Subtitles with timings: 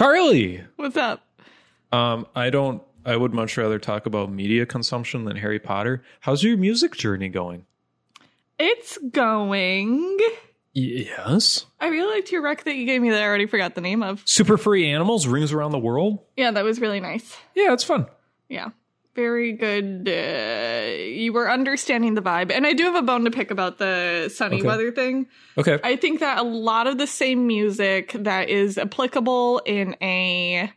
[0.00, 0.64] Carly.
[0.76, 1.22] What's up?
[1.92, 2.82] Um, I don't.
[3.04, 6.02] I would much rather talk about media consumption than Harry Potter.
[6.20, 7.66] How's your music journey going?
[8.58, 10.18] It's going.
[10.72, 11.66] Yes.
[11.80, 14.02] I really liked your rec that you gave me that I already forgot the name
[14.02, 14.22] of.
[14.24, 16.20] Super furry animals rings around the world.
[16.34, 17.36] Yeah, that was really nice.
[17.54, 18.06] Yeah, it's fun.
[18.48, 18.70] Yeah.
[19.14, 20.08] Very good.
[20.08, 22.52] Uh, you were understanding the vibe.
[22.52, 24.66] And I do have a bone to pick about the sunny Okay.
[24.66, 25.26] weather thing.
[25.58, 25.78] Okay.
[25.82, 30.72] I think that a lot of the same music that is applicable in a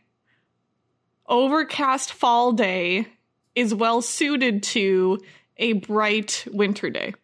[1.26, 3.06] overcast fall day
[3.54, 5.20] is well suited to
[5.56, 7.14] a bright winter day.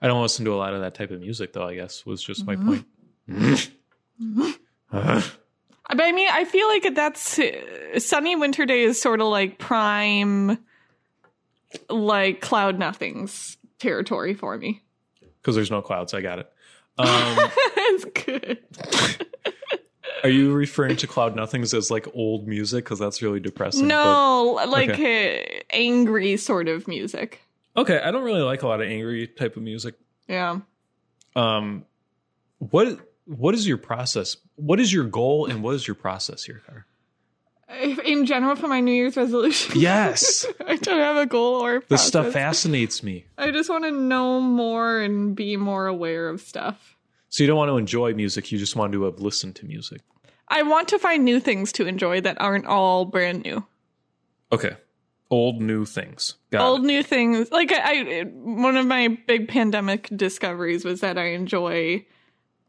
[0.00, 1.66] I don't listen to a lot of that type of music, though.
[1.66, 3.54] I guess was just my Mm-hmm.
[4.92, 5.30] point.
[5.90, 9.58] But I mean, I feel like that's uh, sunny winter day is sort of like
[9.58, 10.58] prime,
[11.88, 14.82] like cloud nothings territory for me.
[15.40, 16.14] Because there's no clouds.
[16.14, 16.52] I got it.
[16.98, 18.58] Um, it's good.
[20.22, 22.84] are you referring to cloud nothings as like old music?
[22.84, 23.86] Because that's really depressing.
[23.86, 27.40] No, like uh, angry sort of music.
[27.74, 27.98] Okay.
[27.98, 29.94] I don't really like a lot of angry type of music.
[30.28, 30.60] Yeah.
[31.34, 31.86] Um,
[32.58, 32.98] what
[33.36, 34.36] what is your process?
[34.56, 36.86] What is your goal and what is your process here, Car?
[38.04, 41.82] In general, for my New Year's resolution, Yes, I don't have a goal or a
[41.88, 43.26] this stuff fascinates me.
[43.38, 46.96] I just want to know more and be more aware of stuff.
[47.28, 50.00] So you don't want to enjoy music; you just want to have listened to music.
[50.48, 53.64] I want to find new things to enjoy that aren't all brand new.
[54.50, 54.76] Okay,
[55.30, 56.34] old new things.
[56.50, 56.86] Got old it.
[56.86, 62.04] new things like I, I one of my big pandemic discoveries was that i enjoy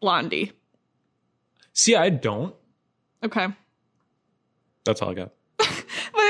[0.01, 0.51] blondie
[1.73, 2.53] See, I don't.
[3.23, 3.47] okay
[4.83, 5.31] That's all I got.
[5.57, 5.67] but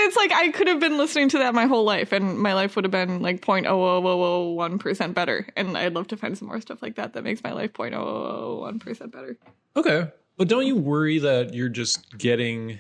[0.05, 2.75] it's like i could have been listening to that my whole life and my life
[2.75, 6.95] would have been like 0.0001% better and i'd love to find some more stuff like
[6.95, 9.37] that that makes my life 0.001% better
[9.75, 10.09] Okay.
[10.37, 12.79] But don't you worry that you're just getting.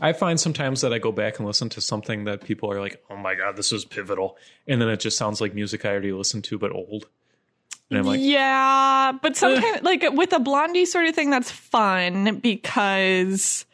[0.00, 3.02] I find sometimes that I go back and listen to something that people are like,
[3.10, 4.36] oh my God, this is pivotal.
[4.68, 7.08] And then it just sounds like music I already listened to, but old.
[7.90, 12.38] And I'm like, yeah but sometimes like with a blondie sort of thing that's fun
[12.40, 13.66] because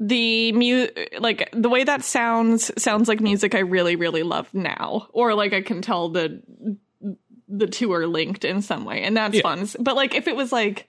[0.00, 0.86] the mu
[1.18, 5.52] like the way that sounds sounds like music I really really love now, or like
[5.52, 6.40] I can tell the
[7.48, 9.42] the two are linked in some way, and that's Yeah.
[9.42, 9.66] fun.
[9.80, 10.86] But like if it was like,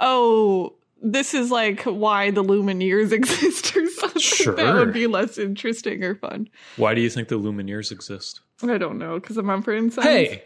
[0.00, 6.02] oh, this is like why the Lumineers exist or something, that would be less interesting
[6.02, 6.48] or fun.
[6.76, 8.40] why do you think the Lumineers exist?
[8.62, 9.72] I don't know because I'm on for.
[10.02, 10.42] Hey!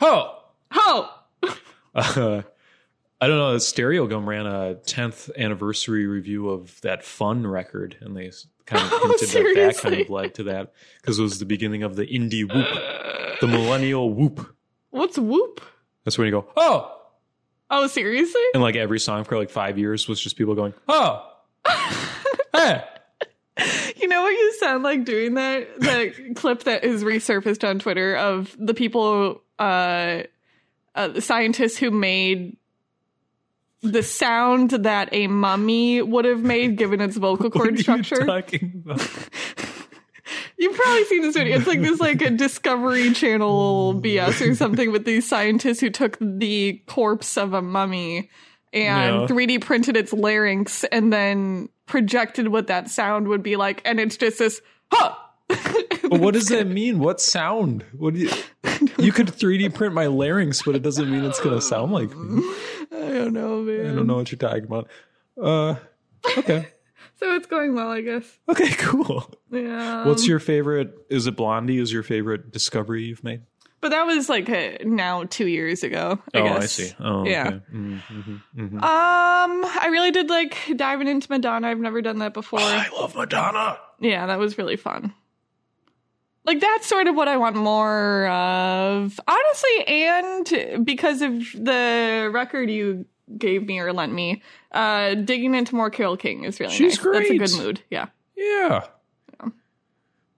[0.00, 0.42] Oh!
[0.74, 1.12] oh,
[1.94, 2.42] Uh,
[3.20, 3.56] I don't know.
[3.56, 8.30] Stereogum ran a 10th anniversary review of that Fun record, and they
[8.66, 11.46] kind of Oh, hinted that that kind of led to that because it was the
[11.46, 14.54] beginning of the indie whoop, the millennial whoop.
[14.90, 15.62] what's whoop?
[16.04, 16.92] That's when you go, oh!
[17.70, 18.42] Oh, seriously?
[18.52, 21.32] And like every song for like five years was just people going, oh!
[22.52, 22.84] hey!
[23.96, 25.80] You know what you sound like doing that?
[25.80, 30.22] The clip that is resurfaced on Twitter of the people, uh,
[30.94, 32.56] uh, the scientists who made
[33.82, 38.24] the sound that a mummy would have made given its vocal cord structure.
[40.58, 41.58] You've probably seen this video.
[41.58, 46.16] It's like this, like a Discovery Channel BS or something with these scientists who took
[46.20, 48.30] the corpse of a mummy
[48.72, 49.26] and No.
[49.26, 54.16] 3D printed its larynx and then projected what that sound would be like, and it's
[54.16, 55.14] just this, huh.
[56.08, 57.00] But what does that mean?
[57.00, 57.84] What sound?
[57.92, 58.30] What do you?
[58.98, 62.42] You could 3D print my larynx, but it doesn't mean it's gonna sound like me.
[62.92, 63.90] I don't know, man.
[63.90, 64.88] I don't know what you're talking about.
[65.40, 65.76] Uh,
[66.38, 66.68] okay,
[67.16, 68.24] So it's going well, I guess.
[68.48, 69.32] okay, cool.
[69.50, 70.04] Yeah.
[70.06, 70.94] What's your favorite?
[71.08, 71.78] Is it Blondie?
[71.78, 73.42] Is your favorite discovery you've made?
[73.80, 76.18] But that was like uh, now two years ago.
[76.34, 76.62] I oh, guess.
[76.62, 76.94] I see.
[77.00, 77.46] Oh, Yeah.
[77.46, 77.60] okay.
[77.72, 78.74] Mm, mhm, mhm.
[78.74, 81.68] Um, I really did like diving into Madonna.
[81.68, 82.60] I've never done that before.
[82.60, 83.78] I love Madonna.
[84.00, 85.14] yeah, that was really fun.
[86.46, 92.70] Like that's sort of what I want more of, honestly, and because of the record
[92.70, 93.04] you
[93.36, 97.12] gave me or lent me, uh, digging into more Carole King is really She's nice.
[97.12, 97.80] That's a good mood.
[97.90, 98.06] Yeah.
[98.36, 98.86] Yeah.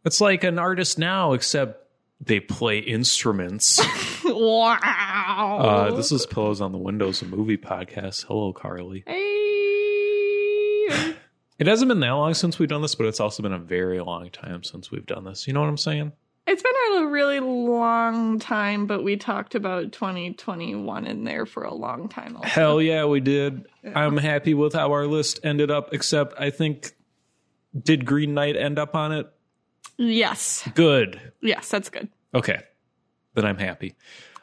[0.04, 1.84] It's like an artist now, except
[2.20, 3.78] they play instruments.
[4.24, 5.58] wow.
[5.60, 8.24] Uh, this is Pillows on the Windows, a movie podcast.
[8.24, 9.04] Hello, Carly.
[9.06, 9.47] Hey.
[11.58, 14.00] It hasn't been that long since we've done this, but it's also been a very
[14.00, 15.46] long time since we've done this.
[15.46, 16.12] You know what I'm saying?
[16.46, 21.74] It's been a really long time, but we talked about 2021 in there for a
[21.74, 22.36] long time.
[22.36, 22.48] Also.
[22.48, 23.66] Hell yeah, we did.
[23.94, 26.92] I'm happy with how our list ended up, except I think,
[27.78, 29.30] did Green Knight end up on it?
[29.98, 30.66] Yes.
[30.74, 31.20] Good.
[31.42, 32.08] Yes, that's good.
[32.34, 32.60] Okay.
[33.34, 33.94] Then I'm happy.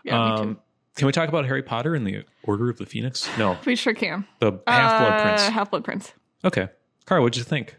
[0.03, 0.59] Yeah, um,
[0.95, 3.27] can we talk about Harry Potter and the Order of the Phoenix?
[3.37, 4.27] No, We sure can.
[4.39, 5.47] the Half Blood Prince.
[5.47, 6.13] Half Blood Prince.
[6.43, 6.67] Okay,
[7.07, 7.75] Cara, what'd you think?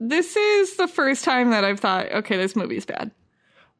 [0.00, 3.10] This is the first time that I've thought, okay, this movie's bad.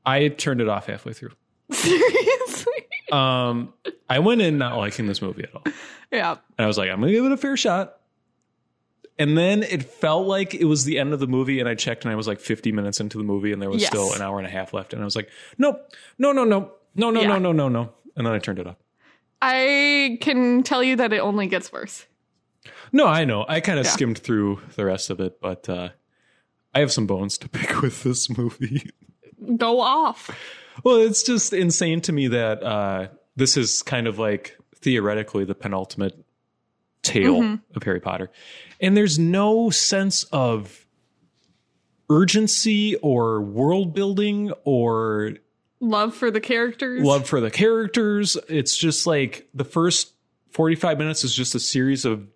[0.06, 1.30] I turned it off halfway through.
[1.72, 2.72] Seriously?
[3.10, 3.72] Um,
[4.08, 5.62] I went in not liking this movie at all.
[6.10, 6.32] yeah.
[6.58, 7.98] And I was like, I'm gonna give it a fair shot.
[9.18, 12.04] And then it felt like it was the end of the movie, and I checked,
[12.04, 13.90] and I was like 50 minutes into the movie, and there was Yes.
[13.90, 15.28] still an hour and a half left, and I was like,
[15.58, 15.76] nope,
[16.18, 17.28] no, no, no, no, no, Yeah.
[17.28, 18.76] no, no, no, no, and then I turned it off.
[19.42, 22.06] I can tell you that it only gets worse.
[22.92, 23.44] No, I know.
[23.48, 23.90] I kind of Yeah.
[23.92, 25.88] skimmed through the rest of it, but uh,
[26.74, 28.90] I have some bones to pick with this movie.
[29.56, 30.30] Go off.
[30.84, 35.54] well, it's just insane to me that uh, this is kind of like theoretically the
[35.54, 36.22] penultimate
[37.02, 37.76] tale Mm-hmm.
[37.76, 38.30] of Harry Potter.
[38.80, 40.86] And there's no sense of
[42.10, 45.32] urgency or world building or
[45.80, 47.02] Love for the characters.
[47.02, 48.36] love for the characters.
[48.48, 50.12] It's just like the first
[50.50, 52.26] 45 minutes is just a series of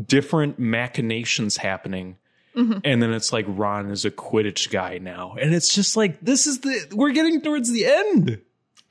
[0.00, 2.16] different machinations happening.
[2.56, 2.78] Mm-hmm.
[2.84, 5.36] And then it's like Ron is a Quidditch guy now.
[5.40, 8.40] And it's just like, this is the, we're getting towards the end.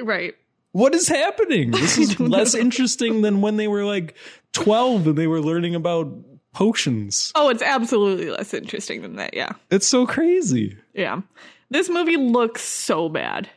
[0.01, 0.35] Right.
[0.73, 1.71] What is happening?
[1.71, 2.61] This is less know.
[2.61, 4.15] interesting than when they were like
[4.53, 6.11] 12 and they were learning about
[6.53, 7.31] potions.
[7.35, 9.33] Oh, it's absolutely less interesting than that.
[9.33, 9.53] Yeah.
[9.69, 10.77] It's so crazy.
[10.93, 11.21] Yeah.
[11.69, 13.49] This movie looks so bad.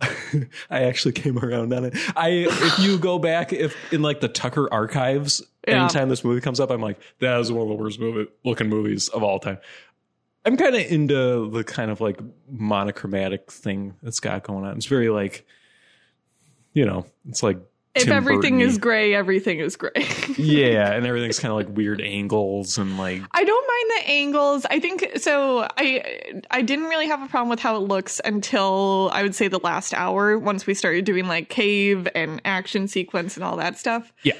[0.70, 1.94] I actually came around on it.
[2.16, 5.80] I if you go back if in like the Tucker archives, Yeah.
[5.84, 8.68] anytime this movie comes up, I'm like, that is one of the worst movie looking
[8.68, 9.58] movies of all time.
[10.44, 12.18] I'm kind of into the kind of like
[12.48, 14.76] monochromatic thing that's got going on.
[14.76, 15.46] It's very like,
[16.72, 17.58] you know, it's like
[17.94, 18.64] If Tim everything Burton-y.
[18.64, 19.90] is gray, everything is gray.
[20.38, 24.64] yeah, and everything's kind of like weird angles and like I don't mind the angles.
[24.70, 25.66] I think so.
[25.76, 29.48] I I didn't really have a problem with how it looks until I would say
[29.48, 30.38] the last hour.
[30.38, 34.10] Once we started doing like cave and action sequence and all that stuff.
[34.22, 34.34] yeah.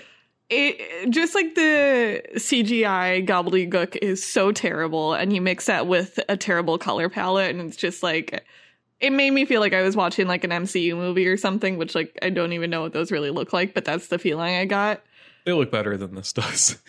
[0.51, 6.37] It just like the CGI gobbledygook is so terrible, and you mix that with a
[6.37, 8.45] terrible color palette, and it's just like
[9.01, 11.95] it made me feel like I was watching like an MCU movie or something, which
[11.95, 14.67] like I don't even know what those really look like, but that's the feeling I
[14.67, 15.03] got.
[15.45, 16.81] They look better than this does.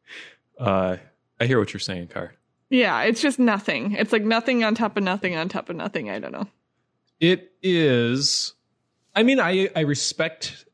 [0.58, 0.96] uh
[1.40, 2.34] I hear what you're saying, Car.
[2.70, 3.92] Yeah, it's just nothing.
[3.92, 6.10] It's like nothing on top of nothing on top of nothing.
[6.10, 6.48] I don't know.
[7.20, 8.54] It is.
[9.14, 10.66] I mean, I I respect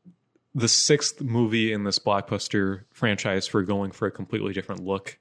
[0.53, 5.17] the sixth movie in this blockbuster franchise for going for a completely different look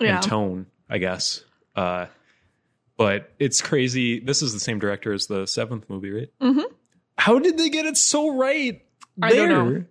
[0.00, 0.16] Yeah.
[0.16, 0.66] and tone.
[0.88, 1.44] I guess.
[1.74, 2.06] Uh,
[2.96, 4.20] but it's crazy.
[4.20, 6.28] This is the same director as the seventh movie, right?
[6.40, 6.64] Mhm.
[7.18, 8.82] How did they get it so right?
[9.20, 9.84] I don't know.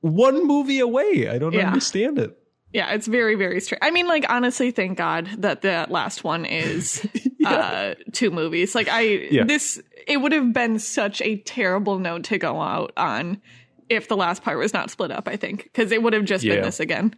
[0.00, 1.28] One movie away.
[1.28, 1.66] I don't Yeah.
[1.66, 2.38] understand it.
[2.72, 3.80] Yeah, it's very, very strange.
[3.82, 7.04] I mean, like, honestly, thank God that that last one is
[7.44, 8.74] uh two movies.
[8.74, 9.00] Like I
[9.30, 9.44] Yeah.
[9.44, 13.40] this it would have been such a terrible note to go out on
[13.88, 15.64] if the last part was not split up, I think.
[15.64, 16.56] Because it would have just Yeah.
[16.56, 17.14] been this again.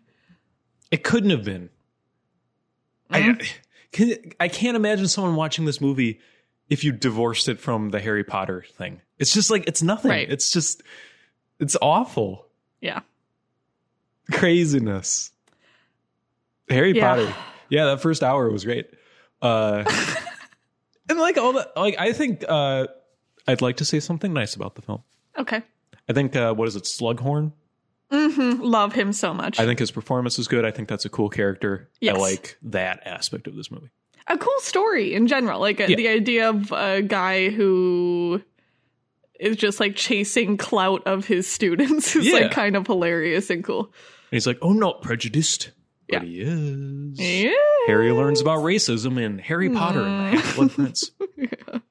[0.91, 1.70] It couldn't have been.
[3.12, 3.41] Mm-hmm.
[3.43, 3.47] I,
[3.93, 6.20] can, I can't imagine someone watching this movie
[6.69, 9.00] if you divorced it from the Harry Potter thing.
[9.19, 10.11] It's just like it's nothing.
[10.11, 10.31] Right.
[10.31, 10.82] It's just
[11.59, 12.47] it's awful
[12.81, 13.00] Yeah.
[14.31, 15.31] craziness.
[16.69, 17.09] Harry Yeah.
[17.09, 17.35] Potter.
[17.71, 18.91] Yeah, that first hour was great.
[19.43, 19.85] Uh,
[21.09, 22.87] and like all the like, I think uh,
[23.47, 25.03] I'd like to say something nice about the film.
[25.38, 25.62] Okay.
[26.08, 27.52] I think uh, what is it, Slughorn?
[28.10, 29.61] hmm Love him so much.
[29.61, 30.64] I think his performance is good.
[30.64, 31.90] I think that's a cool character.
[32.00, 32.16] Yes.
[32.16, 33.90] I like that aspect of this movie.
[34.26, 35.61] a cool story in general.
[35.61, 35.97] Like uh, Yeah.
[35.97, 38.42] the idea of a guy who
[39.38, 42.33] is just like chasing clout of his students is Yeah.
[42.35, 43.85] like kind of hilarious and cool.
[43.85, 43.92] And
[44.37, 45.73] he's like, "Oh, not prejudiced."
[46.09, 46.28] But Yeah.
[46.28, 47.21] he is.
[47.21, 47.52] Yeah.
[47.87, 51.11] Harry learns about racism in Harry Potter and the Half-Blood Prince.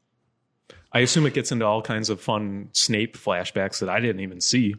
[0.93, 4.41] I assume it gets into all kinds of fun Snape flashbacks that I didn't even
[4.41, 4.75] see.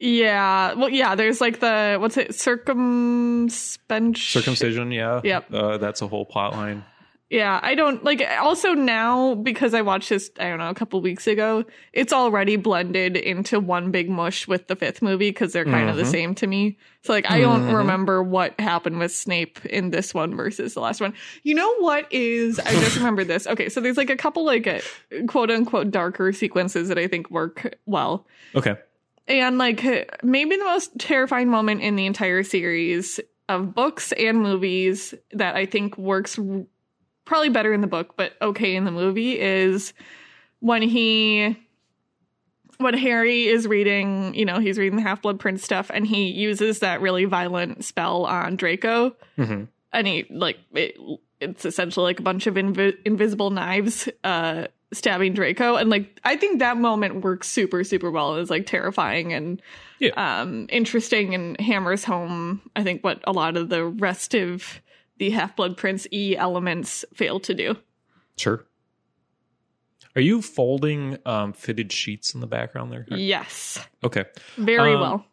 [0.00, 0.74] Yeah.
[0.74, 2.30] Well, yeah, there's like the what's it?
[2.30, 4.16] Circumspension.
[4.16, 5.20] Circumcision, yeah.
[5.24, 5.52] Yep.
[5.52, 6.84] Uh, that's a whole plot line.
[7.30, 10.98] Yeah, I don't like also now because I watched this I don't know a couple
[11.02, 15.66] weeks ago, it's already blended into one big mush with the fifth movie because they're
[15.66, 16.10] kind of the Mhm.
[16.10, 16.78] same to me.
[17.02, 17.76] So like I don't Mhm.
[17.76, 21.12] remember what happened with Snape in this one versus the last one.
[21.42, 23.46] You know what is I just remember this.
[23.46, 24.80] Okay, so there's like a couple like uh,
[25.26, 28.26] quote unquote darker sequences that I think work well.
[28.54, 28.76] Okay.
[29.26, 29.84] And like
[30.22, 33.20] maybe the most terrifying moment in the entire series
[33.50, 36.38] of books and movies that I think works
[37.28, 39.92] probably better in the book, but okay in the movie is
[40.60, 41.56] when he
[42.78, 46.30] when Harry is reading, you know, he's reading the Half Blood Prince stuff and he
[46.30, 50.96] uses that really violent spell on Draco hmm and he like it,
[51.40, 56.36] it's essentially like a bunch of invi- invisible knives uh stabbing Draco, and like I
[56.36, 58.36] think that moment works super super well.
[58.36, 59.60] It's like terrifying and
[59.98, 60.40] Yeah.
[60.40, 64.80] um, interesting, and hammers home I think what a lot of the rest of
[65.18, 67.76] the Half Blood Prince E elements fail to do.
[68.36, 68.64] Sure.
[70.16, 73.06] Are you folding um, fitted sheets in the background there?
[73.10, 74.24] Yes, Okay.
[74.56, 75.26] very Um, well.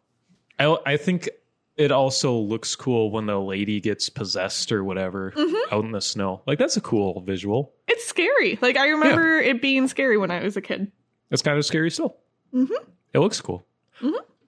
[0.58, 1.28] I I think
[1.76, 5.74] it also looks cool when the lady gets possessed or whatever Mm-hmm.
[5.74, 6.42] out in the snow.
[6.46, 7.74] Like that's a cool visual.
[7.88, 8.58] It's scary.
[8.62, 10.90] Like I remember it being scary when I was a kid.
[11.30, 12.16] It's kind of scary still.
[12.54, 12.70] Mhm.
[13.12, 13.66] It looks cool.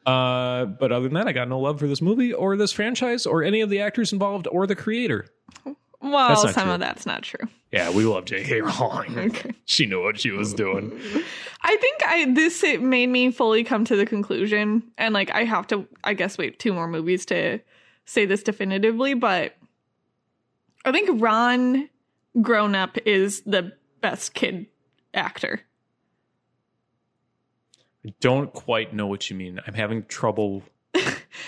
[0.09, 3.27] Uh, but other than that, I got no love for this movie or this franchise
[3.27, 5.27] or any of the actors involved or the creator.
[6.01, 6.73] Well, some true.
[6.73, 7.47] of that's not true.
[7.73, 8.61] Yeah, we love J.K.
[8.63, 9.19] Rowling.
[9.19, 9.53] Okay.
[9.65, 10.99] she knew what she was doing.
[11.63, 15.45] I think I this it made me fully come to the conclusion, and like I
[15.45, 17.59] have to, I guess, wait two more movies to
[18.05, 19.57] say this definitively, but
[20.85, 21.91] I think Ron,
[22.41, 24.67] grown up, is the best kid
[25.13, 25.61] actor.
[28.21, 29.61] Don't quite know what you mean.
[29.67, 30.63] I'm having trouble.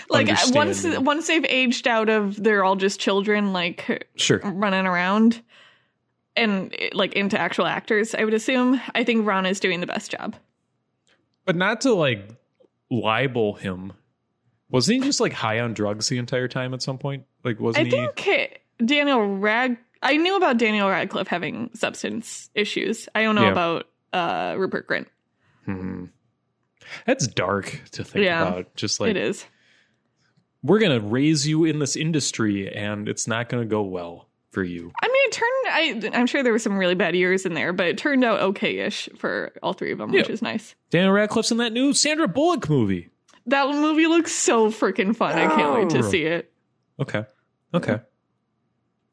[0.09, 4.39] Like once once they've aged out of, they're all just children, like Sure.
[4.39, 5.41] running around,
[6.35, 8.13] and like into actual actors.
[8.15, 8.79] I would assume.
[8.95, 10.35] I think Ron is doing the best job.
[11.45, 12.29] But not to like
[12.89, 13.93] libel him.
[14.69, 17.25] Wasn't he just like high on drugs the entire time at some point?
[17.43, 18.01] Like, wasn't I he?
[18.03, 19.77] I think Daniel Rad.
[20.01, 23.07] I knew about Daniel Radcliffe having substance issues.
[23.13, 23.51] I don't know Yeah.
[23.51, 25.07] about uh, Rupert Grint.
[25.65, 26.05] Hmm.
[27.05, 28.75] That's dark to think Yeah, about.
[28.75, 29.45] Just like it is.
[30.63, 34.91] we're gonna raise you in this industry, and it's not gonna go well for you.
[35.01, 36.13] I mean, it turned.
[36.13, 38.41] I, I'm sure there were some really bad years in there, but it turned out
[38.41, 40.75] okay-ish for all three of them, which is nice.
[40.89, 43.09] Daniel Radcliffe's in that new Sandra Bullock movie.
[43.47, 45.37] That movie looks so freaking fun.
[45.37, 46.09] I can't wait to Oh.
[46.09, 46.51] see it.
[46.99, 47.23] Okay.
[47.73, 47.99] Okay.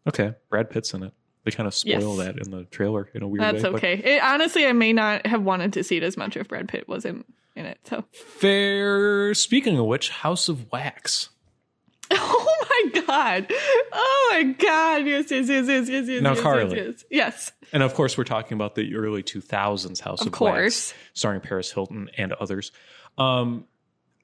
[0.07, 0.35] Okay.
[0.51, 1.13] Brad Pitt's in it.
[1.45, 2.27] They kind of spoil Yes.
[2.27, 3.71] that in the trailer in a weird That's way.
[3.71, 3.95] but okay.
[4.17, 6.89] It, honestly, I may not have wanted to see it as much if Brad Pitt
[6.89, 7.25] wasn't
[7.59, 7.79] in it.
[7.85, 9.35] So, Fair.
[9.35, 11.29] Speaking of which, House of Wax.
[12.11, 13.53] oh my god,
[13.93, 16.23] oh my god, yes, yes, yes, yes, yes, yes.
[16.23, 16.77] Now, yes, Carly.
[16.77, 17.53] yes, yes.
[17.73, 20.93] And of course, we're talking about the early 2000s House of, Of course.
[20.93, 22.73] Wax, starring Paris Hilton and others.
[23.19, 23.67] Um,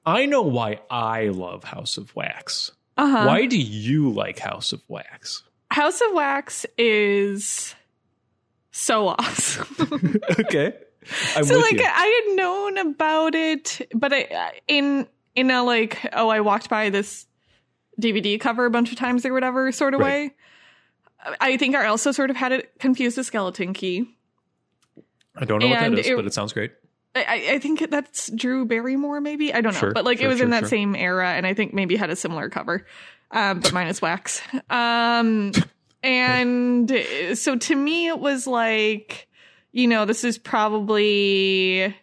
[0.03, 2.71] I know why I love House of Wax.
[2.97, 3.25] Uh huh.
[3.27, 5.43] Why do you like House of Wax?
[5.69, 7.75] House of Wax is
[8.71, 10.19] so awesome.
[10.39, 10.73] okay.
[11.35, 11.83] I'm so like you.
[11.85, 16.89] I had known about it, but I in in a like oh I walked by
[16.89, 17.25] this
[18.01, 20.31] DVD cover a bunch of times or whatever sort of Right.
[20.31, 21.35] way.
[21.41, 24.07] I think I also sort of had it confused with Skeleton Key.
[25.35, 26.71] I don't know what that is, it- but it sounds great.
[27.17, 30.27] I, I think that's Drew Barrymore, maybe I don't know, Sure, but like sure, it
[30.27, 32.85] was sure, in that same era, and I think maybe had a similar cover,
[33.31, 34.41] um, but minus wax.
[34.69, 35.53] Um,
[36.03, 39.29] and uh, so to me, it was like,
[39.75, 41.93] you know, this is probably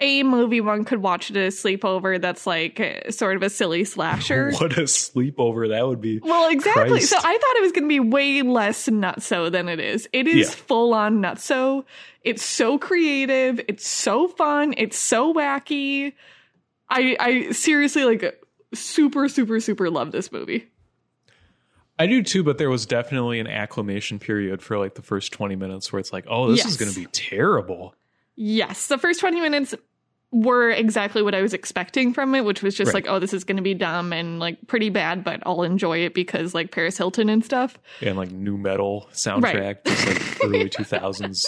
[0.00, 2.20] a movie one could watch at a sleepover.
[2.20, 4.52] That's like uh, sort of a silly slasher.
[4.60, 6.20] What a sleepover that would be.
[6.20, 6.90] Well, exactly.
[6.90, 7.10] Christ.
[7.10, 10.08] So I thought it was going to be way less nutso than it is.
[10.12, 10.54] It is Yeah.
[10.54, 11.84] full on nutso.
[12.22, 13.60] It's so creative.
[13.66, 14.74] It's so fun.
[14.76, 16.12] It's so wacky.
[16.88, 18.40] I I seriously like
[18.74, 20.68] super super super love this movie.
[21.98, 25.56] I do too, but there was definitely an acclimation period for like the first 20
[25.56, 27.94] minutes where it's like, oh, this is going to be terrible.
[28.36, 29.74] Yes, the first 20 minutes
[30.30, 33.02] were exactly what I was expecting from it, which was just Right.
[33.04, 35.98] like, oh, this is going to be dumb and like pretty bad, but I'll enjoy
[36.04, 37.78] it because like Paris Hilton and stuff.
[38.02, 41.46] And like new metal soundtrack, just like early 2000s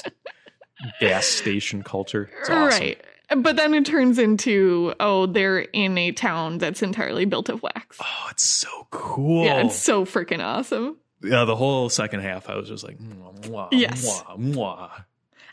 [1.00, 2.30] gas station culture.
[2.40, 2.68] It's awesome.
[2.80, 3.04] Right.
[3.36, 7.96] But then it turns into, oh, they're in a town that's entirely built of wax.
[8.02, 9.44] Oh, it's so cool.
[9.44, 10.96] Yeah, it's so freaking awesome.
[11.22, 14.04] Yeah, the whole second half, I was just like, mwah, mwah, Yes.
[14.04, 14.90] mwah, mwah.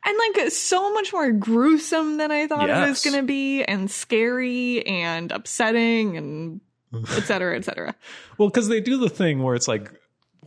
[0.05, 3.91] And like so much more gruesome than I thought it was going to be, and
[3.91, 6.61] scary and upsetting, and
[7.11, 7.93] et cetera, et cetera.
[8.37, 9.91] Well, because they do the thing where it's like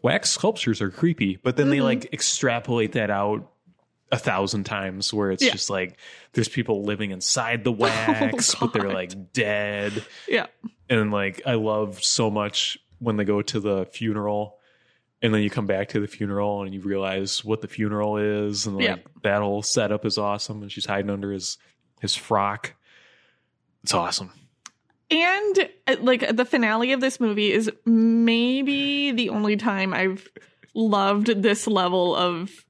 [0.02, 1.82] wax sculptures are creepy, but then they Mhm.
[1.84, 3.50] like extrapolate that out
[4.12, 5.52] a thousand times where it's Yeah.
[5.52, 5.99] just like
[6.33, 10.05] there's people living inside the wax, but they're like dead.
[10.29, 10.47] Yeah.
[10.88, 14.57] And like I love so much when they go to the funeral
[15.23, 18.67] and then you come back to the funeral and you realize what the funeral is
[18.67, 18.97] and like Yeah.
[19.23, 21.59] that whole setup is awesome and she's hiding under his
[22.00, 22.75] his frock.
[23.83, 24.33] It's awesome.
[25.11, 30.29] And uh, like the finale of this movie is maybe the only time I've
[30.75, 32.64] loved this level of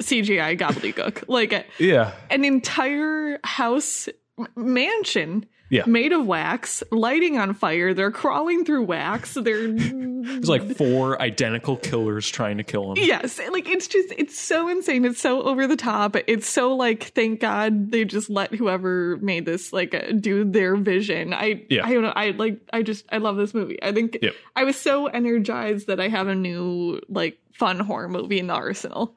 [0.00, 1.24] CGI gobbledygook.
[1.28, 2.12] Like Yeah.
[2.30, 4.08] an entire house
[4.54, 5.82] mansion Yeah.
[5.86, 7.92] made of wax, lighting on fire.
[7.92, 9.34] They're crawling through wax.
[9.34, 12.98] They're There's like four identical killers trying to kill him.
[13.04, 15.04] Yes, like it's just it's so insane.
[15.04, 16.16] It's so over the top.
[16.26, 20.76] It's so like thank God they just let whoever made this like uh, do their
[20.76, 21.32] vision.
[21.32, 21.86] I Yeah.
[21.86, 22.12] I don't know.
[22.14, 23.82] I like I just I love this movie.
[23.82, 24.34] I think Yep.
[24.54, 28.54] I was so energized that I have a new like fun horror movie in the
[28.54, 29.14] arsenal.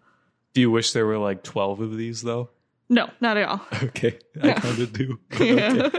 [0.54, 2.50] Do you wish there were like 12 of these though?
[2.90, 3.62] No, not at all.
[3.84, 4.18] Okay.
[4.42, 5.20] I kind of do.
[5.34, 5.92] Okay.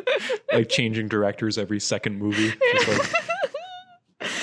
[0.53, 2.53] Like changing directors every second movie.
[2.73, 3.13] Just like,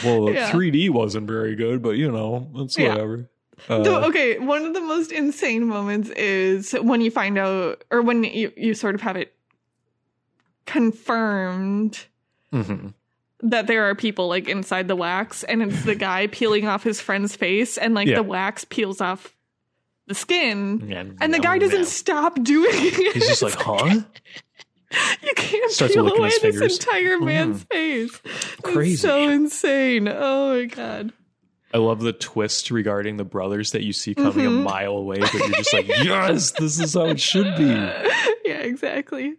[0.03, 0.49] well, Yeah.
[0.51, 2.89] 3D wasn't very good, but you know, it's Yeah.
[2.89, 3.29] whatever.
[3.67, 8.01] Uh, So, okay, one of the most insane moments is when you find out, or
[8.01, 9.33] when you, you sort of have it
[10.65, 12.05] confirmed
[12.53, 12.93] mhm.
[13.41, 16.99] that there are people like inside the wax and it's the guy peeling off his
[17.01, 18.15] friend's face and like Yeah.
[18.15, 19.33] the wax peels off
[20.07, 21.85] the skin Yeah, and the no, guy doesn't no.
[21.85, 23.13] stop doing it.
[23.13, 24.01] He's just like, huh?
[25.21, 26.77] you can't Starts peel away this fingers.
[26.79, 27.25] entire Mm.
[27.25, 28.21] man's face.
[28.63, 28.93] Crazy.
[28.93, 30.07] It's so insane.
[30.07, 31.11] Oh my god.
[31.73, 34.63] I love the twist regarding the brothers that you see coming a Mhm.
[34.63, 37.65] mile away, but you're just like, yes, this is how it should be.
[37.65, 39.33] yeah, exactly.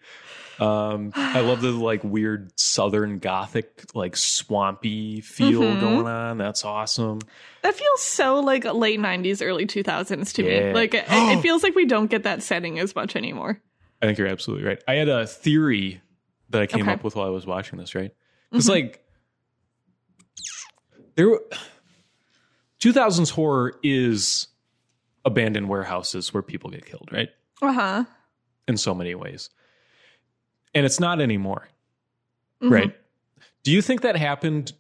[0.61, 5.81] Um, I love the like weird southern gothic, like swampy feel Mhm.
[5.81, 6.39] going on.
[6.39, 7.21] That's awesome.
[7.63, 10.69] That feels so like late 90s, early 2000s to Yeah.
[10.69, 10.73] me.
[10.75, 13.61] Like it, it feels like we don't get that setting as much anymore.
[14.03, 14.83] I think you're absolutely right.
[14.89, 16.01] I had a theory
[16.51, 16.93] that I came Okay.
[16.93, 18.11] up with while I was watching this, right?
[18.53, 18.71] It's Mhm.
[18.71, 19.05] like
[21.17, 21.45] there were-
[22.81, 24.49] 2000s horror is
[25.25, 27.29] abandoned warehouses where people get killed, right?
[27.61, 28.05] Uh-huh.
[28.69, 29.51] In so many ways.
[30.75, 31.69] And it's not anymore.
[32.63, 32.71] Mhm.
[32.71, 32.97] Right.
[33.63, 34.73] Do you think that happened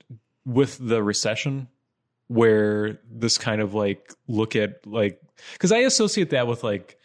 [0.44, 1.68] with the recession
[2.28, 5.20] where this kind of like look at like
[5.58, 6.98] cuz I associate that with like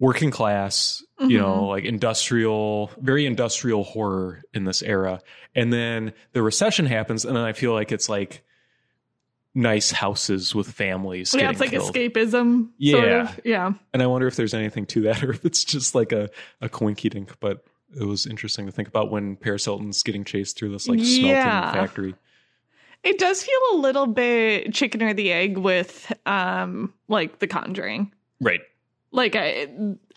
[0.00, 5.20] working class, you know, like industrial, very industrial horror in this era.
[5.56, 8.44] And then the recession happens and then I feel like it's like
[9.58, 11.92] nice houses with families Yeah, it's like killed.
[11.94, 12.64] escapism.
[12.64, 13.22] Sort Yeah.
[13.28, 13.40] of.
[13.44, 13.72] Yeah.
[13.92, 16.68] And I wonder if there's anything to that or if it's just like a, a
[16.68, 17.32] coinky dink.
[17.40, 17.64] But
[17.98, 21.26] it was interesting to think about when Paris Hilton's getting chased through this like smelting
[21.26, 21.72] Yeah.
[21.72, 22.14] factory.
[23.02, 28.12] It does feel a little bit chicken or the egg with um like The Conjuring.
[28.40, 28.60] Right.
[29.10, 29.66] Like I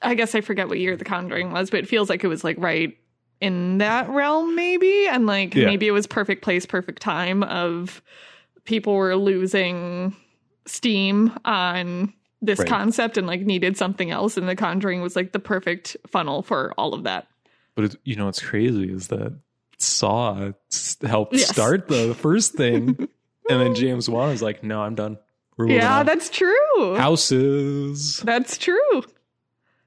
[0.02, 2.44] I guess I forget what year The Conjuring was, but it feels like it was
[2.44, 2.98] like right
[3.40, 5.66] in that realm maybe and like Yeah.
[5.66, 8.02] maybe it was perfect place, perfect time of
[8.66, 10.16] people were losing
[10.66, 12.68] steam on this Right.
[12.68, 16.74] concept and like needed something else and The Conjuring was like the perfect funnel for
[16.78, 17.28] all of that.
[17.76, 19.34] But it, you know what's crazy is that
[19.78, 20.52] Saw
[21.04, 21.50] helped Yes.
[21.50, 22.88] start the first thing.
[23.50, 25.18] and then James Wan is like, no, I'm done.
[25.58, 26.96] We're Yeah, on." that's true.
[26.98, 28.18] houses.
[28.24, 29.04] That's true.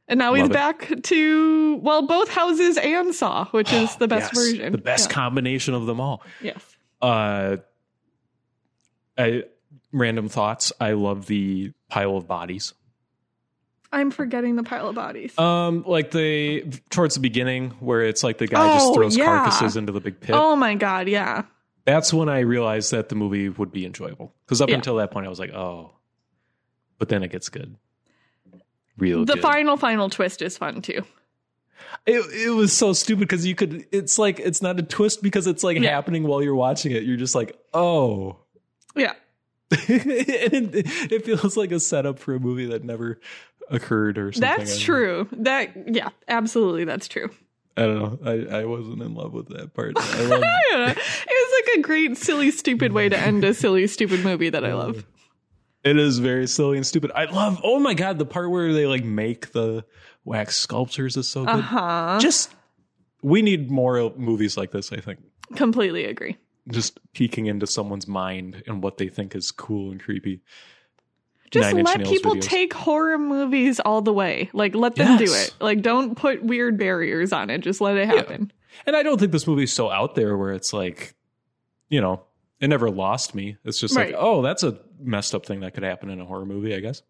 [0.06, 0.54] And now he's Love it.
[0.54, 4.72] back to well, both houses and Saw, which is the best Yes, version.
[4.72, 5.14] The best Yeah.
[5.14, 6.22] combination of them all.
[6.42, 6.62] yes.
[7.00, 7.56] Uh,
[9.18, 9.44] I
[9.92, 10.72] random thoughts.
[10.80, 12.74] I love the pile of bodies.
[13.92, 15.38] I'm forgetting the pile of bodies.
[15.38, 19.24] Um, like the towards the beginning where it's like the guy just Oh, throws yeah.
[19.26, 20.34] carcasses into the big pit.
[20.34, 21.44] oh my god, yeah.
[21.84, 24.34] That's when I realized that the movie would be enjoyable.
[24.46, 24.76] Because up Yeah.
[24.76, 25.92] until that point, I was like, oh,
[26.98, 27.76] but then it gets good.
[28.96, 29.42] Real The good.
[29.42, 31.04] final final twist is fun too.
[32.06, 33.86] it, it was so stupid because you could.
[33.92, 35.90] It's like it's not a twist because it's like Yeah.
[35.90, 37.04] happening while you're watching it.
[37.04, 38.38] You're just like, oh.
[38.94, 39.12] Yeah.
[39.70, 43.20] and it, it feels like a setup for a movie that never
[43.70, 44.48] occurred or something.
[44.48, 44.84] That's I don't know.
[44.84, 45.28] true.
[45.32, 47.30] That yeah, absolutely that's true.
[47.76, 48.30] I don't know.
[48.30, 49.94] I, I wasn't in love with that part.
[49.98, 50.92] I love I don't know.
[50.92, 54.64] It was like a great silly stupid way to end a silly stupid movie that
[54.64, 55.04] I love.
[55.82, 57.10] It is very silly and stupid.
[57.14, 57.60] I love.
[57.64, 59.84] Oh my god, the part where they like make the
[60.24, 61.56] wax sculptures is so good.
[61.56, 62.18] Uh-huh.
[62.20, 62.50] Just
[63.22, 64.92] we need more movies like this.
[64.92, 65.20] I think
[65.56, 66.38] Completely agree.
[66.70, 70.40] Just peeking into someone's mind and what they think is cool and creepy.
[71.50, 72.42] Just Nine let people videos.
[72.42, 74.50] take horror movies all the way.
[74.52, 75.54] Like let them do it.
[75.60, 77.58] Like don't put weird barriers on it.
[77.58, 78.50] Just let it happen.
[78.86, 81.14] And I don't think this movie's so out there where it's like,
[81.88, 82.24] you know,
[82.60, 83.56] it never lost me.
[83.64, 84.12] It's just Right.
[84.12, 86.80] like, oh, that's a messed up thing that could happen in a horror movie, I
[86.80, 87.02] guess.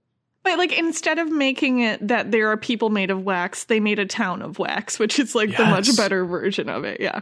[0.42, 3.98] But like instead of making it that there are people made of wax, they made
[3.98, 7.00] a town of wax, which is like the much better version of it.
[7.00, 7.20] Yeah.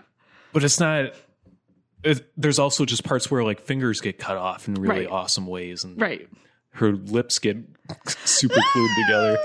[0.52, 1.12] But it's not.
[2.04, 5.08] It, there's also just parts where like fingers get cut off in really Right.
[5.10, 6.28] awesome ways, and Right.
[6.74, 7.56] her lips get
[8.24, 9.38] super glued together.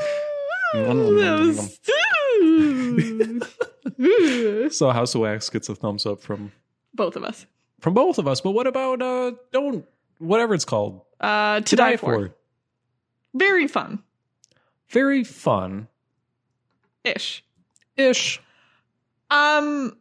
[4.71, 6.51] So House of Wax gets a thumbs up from
[6.93, 7.45] Both of us.
[7.79, 8.41] from both of us.
[8.41, 9.85] But what about uh don't
[10.19, 12.33] whatever it's called Uh, to, die, for.
[13.33, 14.03] Very fun
[14.89, 15.87] Very fun
[17.03, 17.43] ish.
[17.95, 18.41] ish.
[19.29, 19.97] Um,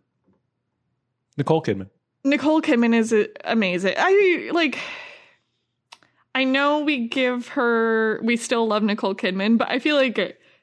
[1.36, 1.90] Nicole Kidman.
[2.26, 3.94] Nicole Kidman is amazing.
[3.96, 4.78] I like.
[6.34, 8.20] I know we give her.
[8.22, 10.18] We still love Nicole Kidman, but I feel like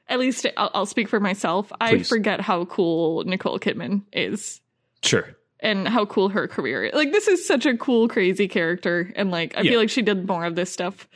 [0.08, 1.72] at least I'll, I'll speak for myself.
[1.80, 4.60] I forget how cool Nicole Kidman is
[5.02, 5.34] Sure.
[5.60, 6.94] and how cool her career is.
[6.94, 9.70] Like this is such a cool, crazy character, and like I Yeah.
[9.72, 11.08] feel like she did more of this stuff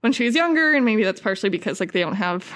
[0.00, 2.52] when she was younger, and maybe that's partially because like they don't have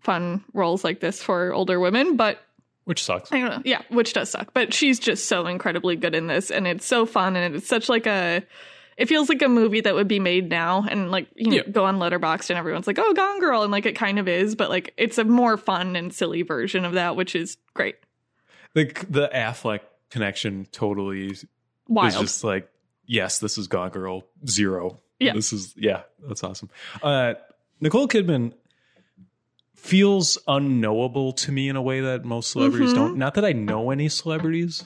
[0.00, 2.40] fun roles like this for older women, but
[2.86, 3.30] Which sucks.
[3.30, 3.62] I don't know.
[3.64, 4.54] Yeah, which does suck.
[4.54, 7.88] But she's just so incredibly good in this and it's so fun and it's such
[7.88, 8.42] like a
[8.96, 11.62] it feels like a movie that would be made now and like you know Yeah.
[11.70, 14.54] go on Letterboxd and everyone's like, "Oh, Gone Girl." And like it kind of is,
[14.54, 17.96] but like it's a more fun and silly version of that, which is great.
[18.74, 21.44] The the Affleck connection totally is
[22.10, 22.70] just like,
[23.04, 25.00] yes, this is Gone Girl Zero.
[25.18, 25.32] Yeah.
[25.34, 26.70] This is yeah, that's awesome.
[27.02, 27.34] Uh
[27.80, 28.52] Nicole Kidman
[29.86, 32.96] feels unknowable to me in a way that most celebrities Mhm.
[32.96, 33.16] don't.
[33.16, 34.84] Not that I know any celebrities.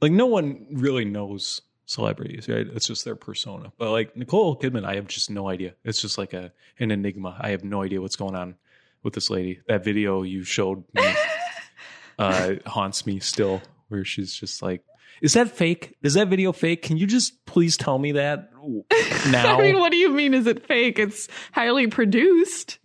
[0.00, 2.66] Like no one really knows celebrities, right?
[2.74, 3.72] It's just their persona.
[3.78, 5.74] But like Nicole Kidman, I have just no idea.
[5.84, 7.36] It's just like a an enigma.
[7.40, 8.56] I have no idea what's going on
[9.02, 9.60] with this lady.
[9.68, 11.02] That video you showed me
[12.18, 14.82] uh haunts me still where she's just like
[15.22, 15.94] is that fake?
[16.02, 16.82] Is that video fake?
[16.82, 18.50] Can you just please tell me that
[19.30, 19.56] now?
[19.58, 20.98] I mean, what do you mean is it fake?
[20.98, 22.78] It's highly produced.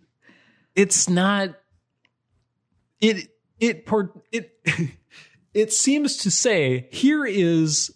[0.74, 1.50] It's not
[3.00, 3.28] it
[3.58, 3.86] it
[4.32, 4.52] it
[5.54, 7.90] it seems to say here is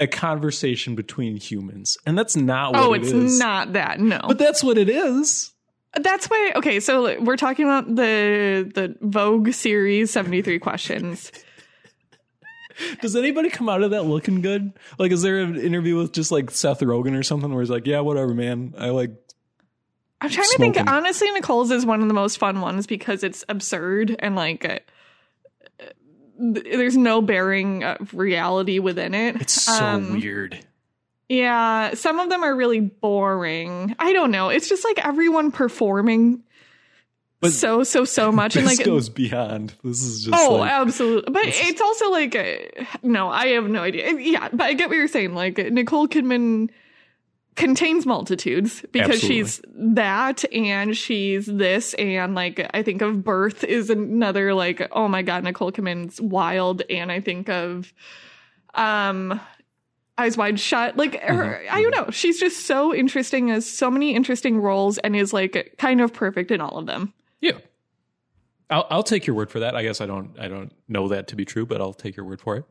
[0.00, 4.00] a conversation between humans and that's not what it's Oh, it it's not that.
[4.00, 4.20] No.
[4.26, 5.52] but that's what it is
[5.94, 11.30] That's why okay, so we're talking about the the Vogue series 73 questions.
[13.02, 16.32] does anybody come out of that looking good like is there an interview with just
[16.32, 19.10] like seth rogen or something where he's like yeah whatever man i like
[20.22, 20.78] I'm trying to think.
[20.90, 24.78] Honestly, Nicole's is one of the most fun ones because it's absurd and like uh,
[26.38, 29.36] there's no bearing of reality within it.
[29.40, 30.58] it's so Um, weird
[31.28, 33.94] Yeah, some of them are really boring.
[33.98, 34.48] I don't know.
[34.48, 36.42] It's just like everyone performing
[37.40, 40.70] But so so so much and this like goes beyond this is just Oh, like,
[40.72, 41.32] absolutely.
[41.32, 44.12] But is- it's also like, uh, no, I have no idea.
[44.18, 45.34] Yeah, but I get what you're saying.
[45.34, 46.70] Like, Nicole Kidman
[47.56, 51.94] contains multitudes because she's that and she's this.
[51.94, 56.82] And like, I think of Birth is another, like, oh my God, Nicole Kidman's wild.
[56.88, 57.92] And I think of,
[58.74, 59.40] um,
[60.18, 60.96] Eyes Wide Shut.
[60.96, 62.10] Like, her, I don't know.
[62.10, 66.50] She's just so interesting, has so many interesting roles, and is like kind of perfect
[66.50, 67.14] in all of them.
[67.40, 67.58] Yeah.
[68.70, 69.74] I'll I'll take your word for that.
[69.74, 72.24] I guess I don't I don't know that to be true, but I'll take your
[72.24, 72.64] word for it.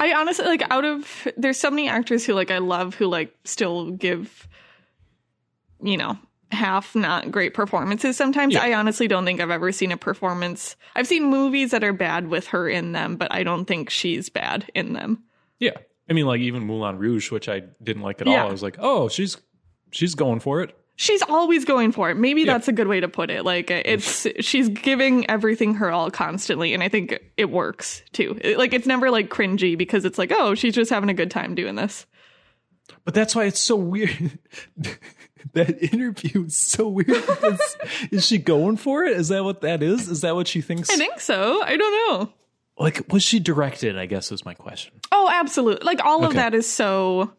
[0.00, 3.34] I honestly like out of there's so many actors who like I love who like
[3.44, 4.48] still give
[5.82, 6.18] you know
[6.50, 8.54] half not great performances sometimes.
[8.54, 8.62] Yeah.
[8.62, 10.76] I honestly don't think I've ever seen a performance.
[10.94, 14.28] I've seen movies that are bad with her in them, but I don't think she's
[14.28, 15.22] bad in them.
[15.58, 15.76] Yeah.
[16.08, 18.42] I mean like even Moulin Rouge, which I didn't like at Yeah.
[18.42, 18.48] all.
[18.48, 19.36] I was like, "Oh, she's
[19.90, 22.16] she's going for it." She's always going for it.
[22.16, 23.44] Maybe that's a good way to put it.
[23.44, 28.38] Like uh, it's she's giving everything her all constantly and I think it works too.
[28.40, 31.30] It- like it's never like cringy because it's like, "Oh, she's just having a good
[31.32, 32.06] time doing this."
[33.04, 34.38] But that's why it's so weird.
[35.52, 37.76] that interview is so weird because
[38.10, 39.16] is she going for it?
[39.16, 40.08] Is that what that is?
[40.08, 40.90] Is that what she thinks?
[40.90, 41.62] I think so.
[41.62, 42.32] I don't know.
[42.78, 44.94] Like was she directed, I guess is my question.
[45.12, 45.84] Oh, absolutely.
[45.84, 47.32] Like all of that is so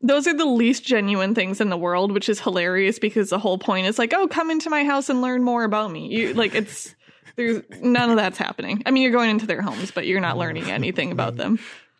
[0.00, 3.58] those are the least genuine things in the world, which is hilarious because the whole
[3.58, 6.08] point is like, oh, come into my house and learn more about me.
[6.08, 6.94] You like it's
[7.36, 8.82] there's none of that's happening.
[8.86, 11.58] I mean, you're going into their homes, but you're not learning anything about them.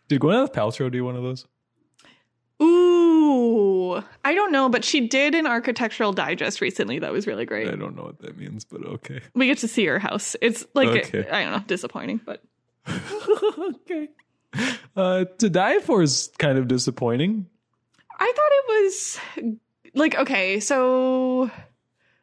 [0.09, 1.47] Did Gwyneth Paltrow do one of those?
[2.61, 7.69] Ooh, I don't know, but she did an architectural digest recently that was really great.
[7.69, 9.21] I don't know what that means, but okay.
[9.35, 10.35] We get to see her house.
[10.41, 11.29] It's like Okay.
[11.31, 12.43] I don't know, disappointing, but
[12.89, 14.09] okay.
[14.97, 17.47] Uh, to die for is kind of disappointing.
[18.19, 19.19] I thought it was
[19.95, 21.51] like okay, so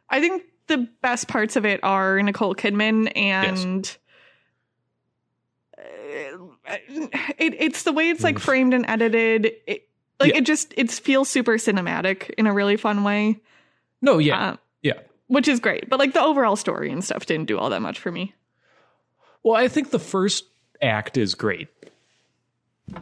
[0.09, 3.97] I think the best parts of it are Nicole Kidman and
[5.77, 6.77] uh,
[7.37, 9.51] it, it's the way it's like framed and edited.
[9.67, 9.87] It,
[10.19, 10.37] like Yeah.
[10.39, 13.39] it just it feels super cinematic in a really fun way,
[14.01, 14.99] No, yeah, uh, yeah.
[15.27, 15.89] which is great.
[15.89, 18.33] But like the overall story and stuff didn't do all that much for me.
[19.43, 20.45] Well, I think the first
[20.81, 21.67] act is great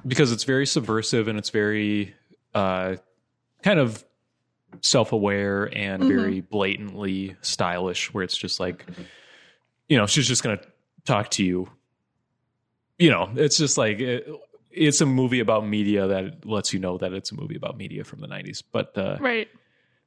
[0.06, 2.14] because it's very subversive and it's very
[2.54, 2.96] uh,
[3.64, 4.04] kind of
[4.82, 6.08] self-aware and Mhm.
[6.08, 8.14] very blatantly stylish.
[8.14, 8.86] Where it's just like,
[9.88, 10.62] you know, she's just gonna
[11.06, 11.70] talk to you.
[13.00, 14.28] You know, it's just like it,
[14.72, 18.04] it's a movie about media that lets you know that it's a movie about media
[18.04, 18.98] from the '90s, but.
[18.98, 19.48] Uh, Right.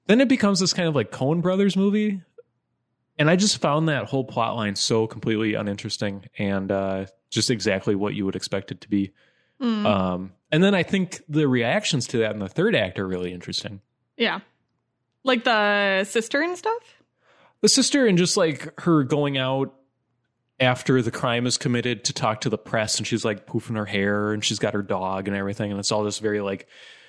[0.07, 2.23] then it becomes this kind of like Coen Brothers movie.
[3.19, 6.27] And I just found that whole plot line so completely uninteresting.
[6.39, 9.11] And uh, just exactly what you would expect it to be.
[9.61, 13.07] Mm, Um, and then I think the reactions to that in the third act are
[13.07, 13.81] really interesting.
[14.17, 14.41] yeah.
[15.25, 17.03] Like the sister and stuff?
[17.61, 19.75] The sister and just like her going out
[20.61, 23.87] after the crime is committed to talk to the press, and she's like poofing her
[23.87, 26.69] hair, and she's got her dog and everything, and it's all just very like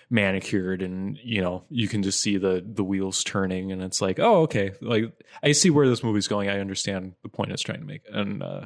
[0.10, 4.19] manicured, and you know you can just see the the wheels turning, and it's like,
[4.19, 6.50] oh okay, like I see where this movie's going.
[6.50, 8.65] I understand the point it's trying to make, and uh,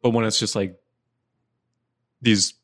[0.00, 0.80] but when it's just like
[2.22, 2.54] these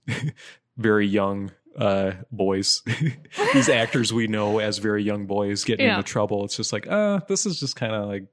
[0.77, 2.83] very young uh boys
[3.55, 5.97] these actors we know as very young boys getting Yeah.
[5.99, 8.27] into trouble it's just like uh this is just kind of like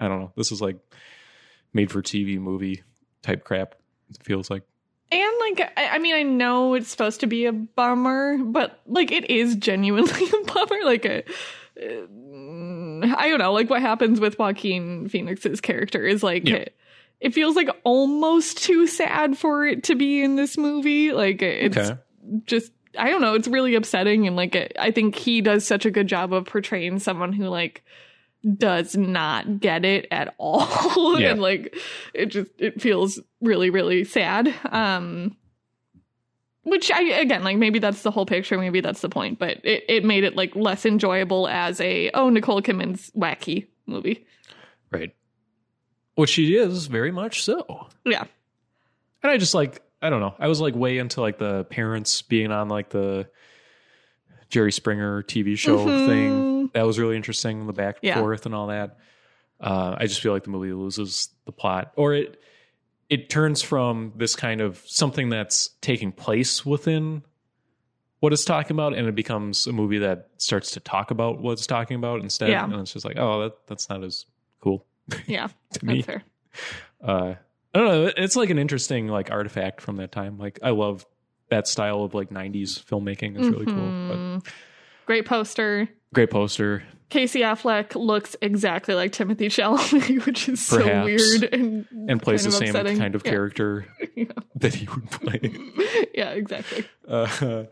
[0.00, 0.76] i don't know this is like
[1.72, 2.82] made for tv movie
[3.22, 3.76] type crap
[4.10, 4.64] it feels like
[5.12, 9.12] And like, I, I mean, I know it's supposed to be a bummer, but like,
[9.12, 10.10] it is genuinely
[10.42, 10.78] a bummer.
[10.84, 11.18] Like, a,
[11.80, 16.56] uh, I don't know, like what happens with Joaquin Phoenix's character is like, Yeah.
[16.56, 16.76] it,
[17.22, 21.12] it feels like almost too sad for it to be in this movie.
[21.12, 21.98] Like, it's okay
[22.44, 24.26] just, I don't know, it's really upsetting.
[24.26, 27.48] And like, it, I think he does such a good job of portraying someone who
[27.48, 27.84] like
[28.56, 30.68] does not get it at all.
[31.20, 31.32] Yeah.
[31.32, 31.76] and like,
[32.14, 34.54] it just, it feels really, really sad.
[34.70, 35.36] Um,
[36.64, 39.84] which I again like maybe that's the whole picture, maybe that's the point, but it,
[39.88, 44.24] it made it like less enjoyable as a oh Nicole Kidman's wacky movie.
[44.92, 45.12] right
[46.14, 48.24] which she is very much so Yeah.
[49.22, 52.22] and i just like i don't know i was like way into like the parents
[52.22, 53.28] being on like the
[54.48, 56.06] jerry springer tv show Mhm.
[56.06, 58.20] thing that was really interesting the back and Yeah.
[58.20, 58.98] forth and all that
[59.60, 62.38] uh, i just feel like the movie loses the plot or it
[63.08, 67.22] it turns from this kind of something that's taking place within
[68.20, 71.52] what it's talking about and it becomes a movie that starts to talk about what
[71.52, 72.64] it's talking about instead Yeah.
[72.64, 74.26] and it's just like oh that, that's not as
[74.60, 74.84] cool
[75.26, 75.48] Yeah.
[75.74, 76.22] to me fair.
[77.02, 77.34] uh
[77.74, 81.06] i don't know it's like an interesting like artifact from that time like i love
[81.50, 84.46] that style of like 90s filmmaking it's really cool but Mhm.
[85.06, 85.88] Great poster.
[86.14, 92.22] great poster Casey Affleck looks exactly like Timothée Chalamet, which is so weird and and
[92.22, 92.96] plays the same upsetting.
[92.98, 93.30] kind of Yeah.
[93.32, 93.86] character
[94.16, 94.24] Yeah.
[94.56, 95.40] that he would play
[96.14, 96.86] yeah, exactly.
[97.06, 97.64] uh,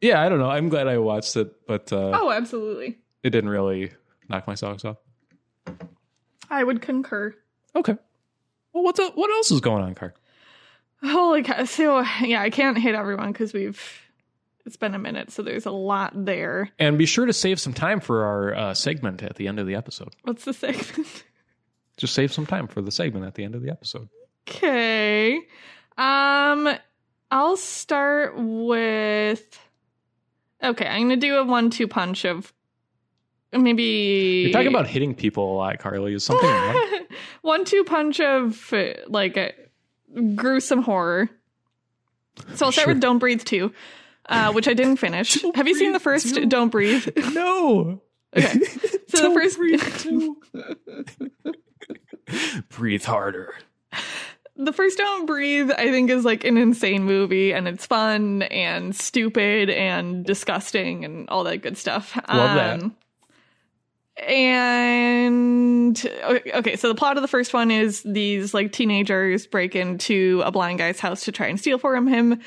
[0.00, 2.98] yeah i don't know i'm glad i watched it but uh Oh, absolutely.
[3.24, 3.92] it didn't really
[4.28, 4.98] knock my socks off
[6.50, 7.34] I would concur.
[7.74, 7.96] okay
[8.72, 10.14] well what's up what else is going on car
[11.04, 11.64] Holy cow.
[11.66, 13.80] So, yeah, I can't hit everyone because we've,
[14.64, 15.30] it's been a minute.
[15.30, 16.70] So there's a lot there.
[16.78, 19.66] and be sure to save some time for our uh, segment at the end of
[19.66, 21.24] the episode What's the segment?
[21.98, 24.08] just save some time for the segment at the end of the episode
[24.48, 25.36] Okay.
[25.98, 26.68] Um
[27.30, 29.58] I'll start with
[30.62, 32.52] Okay, I'm going to do a one-two punch of
[33.62, 37.00] maybe you're talking about hitting people a lot carly is something wrong?
[37.42, 38.72] one-two punch of
[39.08, 39.52] like a
[40.34, 41.28] gruesome horror.
[42.54, 42.88] So I'll start Sure.
[42.94, 43.72] with Don't Breathe 2,
[44.28, 45.40] uh, which I didn't finish.
[45.40, 46.46] Don't Have you seen the first 2?
[46.46, 47.08] Don't Breathe?
[47.32, 48.00] no
[48.36, 48.58] Okay.
[49.08, 49.82] So the Don't first breathe
[52.68, 53.54] breathe harder
[54.56, 58.96] the first Don't Breathe, I think, is like an insane movie and it's fun and
[58.96, 62.16] stupid and disgusting and all that good stuff.
[62.32, 62.90] Love that.
[64.18, 65.96] And
[66.54, 70.50] okay, so the plot of the first one is these like teenagers break into a
[70.50, 72.40] blind guy's house to try and steal from him.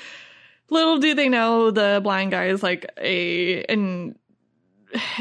[0.71, 4.17] Little do they know the blind guy is like a an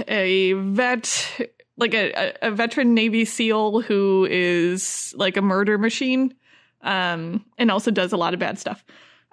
[0.06, 6.34] a vet like a, a veteran Navy SEAL who is like a murder machine,
[6.82, 8.84] um, and also does a lot of bad stuff.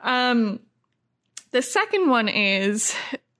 [0.03, 0.59] Um,
[1.51, 2.95] the second one is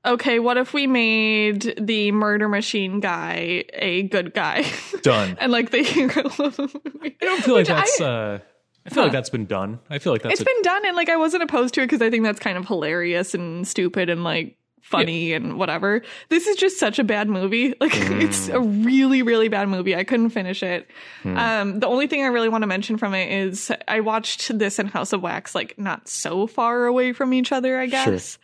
[0.05, 0.39] okay.
[0.39, 4.65] What if we made the murder machine guy a good guy
[5.01, 7.15] done and like the hero of the movie?
[7.21, 8.39] i don't feel like Which I- that's uh
[8.85, 10.95] i feel like that's been done i feel like that's it's a, been done and
[10.95, 14.09] like I wasn't opposed to it because I think that's kind of hilarious and stupid
[14.09, 16.03] and like funny and whatever.
[16.29, 17.73] This is just such a bad movie.
[17.81, 19.95] Like it's a really really bad movie.
[19.95, 20.87] I couldn't finish it.
[21.23, 21.37] Hmm.
[21.37, 24.77] Um the only thing I really want to mention from it is I watched this
[24.77, 28.37] and House of Wax like not so far away from each other, I guess.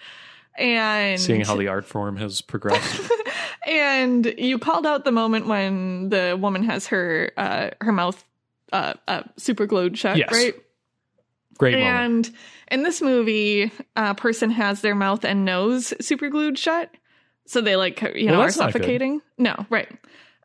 [0.57, 3.01] And seeing how the art form has progressed
[3.65, 8.23] and you called out the moment when the woman has her uh her mouth
[8.73, 10.29] uh, uh super glued shut, Yes.
[10.31, 10.55] right?
[11.57, 12.35] great moment and
[12.71, 16.89] in this movie, a person has their mouth and nose super glued shut,
[17.45, 18.81] so they like you know are that's not good.
[18.81, 19.21] suffocating.
[19.37, 19.89] No, right.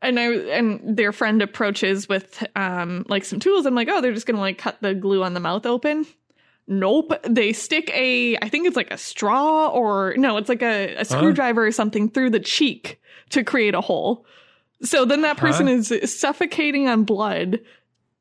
[0.03, 3.65] And I and their friend approaches with um like some tools.
[3.65, 6.05] I'm like, oh, they're just gonna like cut the glue on the mouth open.
[6.69, 7.13] Nope.
[7.29, 11.05] They stick a I think it's like a straw or no, it's like a, a
[11.05, 13.01] screwdriver or something through the cheek
[13.31, 14.27] to create a hole.
[14.83, 15.73] So then that person Huh?
[15.75, 17.61] is suffocating on blood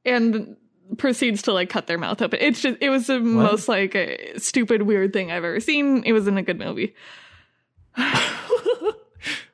[0.06, 0.56] and
[0.98, 2.40] proceeds to like cut their mouth open.
[2.42, 6.04] It's just it was the most like uh, stupid weird thing I've ever seen.
[6.06, 6.94] It was in a good movie.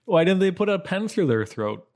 [0.06, 1.88] Why didn't they put a pen through their throat?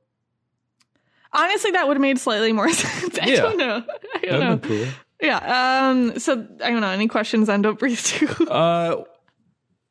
[1.34, 3.20] Honestly, that would have made slightly more sense.
[3.20, 3.42] I Yeah.
[3.42, 3.84] don't know.
[4.16, 4.56] I don't know.
[4.56, 4.94] That'd been cool.
[5.26, 5.90] Yeah.
[5.90, 6.20] Um.
[6.20, 6.34] So
[6.64, 6.90] I don't know.
[6.90, 8.28] Any questions on Don't Breathe Two?
[8.50, 9.04] Uh,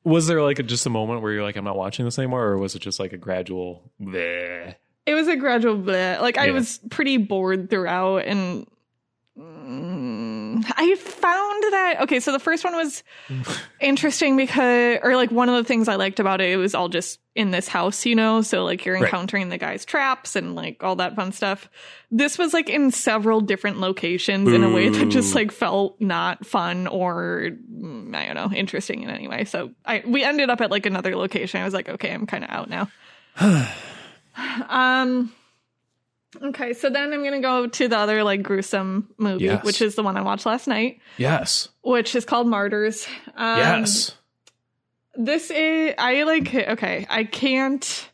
[0.04, 2.42] was there like a, just a moment where you're like, I'm not watching this anymore,
[2.44, 3.90] or was it just like a gradual?
[4.00, 4.74] Bleh?
[5.06, 5.76] it was a gradual.
[5.76, 6.20] Bleh.
[6.20, 6.52] Like I Yeah.
[6.52, 8.66] was pretty bored throughout, and
[9.80, 12.20] mm, I found that okay.
[12.20, 13.02] So the first one was
[13.80, 16.88] interesting because, or like one of the things I liked about it, it was all
[16.88, 18.42] just in this house, you know.
[18.42, 19.04] So like you're Right.
[19.04, 21.68] encountering the guy's traps and like all that fun stuff.
[22.10, 26.46] This was like in several different locations in a way that just like felt not
[26.46, 29.44] fun or mm, I don't know interesting in any way.
[29.44, 31.60] So I we ended up at like another location.
[31.60, 32.88] I was like, okay, I'm kind of out now.
[34.68, 35.32] um.
[36.42, 39.64] Okay, so then I'm gonna go to the other like gruesome movie, Yes.
[39.64, 41.68] which is the one I watched last night, Yes.
[41.82, 43.06] which is called Martyrs.
[43.36, 44.12] Um, yes.
[45.16, 48.10] this is I like okay, I can't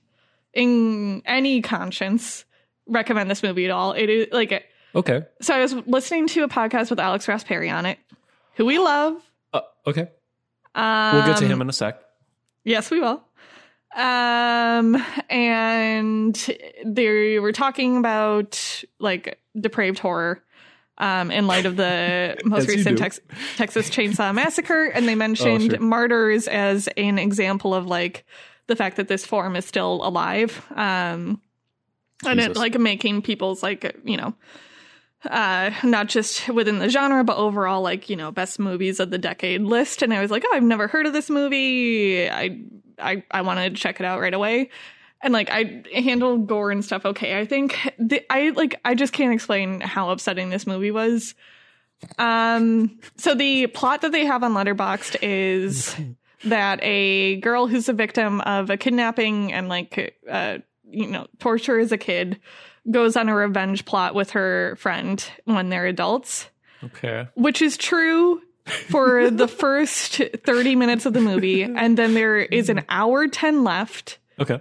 [0.53, 2.45] in any conscience
[2.87, 3.93] recommend this movie at all.
[3.93, 5.23] It is like Okay.
[5.41, 7.99] so I was listening to a podcast with Alex Ross Perry on it,
[8.55, 9.15] who we love.
[9.53, 10.09] Uh, okay.
[10.75, 12.01] Um, We'll get to him in a sec.
[12.65, 13.23] Yes, we will.
[13.97, 16.35] Um, and
[16.85, 20.43] they were talking about like depraved horror.
[20.99, 22.99] Um, in light of the most recent.
[22.99, 23.21] Tex-
[23.57, 25.81] Texas Chainsaw Massacre, and they mentioned Oh, sure.
[25.81, 28.27] martyrs as an example of like
[28.67, 30.63] the fact that this form is still alive.
[30.77, 31.41] Um,
[32.27, 34.35] and it like making people's like you know
[35.31, 39.17] uh not just within the genre but overall like you know best movies of the
[39.19, 42.59] decade list and i was like oh i've never heard of this movie i
[43.01, 44.71] i i wanted to check it out right away.
[45.23, 47.93] And like i handle gore and stuff okay i think.
[47.99, 51.35] The, i like i just can't explain how upsetting this movie was.
[52.19, 55.95] Um so the plot that they have on letterboxd is
[56.45, 61.79] that a girl who's a victim of a kidnapping and like uh you know torture
[61.79, 62.41] as a kid
[62.91, 66.49] goes on a revenge plot with her friend when they're adults.
[66.83, 67.29] Okay.
[67.35, 68.41] which is true
[68.89, 73.65] for the first 30 minutes of the movie and then there is an hour 10
[73.65, 74.61] left Okay.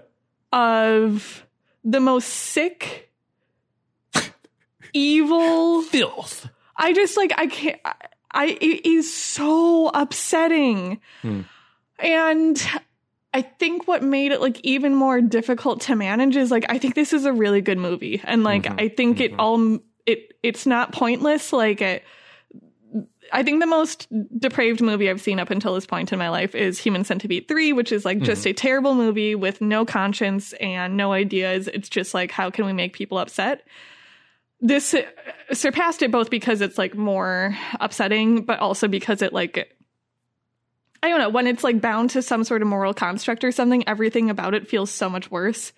[0.52, 1.45] of
[1.84, 3.10] the most sick
[4.93, 6.48] evil Filth.
[6.76, 7.80] I just like I can't.
[7.86, 7.93] I,
[8.32, 11.41] I it is so upsetting, Hmm.
[12.00, 12.69] and
[13.34, 16.95] I think what made it like even more difficult to manage is like I think
[16.95, 19.39] this is a really good movie, and like Mhm, I think it mhm.
[19.39, 21.52] all it it's not pointless.
[21.54, 22.04] Like it,
[23.32, 24.08] I think the most
[24.39, 27.73] depraved movie I've seen up until this point in my life is Human Centipede 3,
[27.73, 31.67] which is like just a terrible movie with no conscience and no ideas.
[31.67, 33.65] It's just like, how can we make people upset?
[34.62, 35.04] This uh,
[35.54, 39.75] surpassed it both because it's like more upsetting, but also because it like,
[41.02, 43.88] I don't know, when it's like bound to some sort of moral construct or something,
[43.88, 45.71] everything about it feels so much worse.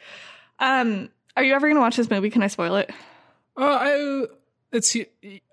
[0.59, 2.29] Um, are you ever going to watch this movie?
[2.29, 2.89] Can I spoil it?
[3.57, 4.25] Uh, I,
[4.71, 4.95] it's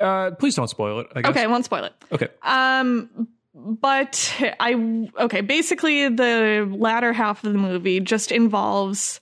[0.01, 1.09] uh, please don't spoil it.
[1.15, 1.31] I guess.
[1.31, 1.93] Okay, I won't spoil it.
[2.13, 2.29] Okay.
[2.43, 5.41] Um, but I okay.
[5.41, 9.21] Basically, the latter half of the movie just involves,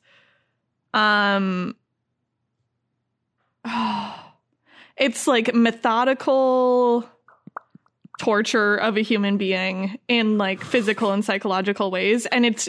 [0.92, 1.76] um,
[4.96, 7.09] it's like methodical
[8.18, 12.66] torture of a human being in like physical and psychological ways and it's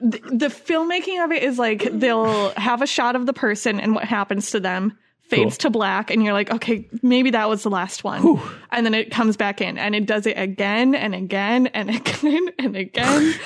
[0.00, 3.94] th- the filmmaking of it is like they'll have a shot of the person and
[3.94, 4.98] what happens to them
[5.36, 5.62] fades Cool.
[5.62, 8.40] to black and you're like okay maybe that was the last one.
[8.70, 12.48] And then it comes back in and it does it again and again and again
[12.58, 13.34] and again.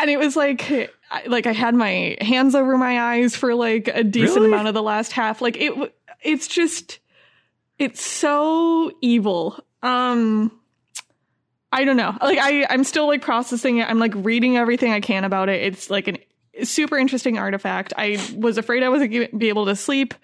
[0.00, 0.70] And it was like
[1.10, 4.52] I- like i had my hands over my eyes for like a decent Really?
[4.52, 5.40] amount of the last half.
[5.42, 5.72] Like it
[6.22, 7.00] it's just
[7.80, 9.58] it's so evil.
[9.82, 10.52] Um
[11.72, 12.16] i don't know.
[12.20, 13.88] Like i i'm still like processing it.
[13.88, 15.62] I'm like reading everything i can about it.
[15.62, 16.18] It's like an
[16.62, 17.92] super interesting artifact.
[17.96, 20.14] I was afraid i wasn't be able to sleep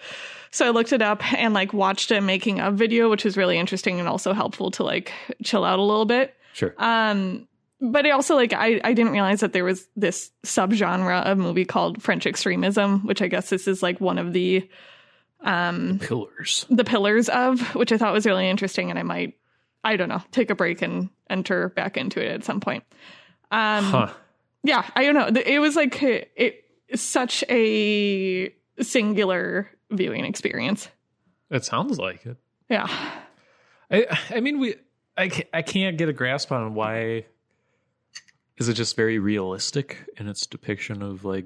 [0.54, 3.58] so I looked it up and like watched a making of video, which was really
[3.58, 5.12] interesting and also helpful to like
[5.42, 6.34] chill out a little bit.
[6.52, 6.72] Sure.
[6.78, 7.48] Um,
[7.80, 11.64] but I also like I, I didn't realize that there was this subgenre of movie
[11.64, 14.68] called French extremism, which I guess this is like one of the
[15.42, 16.64] um Pillars.
[16.70, 19.34] the pillars of, which I thought was really interesting, and I might
[19.82, 22.84] I don't know take a break and enter back into it at some point.
[23.50, 24.12] Um, Huh.
[24.62, 25.40] yeah, I don't know.
[25.44, 30.88] It was like it such a singular viewing experience.
[31.50, 32.36] It sounds like it.
[32.68, 32.88] Yeah.
[33.90, 34.76] I I mean we
[35.16, 37.24] I I can't get a grasp on why
[38.56, 41.44] is it just very realistic in its depiction of like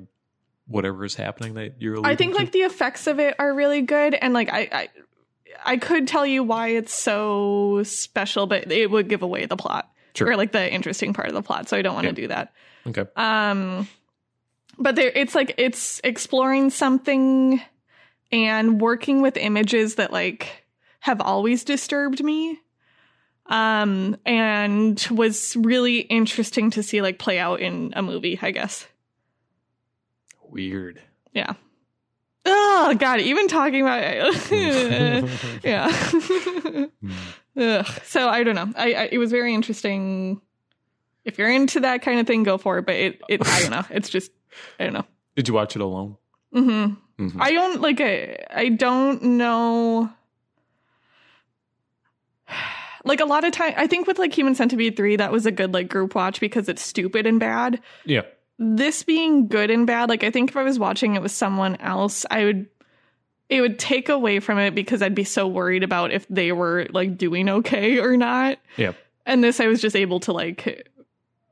[0.66, 2.38] whatever is happening that you're I think to?
[2.38, 4.88] like the effects of it are really good and like I, I
[5.64, 9.90] I could tell you why it's so special, but it would give away the plot
[10.14, 10.28] Sure.
[10.30, 11.68] or like the interesting part of the plot.
[11.68, 12.12] So I don't want to Yeah.
[12.14, 12.52] do that.
[12.86, 13.04] Okay.
[13.16, 13.88] Um,
[14.78, 17.60] but there, it's like it's exploring something
[18.30, 20.64] and working with images that like
[21.00, 22.60] have always disturbed me.
[23.46, 28.86] Um, and was really interesting to see like play out in a movie, I guess.
[30.50, 31.00] Weird.
[31.32, 31.54] Yeah.
[32.44, 33.20] Oh God!
[33.20, 36.86] Even talking about it, yeah.
[37.56, 37.86] Ugh.
[38.04, 38.72] So I don't know.
[38.76, 40.40] I, I it was very interesting.
[41.24, 42.86] If you're into that kind of thing, go for it.
[42.86, 43.84] But it, it I don't know.
[43.90, 44.30] It's just
[44.80, 45.04] I don't know.
[45.36, 46.16] Did you watch it alone?
[46.54, 47.36] Mm hmm Mhm.
[47.40, 48.00] I don't like.
[48.00, 50.10] I, I don't know.
[53.04, 55.50] Like a lot of time, I think with like Human Centipede three, that was a
[55.52, 57.80] good like group watch because it's stupid and bad.
[58.04, 58.22] Yeah.
[58.58, 61.76] this being good and bad, like I think if I was watching it with someone
[61.76, 62.66] else, I would
[63.48, 66.86] it would take away from it because I'd be so worried about if they were
[66.90, 68.58] like doing okay or not.
[68.76, 68.92] Yeah.
[69.24, 70.88] And this I was just able to like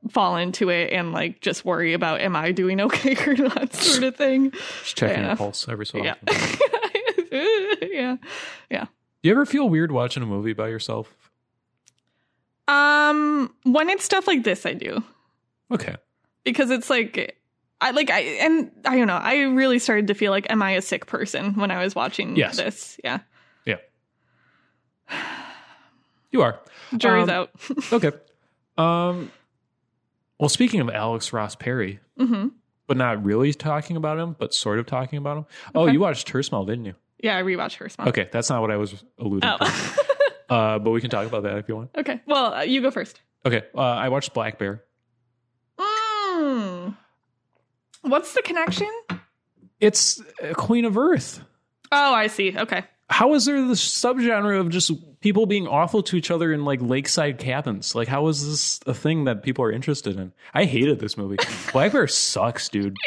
[0.09, 4.03] fall into it and like just worry about am I doing okay or not sort
[4.03, 4.51] of thing.
[4.51, 5.27] Just checking Yeah.
[5.29, 6.15] your pulse every so Yeah.
[6.27, 6.59] often.
[7.91, 8.17] yeah.
[8.69, 8.85] Yeah.
[8.85, 11.13] Do you ever feel weird watching a movie by yourself?
[12.67, 15.03] Um when it's stuff like this I do.
[15.71, 15.95] Okay.
[16.43, 17.37] because it's like
[17.81, 19.15] I like I and I don't know.
[19.17, 22.35] I really started to feel like am I a sick person when I was watching
[22.35, 22.57] Yes.
[22.57, 22.99] this?
[23.03, 23.19] Yeah.
[23.65, 23.77] Yeah.
[26.31, 26.59] You are.
[26.95, 27.51] Jury's Um, out.
[27.93, 28.11] Okay.
[28.77, 29.31] Um
[30.39, 32.47] well speaking of Alex Ross Perry, hmm
[32.87, 35.45] but not really talking about him, but sort of talking about him.
[35.75, 36.95] Oh, you watched Her Smell, didn't you?
[37.21, 38.07] Yeah, I rewatched her smile.
[38.09, 39.57] Okay, that's not what I was alluding to.
[39.59, 39.95] Oh.
[40.49, 41.89] Uh, but we can talk about that if you want.
[41.97, 42.21] okay.
[42.25, 43.19] Well, uh, you go first.
[43.45, 44.81] Okay, uh, I watched Black Bear.
[45.77, 46.95] Mm.
[48.03, 48.89] What's the connection?
[49.81, 50.21] It's
[50.53, 51.41] Queen of Earth.
[51.91, 52.57] Oh, I see.
[52.57, 52.85] Okay.
[53.09, 54.91] How is there this subgenre of just
[55.21, 57.95] people being awful to each other in like lakeside cabins?
[57.95, 60.33] Like, how is this a thing that people are interested in?
[60.53, 61.37] I hated this movie.
[61.71, 62.97] Black Bear sucks, dude.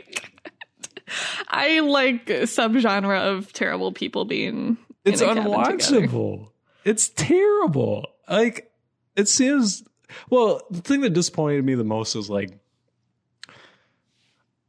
[1.49, 4.79] I like subgenre of terrible people being.
[5.05, 6.49] It's in a cabin unwatchable.
[6.85, 8.07] It's terrible.
[8.29, 8.71] Like,
[9.17, 9.83] it seems.
[10.31, 12.59] Well, the thing that disappointed me the most is like.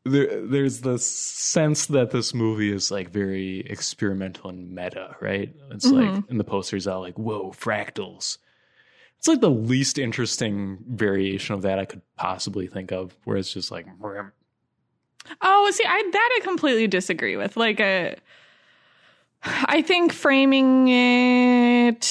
[0.03, 5.55] There, there's the sense that this movie is like very experimental and meta, right?
[5.69, 8.39] It's like in the posters out like, whoa, fractals.
[9.19, 13.53] It's like the least interesting variation of that I could possibly think of, where it's
[13.53, 13.85] just like,
[15.39, 17.55] Oh, see, I that I completely disagree with.
[17.55, 18.15] Like, uh,
[19.43, 22.03] I think framing it.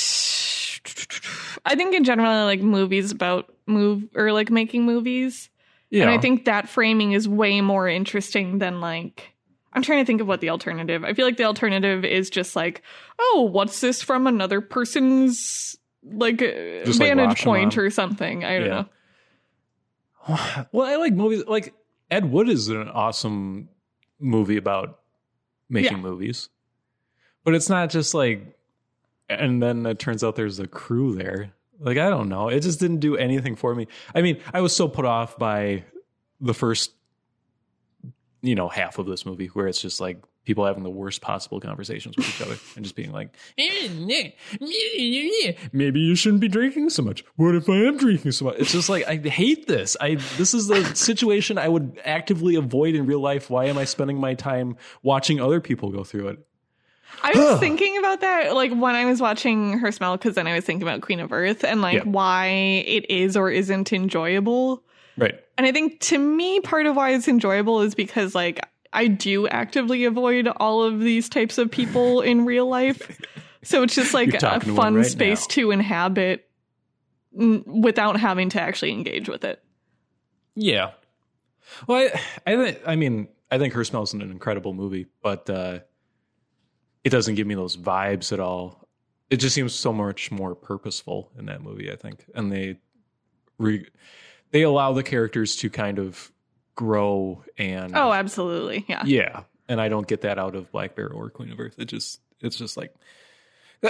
[1.64, 5.49] I think in general, like movies about move or like making movies,
[5.90, 9.34] yeah, and I think that framing is way more interesting than like.
[9.72, 11.04] I'm trying to think of what the alternative.
[11.04, 12.82] I feel like the alternative is just like,
[13.20, 17.44] oh, what's this from another person's like uh, Just vantage Rashomon.
[17.44, 18.44] point or something?
[18.44, 18.84] I don't Yeah.
[20.28, 20.64] know.
[20.72, 21.44] well, I like movies.
[21.46, 21.72] Like
[22.10, 23.68] Ed Wood is an awesome
[24.18, 25.00] movie about
[25.68, 26.02] making Yeah.
[26.02, 26.48] movies,
[27.44, 28.56] but it's not just like.
[29.28, 31.52] And then it turns out there's a crew there.
[31.80, 33.88] Like I don't know, it just didn't do anything for me.
[34.14, 35.84] I mean, I was so put off by
[36.40, 36.92] the first,
[38.42, 41.60] you know, half of this movie where it's just like people having the worst possible
[41.60, 43.34] conversations with each other and just being like,
[45.72, 47.24] maybe you shouldn't be drinking so much.
[47.36, 48.56] What if I am drinking so much?
[48.58, 49.96] It's just like I hate this.
[50.00, 53.48] I this is the situation I would actively avoid in real life.
[53.48, 56.46] Why am I spending my time watching other people go through it?
[57.22, 60.54] I was thinking about that like when I was watching her smell because then I
[60.54, 62.04] was thinking about Queen of Earth and like Yeah.
[62.04, 62.46] why
[62.86, 64.82] it is or isn't enjoyable.
[65.16, 65.38] Right.
[65.58, 68.60] And I think to me part of why it's enjoyable is because like
[68.92, 73.20] I do actively avoid all of these types of people in real life.
[73.62, 75.54] So it's just like a to fun right space now.
[75.54, 76.48] to inhabit
[77.32, 79.62] without having to actually engage with it.
[80.54, 80.92] Yeah.
[81.86, 82.08] Well,
[82.46, 85.80] I, I think I mean I think Her Smell is an incredible movie, but uh,
[87.04, 88.88] it doesn't give me those vibes at all.
[89.30, 91.90] It just seems so much more purposeful in that movie.
[91.92, 92.78] I think, and they
[93.58, 93.86] re,
[94.50, 96.30] they allow the characters to kind of
[96.74, 98.84] grow and Oh, absolutely.
[98.88, 99.02] Yeah.
[99.04, 101.74] yeah, and I don't get that out of Black Bear or Queen of Earth.
[101.78, 102.92] It just it's just like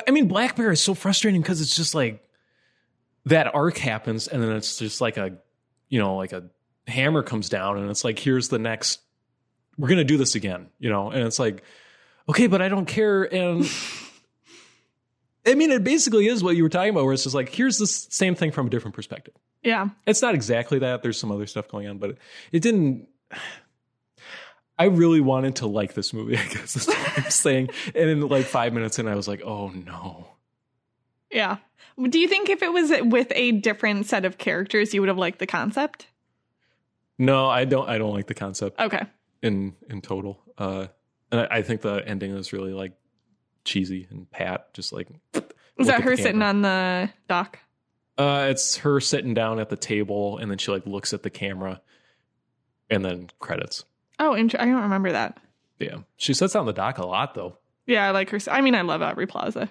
[0.06, 2.22] I mean Black Bear is so frustrating because it's just like
[3.26, 5.36] that arc happens and then it's just like a
[5.88, 6.44] you know like a
[6.86, 9.00] hammer comes down and it's like here's the next
[9.78, 11.62] we're gonna do this again you know and it's like
[12.30, 13.68] okay but I don't care and
[15.46, 17.78] I mean it basically is what you were talking about where it's just like here's
[17.78, 19.88] the same thing from a different perspective Yeah.
[20.06, 21.02] it's not exactly that.
[21.02, 22.16] There's some other stuff going on, but
[22.52, 23.08] it didn't.
[24.78, 26.36] I really wanted to like this movie.
[26.38, 27.68] I guess is what I'm saying.
[27.94, 30.26] And in like five minutes in, I was like, oh no.
[31.30, 31.58] Yeah.
[32.08, 35.18] Do you think if it was with a different set of characters, you would have
[35.18, 36.06] liked the concept?
[37.18, 37.86] No, I don't.
[37.90, 39.02] I don't like the concept Okay.
[39.42, 40.40] in in total.
[40.56, 40.86] Uh,
[41.30, 42.92] and I, I think the ending is really like
[43.64, 44.72] cheesy and pat.
[44.74, 45.08] Just like
[45.78, 47.58] Is that her sitting on the dock?
[48.18, 51.30] Uh, it's her sitting down at the table, and then she like looks at the
[51.30, 51.80] camera,
[52.90, 53.84] and then credits.
[54.18, 55.38] Oh, int- I don't remember that.
[55.78, 57.56] Yeah, she sits on the dock a lot though.
[57.86, 58.38] Yeah, I like her.
[58.50, 59.70] I mean, I love Aubrey Plaza.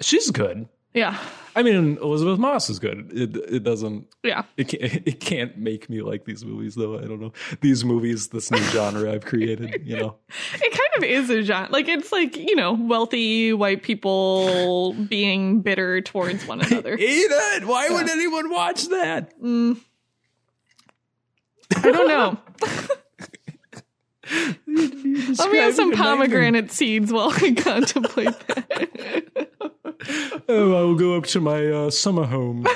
[0.00, 0.68] She's good.
[0.98, 1.16] Yeah.
[1.56, 3.10] I mean, Elisabeth Moss is good.
[3.12, 4.44] It it doesn't Yeah.
[4.56, 6.98] it can't, it can't make me like these movies though.
[6.98, 9.82] I don't know these movies, this new genre I've created.
[9.84, 10.16] You know,
[10.54, 11.70] It kind of is a genre.
[11.72, 16.94] Like, it's like, you know, wealthy white people being bitter towards one another.
[16.98, 19.40] Eden, why would anyone watch that?
[19.40, 19.80] Mm.
[21.76, 22.38] I don't know.
[24.78, 29.48] Let me have some pomegranate seeds while I contemplate that.
[30.48, 32.66] Oh, I will go up to my uh, summer home.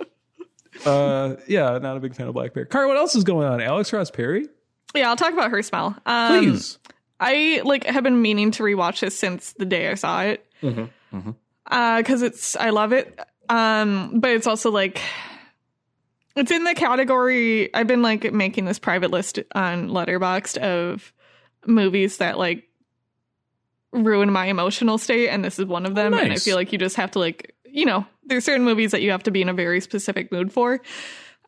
[0.86, 2.64] uh, yeah, not a big fan of Black Bear.
[2.64, 3.60] Car, what else is going on?
[3.60, 4.48] Alex Ross Perry,
[4.94, 5.96] yeah, I'll talk about her smell.
[6.06, 6.78] Um, please.
[7.18, 10.46] I like have been meaning to rewatch this since the day I saw it.
[10.62, 11.34] Mhm, mhm.
[11.66, 13.18] Uh, cause it's, I love it.
[13.48, 15.00] Um, but it's also like,
[16.36, 21.12] it's in the category, I've been like making this private list on Letterboxd of
[21.66, 22.64] movies that like
[23.92, 25.28] ruin my emotional state.
[25.28, 26.14] And this is one of them.
[26.14, 29.02] And I feel like you just have to like, you know, there's certain movies that
[29.02, 30.78] you have to be in a very specific mood for.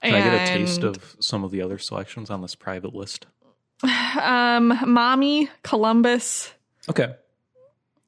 [0.03, 3.27] Can I get a taste of some of the other selections on this private list?
[4.21, 6.53] um, Mommy, Columbus,
[6.89, 7.14] Okay,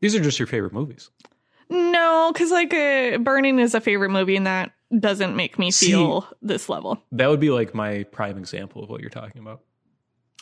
[0.00, 1.10] these are just your favorite movies.
[1.68, 5.88] No, because like uh, Burning is a favorite movie, and that doesn't make me See-
[5.88, 7.02] feel this level.
[7.12, 9.60] That would be like my prime example of what you're talking about.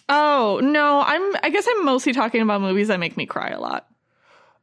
[0.09, 1.37] Oh no, I'm.
[1.43, 3.87] I guess I'm mostly talking about movies that make me cry a lot.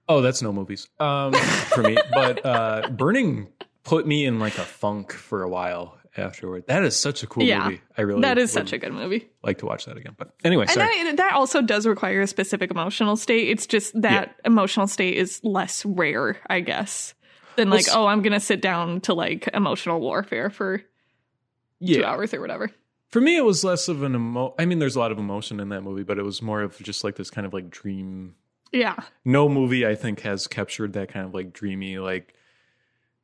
[0.08, 1.34] Oh, that's no movies um,
[1.74, 1.98] for me.
[2.14, 3.48] But uh, Burning
[3.84, 6.66] put me in like a funk for a while afterward.
[6.68, 7.64] That is such a cool Yeah.
[7.66, 7.82] movie.
[7.98, 10.16] I really That is such a good movie, like to watch that again.
[10.18, 11.04] But anyway, and sorry.
[11.04, 13.50] that that also does require a specific emotional state.
[13.50, 17.14] It's just that emotional state is less rare, I guess,
[17.56, 20.82] than like, oh, I'm gonna sit down to like emotional warfare for
[21.86, 22.72] two hours or whatever.
[23.16, 24.54] For me, it was less of an emo.
[24.60, 26.78] I mean, there's a lot of emotion in that movie, but it was more of
[26.80, 28.36] just like this kind of like dream.
[28.74, 32.34] Yeah, No movie I think has captured that kind of like dreamy, like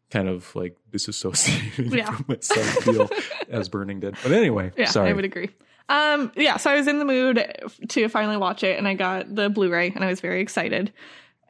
[0.10, 2.10] kind of like disassociating Yeah.
[2.16, 3.10] from myself feel
[3.50, 4.16] as Burning did.
[4.24, 5.10] But anyway, yeah, sorry.
[5.10, 5.50] I would agree.
[5.90, 7.46] Um, yeah, so I was in the mood
[7.90, 10.94] to finally watch it, and I got the Blu-ray, and I was very excited.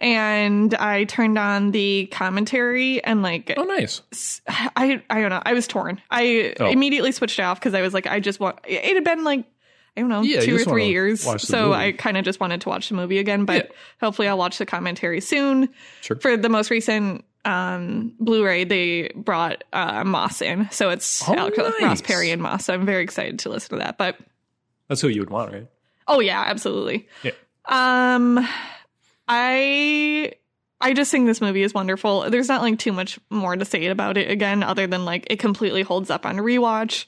[0.01, 4.01] And I turned on the commentary, and like, oh, nice.
[4.75, 6.01] I I don't know, I was torn.
[6.09, 6.65] I Oh.
[6.67, 8.59] immediately switched off because I was like, I just want.
[8.67, 9.45] It had been like.
[9.97, 11.21] I don't know, Yeah, two or three years.
[11.45, 11.75] So movie.
[11.75, 14.65] I kind of just wanted to watch the movie again, but hopefully I'll watch the
[14.65, 15.67] commentary soon.
[15.99, 16.15] Sure.
[16.15, 21.57] For the most recent um, Blu-ray, they brought uh, Moss in, so it's Oh, Alex
[21.81, 22.01] Ross.
[22.01, 22.63] Perry and Moss.
[22.63, 23.97] So I'm very excited to listen to that.
[23.97, 24.15] But
[24.87, 25.67] That's who you would want, right?
[26.07, 27.09] oh yeah, absolutely.
[27.23, 27.31] Yeah.
[27.65, 28.47] Um,
[29.33, 30.33] I
[30.81, 32.29] I just think this movie is wonderful.
[32.29, 35.39] There's not like too much more to say about it again, other than like it
[35.39, 37.05] completely holds up on rewatch.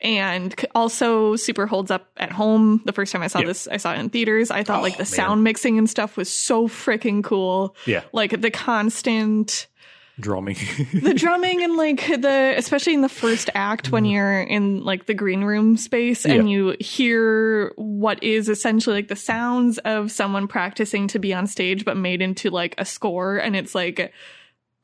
[0.00, 2.82] And also super holds up at home.
[2.84, 3.46] The first time I saw Yeah.
[3.46, 4.50] this, I saw it in theaters.
[4.50, 5.06] I thought Oh, like the man.
[5.06, 7.74] sound mixing and stuff was so freaking cool.
[7.86, 8.02] Yeah.
[8.12, 9.66] Like the constant
[10.20, 10.56] Drumming.
[10.94, 15.14] the drumming and like the especially in the first act when you're in like the
[15.14, 16.46] green room space and Mm-hmm.
[16.48, 16.54] Yeah.
[16.56, 21.84] you hear what is essentially like the sounds of someone practicing to be on stage
[21.84, 24.12] but made into like a score and it's like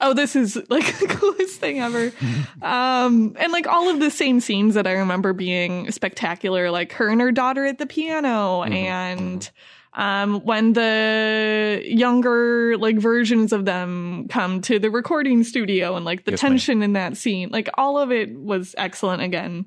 [0.01, 2.11] oh this is like the coolest thing ever
[2.63, 7.09] um and like all of the same scenes that i remember being spectacular like her
[7.09, 9.51] and her daughter at the piano Mhm, and
[9.95, 16.25] um when the younger like versions of them come to the recording studio and like
[16.25, 16.53] the Yes, ma'am.
[16.53, 17.49] tension in that scene.
[17.51, 19.67] Like all of it was excellent again.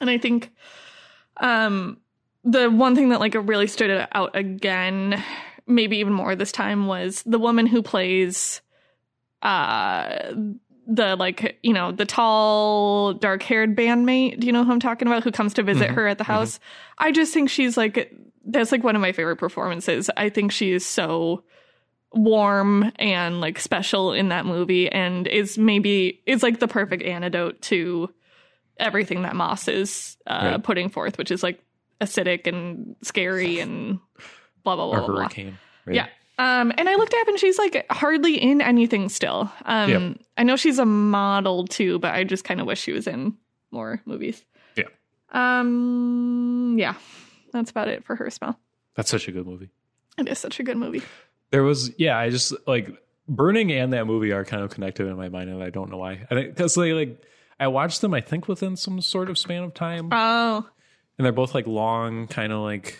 [0.00, 0.50] And i think
[1.38, 1.96] um
[2.44, 5.22] the one thing that like really stood out again
[5.66, 8.60] maybe even more this time was the woman who plays
[9.42, 10.32] uh
[10.86, 14.40] the like you know the tall dark haired bandmate.
[14.40, 15.22] Do you know who i'm talking about?
[15.24, 16.58] Who comes to visit Mhm, her at the house?
[16.98, 18.12] I just think she's like
[18.46, 21.42] that's like one of my favorite performances i think she is so
[22.12, 27.60] warm and like special in that movie and is maybe is like the perfect antidote
[27.62, 28.12] to
[28.78, 30.62] everything that moss is uh Right.
[30.62, 31.62] putting forth which is like
[32.00, 33.98] acidic and scary and
[34.64, 35.16] blah blah blah, or blah, blah.
[35.22, 35.58] hurricane.
[35.86, 35.96] Right?
[35.96, 36.06] Yeah.
[36.38, 39.52] Um, and I looked up and she's like hardly in anything still.
[39.64, 40.16] Um, Yep.
[40.38, 43.36] I know she's a model too, but I just kind of wish she was in
[43.70, 44.42] more movies.
[44.76, 44.84] Yeah.
[45.30, 46.94] Um, yeah.
[47.52, 48.58] That's about it for her smell.
[48.94, 49.70] That's such a good movie.
[50.18, 51.02] It is such a good movie.
[51.50, 52.90] There was, yeah, I just like
[53.28, 55.98] Burning and that movie are kind of connected in my mind, and I don't know
[55.98, 56.26] why.
[56.30, 57.20] I think because they like,
[57.60, 60.66] I watched them, I think, within some sort of span of time, Oh,
[61.18, 62.98] and they're both like long, kind of like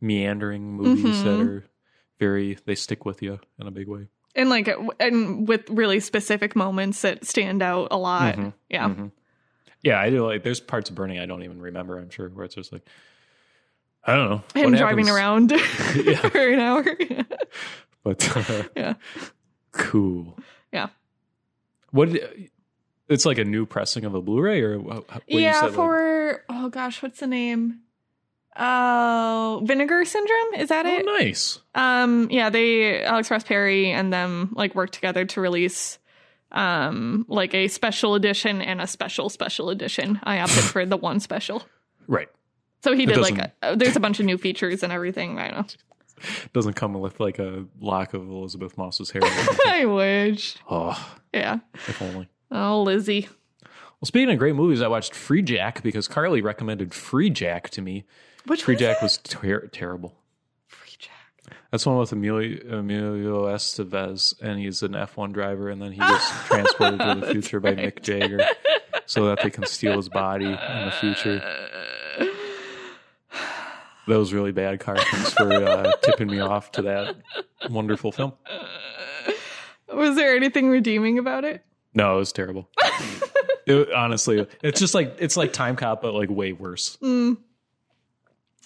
[0.00, 1.40] meandering movies that Mhm.
[1.46, 1.64] are
[2.18, 4.08] very, they stick with you in a big way.
[4.34, 4.68] and like
[5.00, 8.36] and with really specific moments that stand out a lot.
[8.36, 8.52] Mhm.
[8.70, 8.88] Yeah.
[8.88, 9.10] Mhm.
[9.82, 12.44] Yeah, I do like, there's parts of Burning I don't even remember, I'm sure, where
[12.44, 12.86] it's just like,
[14.08, 14.42] I don't know.
[14.60, 15.50] Him driving happens- around
[16.04, 16.28] Yeah.
[16.28, 16.84] for an hour.
[18.04, 18.94] But uh, yeah.
[19.72, 20.38] cool.
[20.72, 20.88] Yeah.
[21.90, 22.08] What?
[23.08, 26.44] It's like a new pressing of a Blu-ray, or what, what yeah, said, like- for
[26.48, 27.80] oh gosh, what's the name?
[28.56, 30.54] Oh, Vinegar Syndrome.
[30.56, 31.04] Is that it?
[31.06, 31.60] oh, nice.
[31.74, 35.98] Um, yeah, they Alex Ross Perry and them like worked together to release
[36.50, 40.18] um like a special edition and a special special edition.
[40.22, 41.62] I opted for the one special.
[42.06, 42.28] Right.
[42.82, 45.38] So he did like a, there's a bunch of new features and everything.
[45.38, 45.66] I know.
[46.52, 49.22] Doesn't come with like a lock of Elisabeth Moss's hair.
[49.66, 50.56] I wish.
[50.70, 51.58] oh, Yeah.
[51.74, 52.28] if only.
[52.50, 53.28] Oh, Lizzie.
[54.00, 58.04] Well, speaking of great movies, I watched Freejack because Carly recommended Freejack to me.
[58.46, 59.02] Which Free is Jack it?
[59.02, 60.14] was ter- terrible.
[60.70, 61.52] Freejack.
[61.70, 66.30] That's one with Emilio, Emilio Estevez, and he's an F1 driver, and then he gets
[66.46, 68.40] transported to the future by Mick Jagger
[69.06, 71.42] so that they can steal his body in the future.
[74.08, 74.96] Was really bad, Car.
[74.96, 77.16] Thanks for uh, tipping me off to that
[77.68, 78.32] wonderful film.
[79.92, 81.62] Was there anything redeeming about it?
[81.94, 82.68] No, it was terrible.
[83.66, 86.96] It- honestly, it's just like it's like Timecop, but like way worse.
[87.02, 87.36] Mm.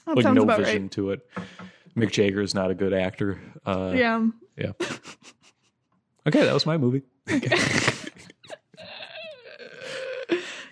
[0.06, 1.28] Like no vision to it.
[1.96, 3.40] Mick Jagger is not a good actor.
[3.66, 3.92] Uh.
[3.96, 4.24] Yeah.
[4.56, 4.70] yeah.
[6.24, 7.02] Okay, that was my movie.
[7.26, 7.42] Give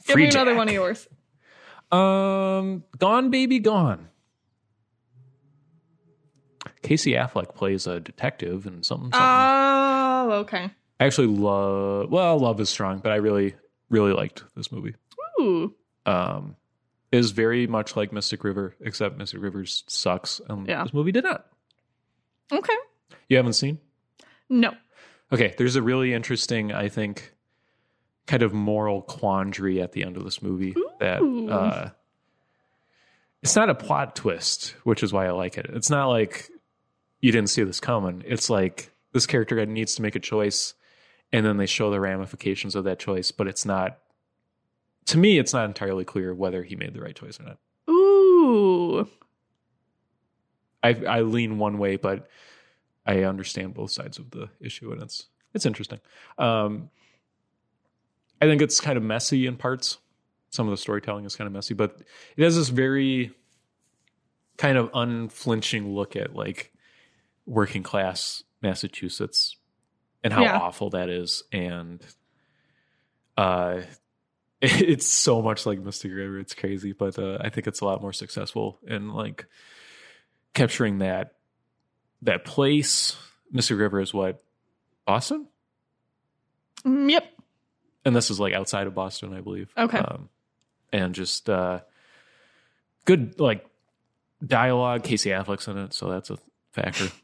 [0.05, 1.09] Free me another one of yours.
[1.91, 4.10] Um, Gone Baby Gone.
[6.83, 9.11] Casey Affleck plays a detective and something.
[9.13, 9.21] something.
[9.23, 10.71] Oh, okay.
[10.99, 12.11] I actually love.
[12.11, 13.55] Well, love is strong, but I really,
[13.89, 14.95] really liked this movie.
[15.41, 15.75] Ooh.
[16.07, 16.57] Um,
[17.13, 20.85] is very much like Mystic River, except Mystic River sucks, and Yeah.
[20.85, 21.47] this movie did not.
[22.53, 22.75] Okay.
[23.29, 23.79] You haven't seen?
[24.49, 24.75] No.
[25.33, 27.35] Okay, there's a really interesting, I think,
[28.27, 31.91] kind of moral quandary at the end of this movie that uh,
[33.43, 35.67] it's not a plot twist, which is why I like it.
[35.71, 36.49] It's not like
[37.21, 38.23] you didn't see this coming.
[38.27, 40.75] It's like this character needs to make a choice,
[41.33, 43.99] and then they show the ramifications of that choice, but it's not.
[45.07, 47.59] To me, it's not entirely clear whether he made the right choice or not.
[47.89, 49.09] Ooh.
[50.83, 52.29] I I lean one way, but
[53.07, 56.01] I understand both sides of the issue, and it's it's interesting.
[56.39, 56.91] Um,
[58.41, 59.99] I think it's kind of messy in parts.
[60.51, 62.01] Some of the storytelling is kind of messy, but
[62.37, 63.33] it has this very
[64.57, 66.73] kind of unflinching look at like
[67.51, 69.57] working class Massachusetts
[70.23, 70.59] and how Yeah.
[70.59, 72.01] awful that is, and
[73.37, 73.81] uh,
[74.63, 76.39] it's so much like Mystic River.
[76.39, 79.47] It's crazy, but uh, I think it's a lot more successful in like
[80.55, 81.33] capturing that
[82.23, 83.17] that place.
[83.51, 84.43] Mystic River is what
[85.07, 85.49] Boston,
[86.85, 87.25] Mm, Yep.
[88.05, 89.73] and this is like outside of Boston, I believe.
[89.77, 89.99] Okay.
[89.99, 90.29] um,
[90.93, 91.81] and just uh,
[93.07, 93.67] good like
[94.47, 95.03] dialogue.
[95.05, 96.39] Casey Affleck's in it, so that's a
[96.73, 97.09] factor.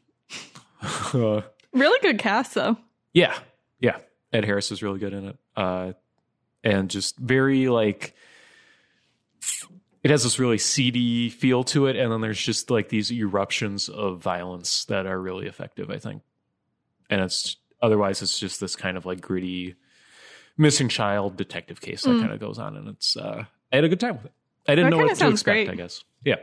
[1.73, 2.77] Really good cast though.
[3.13, 3.37] yeah,
[3.79, 3.97] yeah.
[4.33, 5.93] Ed Harris is really good in it, uh,
[6.63, 8.15] and just very like
[10.03, 13.89] it has this really seedy feel to it, and then there's just like these eruptions
[13.89, 15.89] of violence that are really effective.
[15.91, 16.23] I think,
[17.09, 19.75] and it's otherwise it's just this kind of like gritty
[20.57, 22.21] missing child detective case that Mm.
[22.21, 24.31] kind of goes on, and it's uh, I had a good time with it.
[24.67, 25.45] I didn't That know what to expect.
[25.45, 25.69] great.
[25.69, 26.35] I guess, yeah.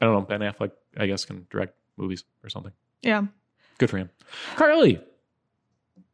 [0.00, 0.20] I don't know.
[0.20, 2.72] Ben Affleck, I guess, can direct movies or something.
[3.02, 3.24] Yeah.
[3.78, 4.10] Good for him.
[4.56, 5.00] Carly,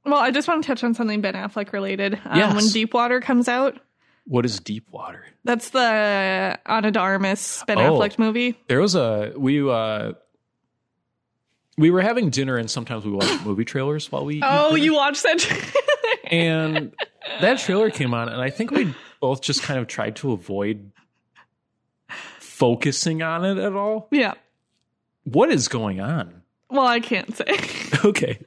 [0.05, 2.15] Well, I just want to touch on something Ben Affleck related.
[2.25, 2.55] Um, Yes.
[2.57, 3.79] When Deep Water comes out,
[4.25, 5.25] what is Deep Water?
[5.45, 7.99] that's the Ana de Armas Ben Oh.
[7.99, 8.57] Affleck movie.
[8.69, 10.13] There was a we uh
[11.79, 15.23] we were having dinner and sometimes we watch movie trailers while we Oh, you watched
[15.25, 15.75] that?
[16.31, 16.95] and
[17.41, 20.91] that trailer came on and I think we both just kind of tried to avoid
[22.39, 24.09] focusing on it at all.
[24.11, 24.35] yeah.
[25.25, 26.43] What is going on?
[26.71, 27.45] Well, I can't say.
[28.05, 28.39] Okay.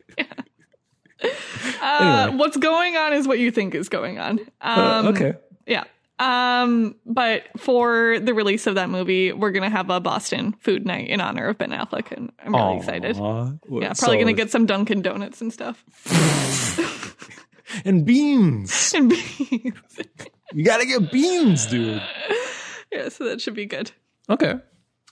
[1.82, 2.38] Uh, Anyway.
[2.38, 4.40] What's going on is what you think is going on.
[4.62, 5.34] Um, Uh, okay.
[5.66, 5.84] Yeah.
[6.20, 11.08] Um, but for the release of that movie, we're gonna have a Boston food night
[11.10, 13.18] in honor of Ben Affleck, and I'm really excited.
[13.18, 13.46] Aw.
[13.46, 15.84] Yeah, probably So- gonna get some Dunkin' Donuts and stuff.
[17.86, 18.94] and beans.
[18.96, 19.74] And beans.
[20.54, 22.02] You got to get beans, dude.
[22.92, 23.92] yeah, so that should be good.
[24.30, 24.56] Okay.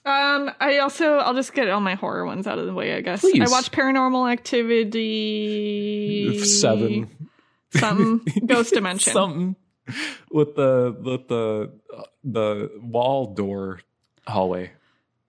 [0.05, 2.93] Um, I also I'll just get all my horror ones out of the way.
[2.95, 3.39] I guess Please.
[3.41, 7.09] I watched Paranormal Activity Seven.
[7.73, 9.13] something Ghost Dimension.
[9.13, 9.55] Something
[10.31, 11.71] with the with the
[12.23, 13.79] the wall door
[14.27, 14.71] hallway.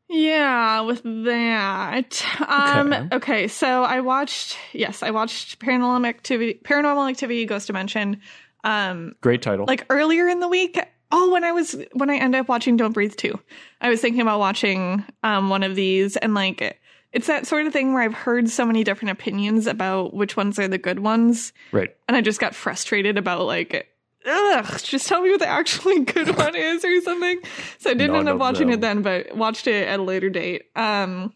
[0.08, 2.24] Yeah, with that.
[2.46, 3.08] Um Okay.
[3.16, 3.48] okay.
[3.48, 8.20] so I watched yes, I watched Paranormal Activity Paranormal Activity Ghost Dimension
[8.64, 9.66] um Great title.
[9.66, 10.78] like earlier in the week.
[11.16, 13.38] Oh, when I was when I ended up watching Don't Breathe 2.
[13.80, 16.80] I was thinking about watching um one of these and like
[17.12, 20.58] it's that sort of thing where I've heard so many different opinions about which ones
[20.58, 21.94] are the good ones right.
[22.08, 23.94] and I just got frustrated about like
[24.26, 27.40] ugh, just tell me what the actually good one is or something.
[27.78, 30.64] So I didn't end up watching it then, but watched it at a later date.
[30.74, 31.32] Um,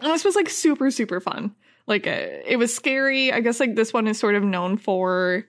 [0.00, 1.54] and this was like super super fun.
[1.86, 3.30] Like uh, it was scary.
[3.30, 5.44] I guess like this one is sort of known for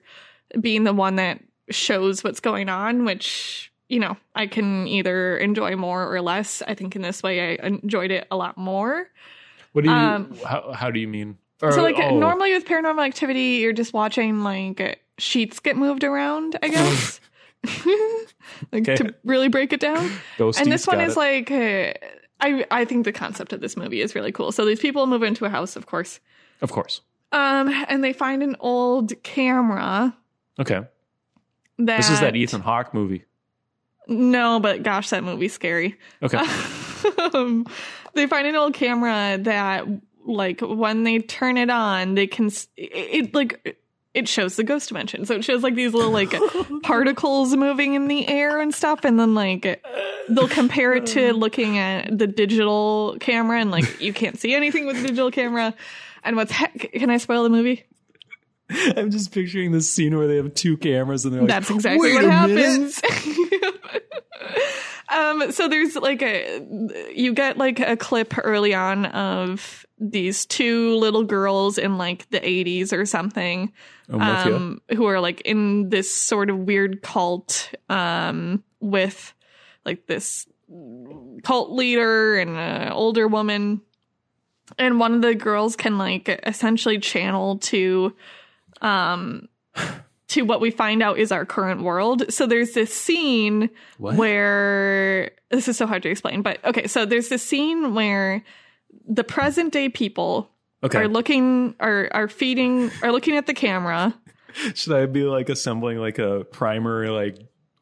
[0.60, 1.40] being the one that
[1.70, 6.62] shows what's going on, which you know I can either enjoy more or less.
[6.66, 9.08] I think in this way I enjoyed it a lot more.
[9.72, 9.96] What do you?
[9.96, 11.38] Um, how, how do you mean?
[11.60, 16.56] So like oh, normally with paranormal activity, you're just watching like sheets get moved around,
[16.62, 17.20] I guess.
[18.72, 18.96] like Okay.
[18.96, 20.10] to really break it down.
[20.38, 21.18] Ghosties and this one is it.
[21.18, 21.92] like uh,
[22.40, 24.52] I I think the concept of this movie is really cool.
[24.52, 26.20] So these people move into a house, of course.
[26.62, 27.00] of course.
[27.32, 30.16] Um and they find an old camera
[30.60, 30.80] Okay.
[31.78, 33.24] That This is that Ethan Hawke movie.
[34.06, 35.96] No, but gosh, that movie's scary.
[36.22, 36.38] Okay.
[37.34, 37.66] um,
[38.14, 39.86] they find an old camera that
[40.24, 43.78] like when they turn it on they can it, it like
[44.14, 46.34] it shows the ghost dimension so it shows like these little like
[46.82, 49.82] particles moving in the air and stuff and then like
[50.28, 54.86] they'll compare it to looking at the digital camera and like you can't see anything
[54.86, 55.74] with the digital camera
[56.24, 57.84] and what's heck can i spoil the movie
[58.96, 62.12] I'm just picturing this scene where they have two cameras and they're like, That's exactly
[62.12, 63.02] "Wait what a minute." happens.
[65.08, 66.66] um, so there's like a
[67.14, 72.40] you get like a clip early on of these two little girls in like the
[72.40, 73.72] 80s or something
[74.10, 74.54] I'm with you.
[74.56, 79.34] um, who are like in this sort of weird cult um, with
[79.84, 80.46] like this
[81.42, 83.80] cult leader and an older woman.
[84.78, 88.14] And one of the girls can like essentially channel to
[88.82, 89.48] um
[90.28, 92.30] to what we find out is our current world.
[92.30, 94.16] So there's this scene What?
[94.16, 98.44] where this is so hard to explain, but okay, so there's this scene where
[99.08, 100.50] the present day people
[100.84, 100.98] Okay.
[100.98, 104.14] are looking are are feeding are looking at the camera.
[104.74, 107.38] Should I be like assembling like a primer like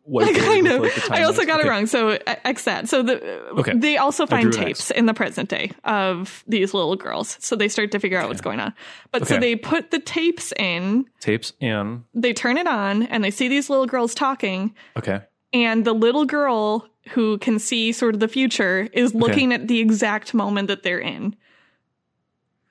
[0.06, 0.86] white kind of.
[1.10, 1.86] I also got it wrong.
[1.86, 2.88] So uh, X that.
[2.88, 3.22] So the
[3.58, 3.72] Okay.
[3.76, 7.36] they also find tapes in the present day of these little girls.
[7.40, 8.72] So they start to figure out what's going on.
[9.10, 12.04] But so they put the tapes in, Tapes in.
[12.14, 14.74] they turn it on, and they see these little girls talking.
[14.96, 15.20] Okay.
[15.52, 19.78] And the little girl who can see sort of the future is looking at the
[19.80, 21.36] exact moment that they're in.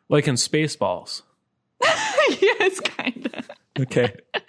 [0.09, 1.21] Like in Spaceballs.
[1.83, 3.49] yes, kind of.
[3.79, 4.13] Okay.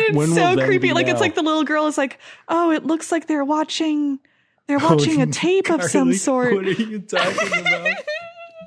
[0.00, 0.92] It's When so creepy.
[0.92, 4.20] Like it's like the little girl is like, oh, it looks like they're watching.
[4.68, 6.54] They're watching a tape of some sort.
[6.54, 7.96] What are you talking about?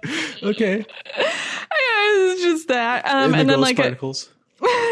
[0.43, 0.85] okay.
[1.15, 3.05] it's just that.
[3.05, 4.29] Um, the and then ghost like, a, particles.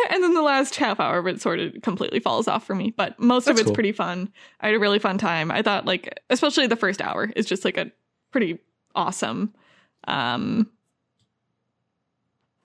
[0.09, 2.91] and then the last half hour of it sort of completely falls off for me.
[2.95, 3.74] But most That's of it's cool.
[3.76, 4.32] pretty fun.
[4.61, 5.51] I had a really fun time.
[5.51, 7.91] I thought like, especially the first hour is just like a
[8.32, 8.59] pretty
[8.95, 9.53] awesome,
[10.07, 10.70] um,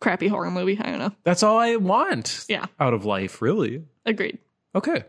[0.04, 0.78] crappy horror movie.
[0.78, 1.12] I don't know.
[1.22, 2.44] That's all I want.
[2.46, 2.66] Yeah.
[2.78, 3.82] Out of life, really.
[4.04, 4.38] Agreed.
[4.74, 5.04] Okay.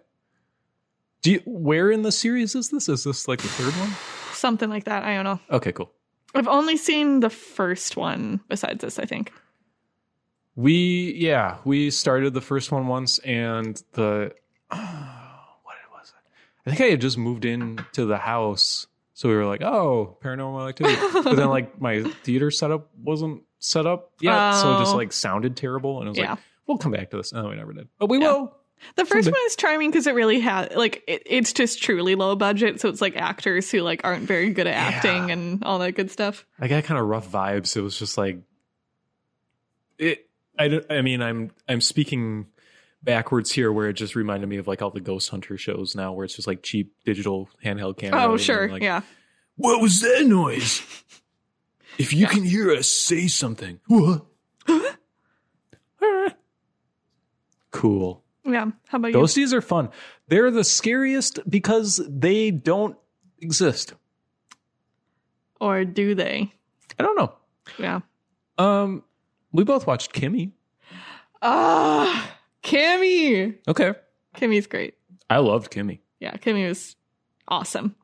[1.22, 2.88] Do you, where in the series is this?
[2.88, 3.90] Is this like the third one?
[4.32, 5.04] Something like that.
[5.04, 5.40] I don't know.
[5.52, 5.92] Okay, cool.
[6.34, 9.34] I've only seen the first one besides this, I think.
[10.56, 14.34] We yeah, we started the first one once, and the
[14.70, 16.66] what was it?
[16.66, 20.70] I think I had just moved into the house, so we were like, "Oh, paranormal
[20.70, 24.98] activity." but then like my theater setup wasn't set up yet, so it just Oh.
[24.98, 26.30] like sounded terrible, and I was Yeah.
[26.32, 28.32] like, "We'll come back to this." Oh, we never did, but we Yeah.
[28.34, 28.58] will.
[28.96, 29.32] The first Someday.
[29.40, 32.90] one is charming because it really has like it, it's just truly low budget, so
[32.90, 35.34] it's like actors who like aren't very good at acting Yeah.
[35.34, 36.46] and all that good stuff.
[36.60, 37.76] I got kind of rough vibes.
[37.78, 38.40] It was just like
[39.98, 40.30] it.
[40.60, 40.82] I.
[40.90, 42.48] I mean, I'm I'm speaking
[43.04, 46.12] backwards here, where it just reminded me of like all the Ghost Hunter shows now,
[46.14, 48.24] where it's just like cheap digital handheld camera.
[48.24, 49.02] Oh sure, like, yeah.
[49.58, 50.82] What was that noise?
[51.98, 53.80] if you can hear us, say something.
[53.88, 54.26] What?
[57.72, 58.24] cool.
[58.44, 58.72] Yeah.
[58.88, 59.18] How about you?
[59.18, 59.90] Ghosties are fun.
[60.28, 62.96] They're the scariest because they don't
[63.40, 63.94] exist.
[65.60, 66.52] Or do they?
[67.00, 67.34] I don't know.
[67.80, 68.02] Yeah.
[68.58, 69.04] Um,
[69.52, 70.54] we both watched Kimi.
[71.42, 73.56] Ah, Kimi.
[73.68, 73.94] Okay.
[74.36, 74.96] Kimi's great.
[75.30, 76.02] I loved Kimi.
[76.20, 76.96] Yeah, Kimi was
[77.48, 77.96] awesome.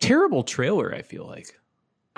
[0.00, 0.94] terrible trailer.
[0.94, 1.58] I feel like.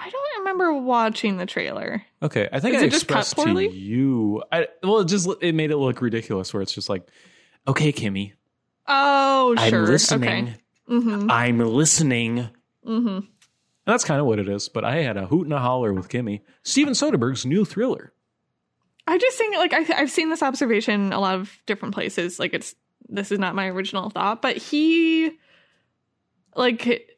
[0.05, 2.03] I don't remember watching the trailer.
[2.23, 4.43] Okay, I think Is I it just cut expressed to you.
[4.51, 6.53] I, well, it just it made it look ridiculous.
[6.53, 7.07] Where it's just like,
[7.69, 8.35] okay, Kimi,
[8.87, 9.81] Oh, sure.
[9.81, 10.49] I'm listening.
[10.49, 10.57] Okay.
[10.91, 11.31] Mm-hmm.
[11.31, 12.49] I'm listening.
[12.87, 13.09] Mm-hmm.
[13.09, 13.29] And
[13.87, 14.69] that's kind of what it is.
[14.69, 16.43] But I had a hoot and a holler with Kimi.
[16.63, 18.13] Steven Soderbergh's new thriller.
[19.07, 22.39] I just think like I, I've seen this observation a lot of different places.
[22.39, 22.75] Like it's
[23.09, 25.33] this is not my original thought, but he
[26.55, 27.12] like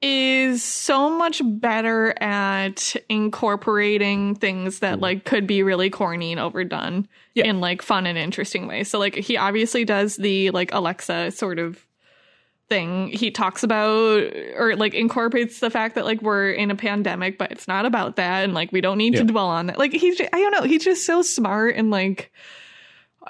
[0.00, 5.02] is so much better at incorporating things that Mhm.
[5.02, 7.46] like could be really corny and overdone Yeah.
[7.46, 8.88] in like fun and interesting ways.
[8.88, 11.84] So like he obviously does the like Alexa sort of
[12.68, 13.08] thing.
[13.08, 14.22] He talks about
[14.56, 18.16] or like incorporates the fact that like we're in a pandemic, but it's not about
[18.16, 19.20] that and like we don't need Yeah.
[19.20, 19.78] to dwell on that.
[19.78, 22.30] Like he's I don't know, he's just so smart and like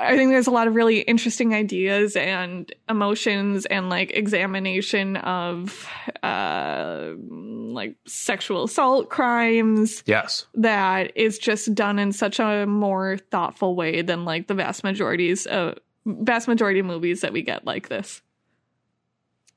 [0.00, 5.88] I think there's a lot of really interesting ideas and emotions and like examination of
[6.22, 10.46] uh like sexual assault crimes Yes.
[10.54, 15.46] that is just done in such a more thoughtful way than like the vast majorities
[15.46, 18.22] of vast majority of movies that we get like this.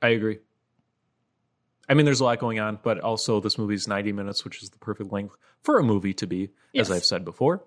[0.01, 0.39] I agree.
[1.87, 4.69] I mean, there's a lot going on, but also this movie's 90 minutes, which is
[4.69, 6.89] the perfect length for a movie to be, Yes.
[6.89, 7.63] as I've said before.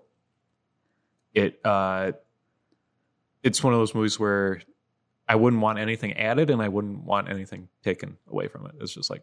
[1.34, 2.12] It uh
[3.44, 4.60] it's one of those movies where
[5.28, 8.72] I wouldn't want anything added and I wouldn't want anything taken away from it.
[8.80, 9.22] It's just like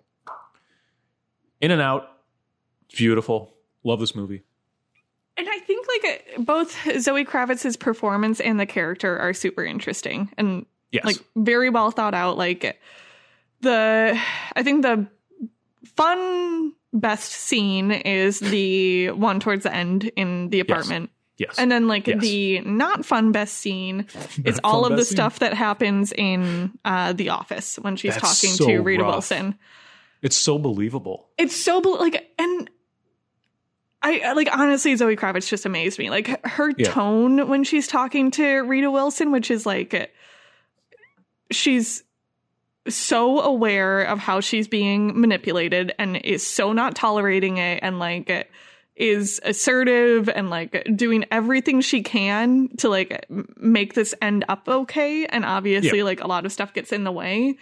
[1.59, 2.07] in and out.
[2.95, 3.53] Beautiful.
[3.83, 4.43] Love this movie.
[5.37, 10.29] And I think like uh, both Zoe Kravitz's performance and the character are super interesting
[10.37, 11.05] and Yes.
[11.05, 12.37] like very well thought out.
[12.37, 12.79] Like
[13.61, 14.19] the,
[14.55, 15.07] I think the
[15.95, 21.09] fun best scene is the one towards the end in the apartment.
[21.13, 21.20] yes.
[21.57, 22.21] And then like Yes.
[22.21, 24.07] the not fun best scene
[24.45, 25.15] is all of the scene.
[25.15, 29.13] stuff that happens in uh, the office when she's That's talking so to Rita rough.
[29.13, 29.55] Wilson.
[30.21, 31.29] It's so believable.
[31.37, 32.69] It's so bel- like and
[34.03, 36.09] I I- like honestly Zoe Kravitz just amazed me.
[36.09, 36.89] Like her Yeah.
[36.91, 40.13] tone when she's talking to Rita Wilson, which is like
[41.51, 42.03] she's
[42.87, 48.49] so aware of how she's being manipulated and is so not tolerating it and like
[49.01, 53.25] is assertive and like doing everything she can to like
[53.57, 56.03] make this end up okay and obviously Yeah.
[56.03, 57.57] like a lot of stuff gets in the way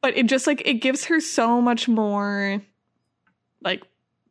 [0.00, 2.62] but it just like it gives her so much more
[3.64, 3.82] like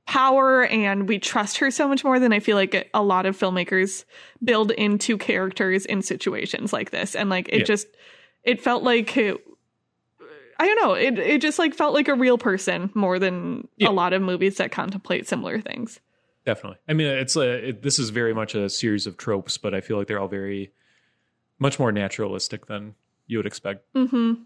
[0.07, 3.37] power and we trust her so much more than I feel like a lot of
[3.37, 4.05] filmmakers
[4.43, 7.63] build into characters in situations like this and like it Yeah.
[7.65, 7.87] just
[8.43, 9.43] it felt like it,
[10.57, 13.89] I don't know it it just like felt like a real person more than Yeah.
[13.89, 15.99] a lot of movies that contemplate similar things.
[16.45, 16.77] Definitely.
[16.87, 19.81] I mean, it's a it, this is very much a series of tropes, but I
[19.81, 20.71] feel like they're all very
[21.57, 22.93] much more naturalistic than
[23.27, 24.43] you would expect Mhm.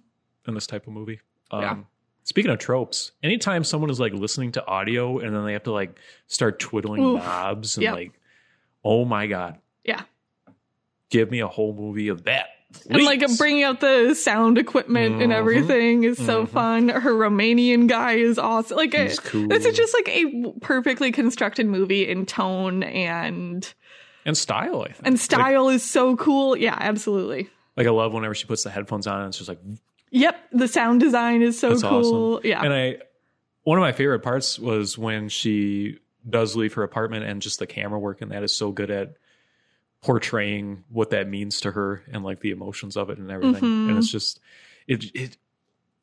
[0.47, 1.19] in this type of movie.
[1.51, 1.77] Um, Yeah.
[2.23, 5.71] Speaking of tropes, anytime someone is like listening to audio and then they have to
[5.71, 7.23] like start twiddling Oof.
[7.23, 7.93] knobs and Yep.
[7.93, 8.19] like,
[8.83, 10.03] oh my god, Yeah.
[11.09, 12.49] give me a whole movie of that.
[12.89, 15.35] And like bringing out the sound equipment and Mhm.
[15.35, 16.49] everything is so Mhm.
[16.49, 16.89] fun.
[16.89, 18.77] Her Romanian guy is awesome.
[18.77, 19.47] Like it- cool.
[19.47, 23.73] this is just like a perfectly constructed movie in tone and
[24.25, 24.81] and style.
[24.83, 26.55] I think and Like- style is so cool.
[26.55, 27.49] Yeah, absolutely.
[27.75, 29.59] Like, I love whenever she puts the headphones on and it's just like
[30.11, 32.35] Yep, the sound design is so cool.
[32.35, 32.47] awesome.
[32.47, 32.61] Yeah.
[32.63, 32.97] And I,
[33.63, 35.97] one of my favorite parts was when she
[36.29, 39.13] does leave her apartment and just the camera work and that is so good at
[40.01, 43.61] portraying what that means to her and like the emotions of it and everything.
[43.61, 43.89] Mhm.
[43.89, 44.39] And it's just,
[44.87, 45.37] it, it,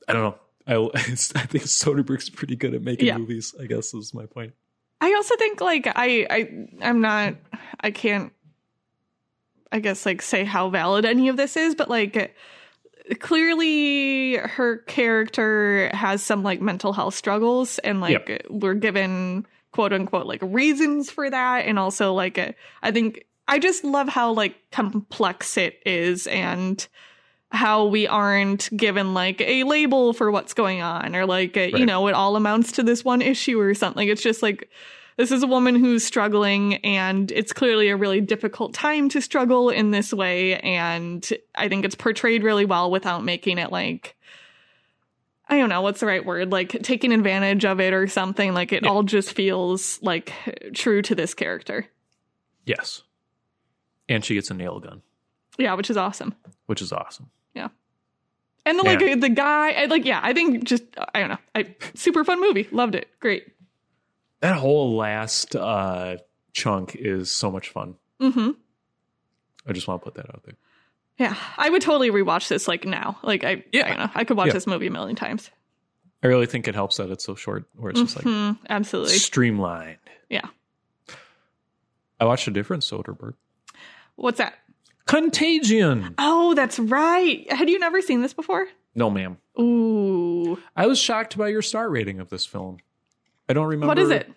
[0.07, 0.39] I don't know.
[0.67, 3.19] I, it's, I think Soderbergh's pretty good at making Yeah.
[3.19, 3.55] movies.
[3.61, 4.53] I guess is my point.
[5.01, 7.35] I also think like I I I'm not
[7.81, 8.33] I can't
[9.71, 12.35] I guess like say how valid any of this is, but like
[13.21, 20.27] clearly her character has some like mental health struggles and like we're given quote unquote
[20.27, 25.57] like reasons for that and also like I think I just love how like complex
[25.57, 26.87] it is and
[27.53, 31.85] how we aren't given like a label for what's going on or like you Right.
[31.87, 34.69] know it all amounts to this one issue or something it's just like
[35.17, 39.71] this is a woman who's struggling and it's clearly a really difficult time to struggle
[39.71, 44.17] in this way and i think it's portrayed really well without making it like
[45.49, 48.73] i don't know what's the right word like taking advantage of it or something like
[48.73, 48.91] it Yeah.
[48.91, 50.33] all just feels like
[50.75, 51.87] true to this character
[52.67, 53.03] Yes.
[54.09, 55.03] And she gets a nail gun,
[55.59, 56.35] yeah which is awesome
[56.67, 57.31] which is awesome.
[57.55, 57.69] Yeah.
[58.65, 59.17] And the like Yeah.
[59.17, 60.83] the guy I, like yeah i think just
[61.15, 63.47] i don't know i super fun movie loved it great
[64.41, 66.17] That whole last uh,
[66.53, 67.97] chunk is so much fun.
[68.21, 68.51] mm-hmm
[69.69, 70.55] I just want to put that out there.
[71.19, 73.19] Yeah, I would totally rewatch this like now.
[73.25, 73.87] Like I, Yeah.
[73.87, 74.53] I don't know, I could watch Yeah.
[74.53, 75.51] this movie a million times.
[76.23, 79.15] I really think it helps that it's so short, where it's just like Mhm, absolutely.
[79.15, 79.99] streamlined.
[80.31, 80.47] Yeah.
[82.21, 83.35] I watched a different Soderbergh.
[84.17, 84.55] What's that?
[85.07, 86.15] Contagion.
[86.19, 87.51] Oh, that's right.
[87.53, 88.67] Had you never seen this before?
[88.95, 89.39] No, ma'am.
[89.61, 90.59] Ooh.
[90.75, 92.79] I was shocked by your star rating of this film.
[93.49, 93.87] I don't remember.
[93.89, 94.31] What is it?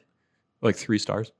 [0.61, 1.31] Like three stars.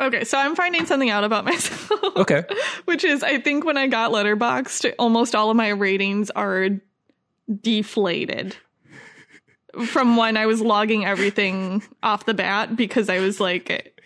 [0.00, 2.16] Okay, so I'm finding something out about myself.
[2.16, 2.44] Okay.
[2.86, 6.70] Which is, I think when I got Letterboxd, almost all of my ratings are
[7.60, 8.56] deflated
[9.86, 14.01] from when I was logging everything off the bat because I was like,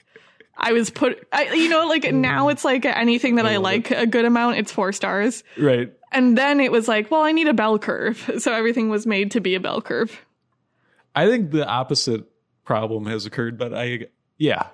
[0.59, 3.91] I was put, I, you know, like now it's like anything that I, love like
[3.91, 5.45] a good amount, it's four stars.
[5.59, 5.93] Right.
[6.13, 8.31] And then it was like, well, I need a bell curve.
[8.39, 10.25] So everything was made to be a bell curve.
[11.15, 12.25] I think the opposite
[12.65, 14.07] problem has occurred, but I,
[14.39, 14.69] yeah.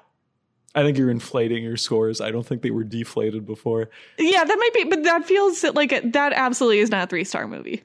[0.74, 2.20] I think you're inflating your scores.
[2.20, 3.90] I don't think they were deflated before.
[4.18, 7.46] Yeah, that might be, but that feels like that absolutely is not a three star
[7.46, 7.82] movie.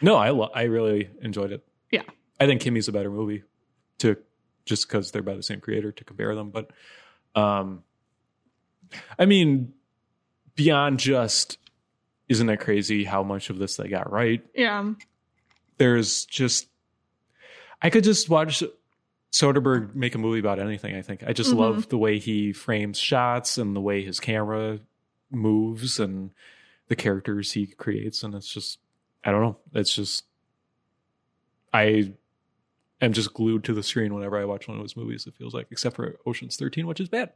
[0.00, 1.62] No, I lo- I really enjoyed it.
[1.90, 2.02] Yeah.
[2.38, 3.42] I think Kimi's a better movie
[3.98, 4.16] to
[4.64, 6.50] just because they're by the same creator to compare them.
[6.50, 6.70] But
[7.34, 7.82] um
[9.18, 9.72] I mean,
[10.56, 11.58] beyond just
[12.28, 14.44] isn't it crazy how much of this they got right?
[14.54, 14.92] Yeah.
[15.78, 16.68] There's just
[17.82, 18.62] I could just watch
[19.32, 21.22] Soderbergh make a movie about anything, I think.
[21.24, 21.56] I just Mhm.
[21.58, 24.80] love the way he frames shots and the way his camera
[25.30, 26.32] moves and
[26.88, 28.80] the characters he creates and it's just
[29.22, 29.58] I don't know.
[29.74, 30.24] It's just
[31.72, 32.12] I
[33.00, 35.54] am just glued to the screen whenever I watch one of his movies, it feels
[35.54, 37.32] like, except for Ocean's 13, which is bad.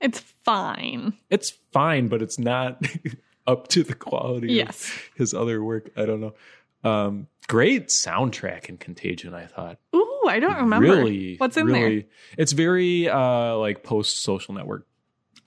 [0.00, 1.14] It's fine.
[1.30, 2.82] It's fine, but it's not
[3.46, 4.84] up to the quality Yes.
[4.90, 5.90] of his other work.
[5.96, 6.34] I don't know.
[6.84, 9.78] Um, great soundtrack in Contagion, I thought.
[9.94, 10.86] Ooh, I don't remember.
[10.86, 14.86] Really, What's in really, It's very uh, like post social network?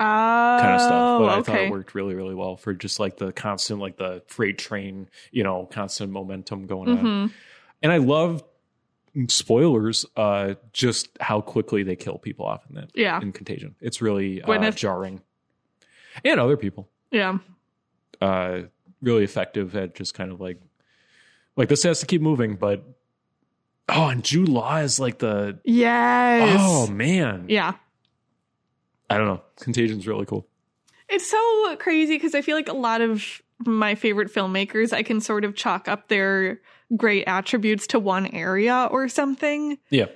[0.01, 1.19] Oh, kind of stuff.
[1.19, 4.23] But I thought it worked really, really well for just like the constant, like the
[4.27, 7.33] freight train, you know, constant momentum going on.
[7.81, 8.43] And I love
[9.27, 13.19] spoilers, uh, just how quickly they kill people off in that Yeah.
[13.21, 13.75] in Contagion.
[13.81, 15.21] It's really uh, jarring,
[16.23, 16.89] and other people.
[17.11, 17.39] Yeah.
[18.21, 18.61] Uh,
[19.01, 20.59] really effective at just kind of like,
[21.55, 22.83] like this has to keep moving, but
[23.87, 26.57] oh, and Jude Law is like the Yes.
[26.61, 27.73] oh man, Yeah.
[29.09, 29.41] I don't know.
[29.59, 30.47] Contagion's really cool.
[31.07, 35.19] It's so crazy because I feel like a lot of my favorite filmmakers, I can
[35.19, 36.61] sort of chalk up their
[36.95, 39.77] great attributes to one area or something.
[39.89, 40.07] Yeah,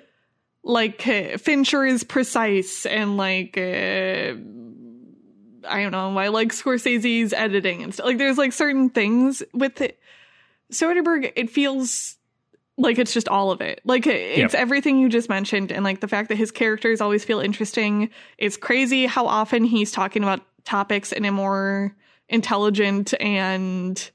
[0.64, 4.36] Like uh, Fincher is precise and like uh,
[5.68, 8.06] I don't know, I like Scorsese's editing and stuff.
[8.06, 10.00] Like there's like certain things with it.
[10.72, 12.18] Soderbergh, it feels
[12.78, 13.82] like it's just all of it.
[13.86, 17.40] Like it's everything you just mentioned, and like the fact that his characters always feel
[17.40, 18.10] interesting.
[18.38, 21.96] It's crazy how often he's talking about topics in a more
[22.30, 24.10] intelligent and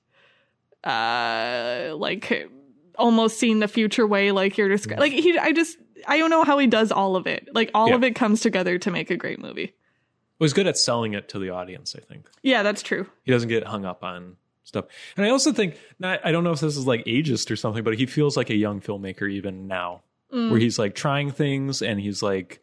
[0.85, 2.49] uh like
[2.97, 5.77] almost seeing the future way like you're describing like he i just
[6.07, 7.95] i don't know how he does all of it like all Yeah.
[7.97, 9.75] of it comes together to make a great movie
[10.39, 11.97] was good at selling it to the audience.
[11.97, 14.85] I think yeah that's true he doesn't get hung up on stuff.
[15.17, 17.83] And I also think, not, I don't know if this is like ageist or something,
[17.83, 20.51] but he feels like a young filmmaker even now, Mm.
[20.51, 22.61] where he's like trying things and he's like,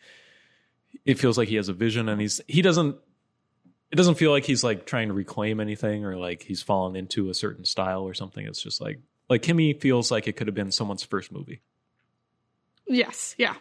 [1.04, 2.96] it feels like he has a vision and he's he doesn't.
[3.96, 7.30] It doesn't feel like he's like trying to reclaim anything or like he's fallen into
[7.30, 8.46] a certain style or something.
[8.46, 11.62] It's just like like Kimi feels like it could have been someone's first movie,
[12.88, 13.56] yes yeah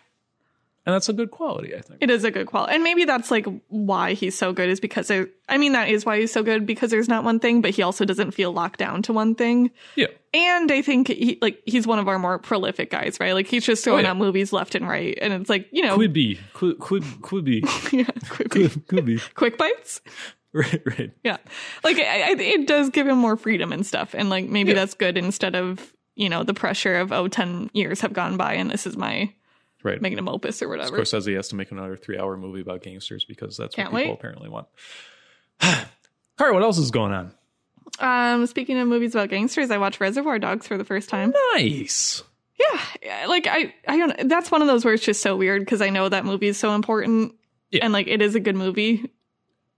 [0.87, 2.03] and that's a good quality, I think.
[2.03, 5.09] it is a good quality and maybe that's like why he's so good is because
[5.09, 7.71] there i mean that is why he's so good because there's not one thing but
[7.71, 11.63] he also doesn't feel locked down to one thing Yeah, and i think he like
[11.67, 14.11] he's one of our more prolific guys right like he's just oh, throwing Oh, yeah.
[14.11, 16.79] out movies left and right and it's like you know could be, could
[17.23, 17.63] could be,
[17.93, 20.01] yeah, could be, quick bites
[20.53, 21.11] right, right.
[21.25, 21.39] Yeah.
[21.83, 24.15] Like I, I, it does give him more freedom and stuff.
[24.15, 24.77] And like maybe Yeah.
[24.77, 28.55] that's good instead of, you know, the pressure of, oh, 10 years have gone by
[28.55, 29.33] and this is my
[29.85, 30.01] Right.
[30.01, 30.99] magnum opus or whatever.
[30.99, 34.19] Scorsese has to make another three-hour movie about gangsters because that's Can't what people wait.
[34.19, 34.67] apparently want.
[35.63, 35.77] All
[36.41, 37.33] right, what else is going on?
[38.01, 41.33] Um, speaking of movies about gangsters, I watched Reservoir Dogs for the first time.
[41.53, 42.23] Nice.
[42.59, 43.27] Yeah.
[43.27, 45.91] Like I, I don't, that's one of those where it's just so weird because I
[45.91, 47.35] know that movie is so important
[47.71, 47.85] Yeah.
[47.85, 49.11] and like it is a good movie.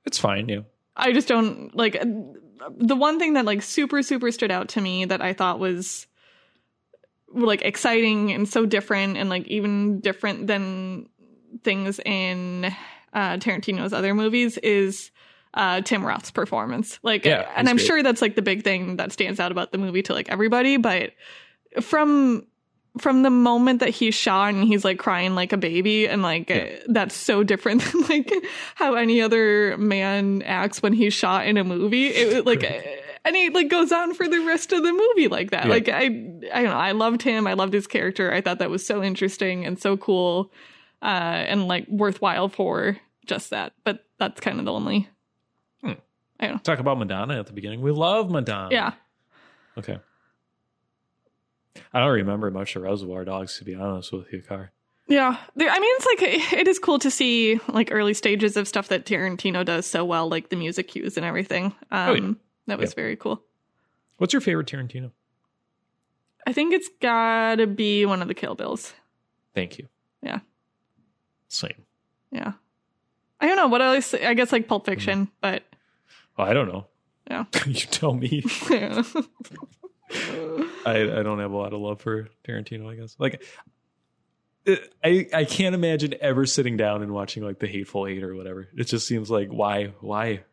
[0.05, 0.49] It's fine.
[0.49, 0.61] Yeah.
[0.95, 5.05] I just don't like the one thing that like super super stood out to me
[5.05, 6.07] that I thought was
[7.33, 11.09] like exciting and so different and like even different than
[11.65, 12.67] things in
[13.13, 15.11] uh Tarantino's other movies is
[15.55, 16.99] uh Tim Roth's performance.
[17.03, 17.87] Like Yeah, and I'm great.
[17.87, 20.77] sure that's like the big thing that stands out about the movie to like everybody,
[20.77, 21.13] but
[21.81, 22.47] from
[22.99, 26.49] from the moment that he's shot and he's like crying like a baby and like
[26.49, 26.77] Yeah.
[26.89, 28.33] that's so different than like
[28.75, 32.63] how any other man acts when he's shot in a movie it like
[33.27, 35.65] and he like goes on for the rest of the movie like that.
[35.65, 35.71] Yeah.
[35.71, 36.71] Like I, I don't know.
[36.73, 37.47] I loved him.
[37.47, 38.33] I loved his character.
[38.33, 40.53] I thought that was so interesting and so cool,
[41.03, 42.97] uh, and like worthwhile for
[43.27, 43.73] just that.
[43.85, 45.09] But that's kind of the only.
[45.83, 45.93] Hmm.
[46.41, 46.61] I don't know.
[46.63, 47.83] Talk about Madonna at the beginning.
[47.83, 48.69] We love Madonna.
[48.71, 48.93] Yeah.
[49.77, 49.99] Okay.
[51.93, 54.73] I don't remember much of Reservoir Dogs, to be honest with you, Car.
[55.09, 58.67] Yeah, there, I mean, it's like it is cool to see like early stages of
[58.67, 61.67] stuff that Tarantino does so well, like the music cues and everything.
[61.93, 62.33] Um, Oh, yeah.
[62.67, 62.97] That was Yeah.
[62.97, 63.43] very cool.
[64.19, 65.13] What's your favorite Tarantino?
[66.47, 68.95] I think it's gotta be one of the Kill Bills.
[69.55, 69.89] Thank you.
[70.23, 70.41] Yeah.
[71.49, 71.85] Same.
[72.31, 72.53] Yeah,
[73.41, 74.15] I don't know what else.
[74.15, 74.93] I guess like Pulp mm-hmm.
[74.93, 75.63] Fiction, but
[76.37, 76.87] Well, I don't know.
[77.31, 77.45] Yeah.
[77.67, 78.45] you tell me.
[78.71, 79.03] yeah.
[80.85, 83.17] I, I don't have a lot of love for Tarantino, I guess.
[83.19, 83.43] Like,
[85.05, 88.69] I I can't imagine ever sitting down and watching like The Hateful Eight or whatever.
[88.77, 90.45] It just seems like why why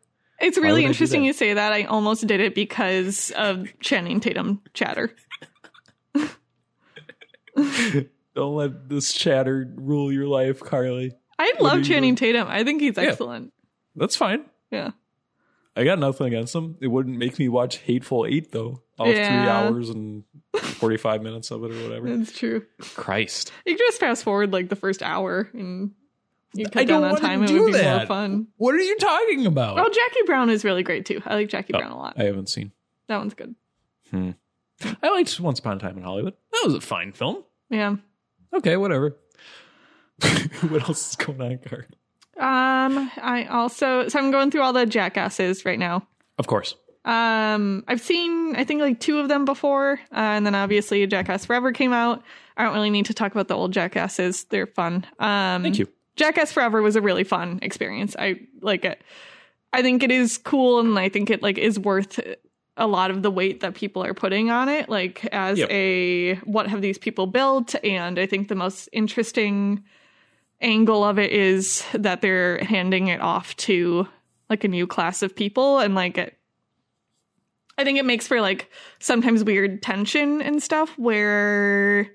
[0.44, 1.26] it's really would I do interesting that?
[1.28, 1.72] you say that.
[1.72, 5.10] I almost did it because of Channing Tatum chatter.
[8.34, 11.12] don't let this chatter rule your life, Carly.
[11.38, 12.32] I What love you Channing doing?
[12.34, 12.48] Tatum.
[12.48, 13.04] I think he's Yeah.
[13.04, 13.52] excellent.
[13.96, 14.44] That's fine.
[14.70, 14.90] Yeah.
[15.76, 16.76] I got nothing against him.
[16.80, 18.82] It wouldn't make me watch Hateful Eight though.
[18.98, 20.22] All three hours and
[20.54, 22.08] forty five minutes of it or whatever.
[22.16, 22.64] That's true.
[22.94, 23.50] Christ.
[23.66, 25.90] You can just fast forward like the first hour and
[26.54, 27.42] you I cut don't down on wanna time.
[27.42, 28.08] It do would be more that.
[28.08, 28.48] fun.
[28.56, 29.78] What are you talking about?
[29.78, 31.20] Oh, Jackie Brown is really great too.
[31.26, 32.14] I like Jackie Oh, Brown a lot.
[32.18, 32.72] I haven't seen.
[33.08, 33.54] That one's good.
[35.02, 36.34] I liked Once Upon a Time in Hollywood.
[36.52, 37.44] That was a fine film.
[37.70, 37.96] Yeah.
[38.52, 39.16] Okay, whatever.
[40.68, 41.86] what else is going on, Car?
[42.36, 46.06] Um, I also so I'm going through all the jackasses right now.
[46.38, 46.74] Of course.
[47.04, 51.44] Um, I've seen I think like two of them before, uh, and then obviously Jackass
[51.44, 52.22] Forever came out.
[52.56, 55.04] I don't really need to talk about the old jackasses; they're fun.
[55.18, 55.88] Um, Thank you.
[56.16, 58.14] Jackass Forever was a really fun experience.
[58.18, 59.02] I like it.
[59.72, 62.20] I think it is cool, and I think it like is worth
[62.76, 64.88] a lot of the weight that people are putting on it.
[64.88, 65.70] Like as Yep.
[65.70, 67.74] a what have these people built?
[67.84, 69.82] And I think the most interesting
[70.60, 74.08] angle of it is that they're handing it off to
[74.48, 76.36] like a new class of people, and like it.
[77.76, 82.08] I think it makes for like sometimes weird tension and stuff where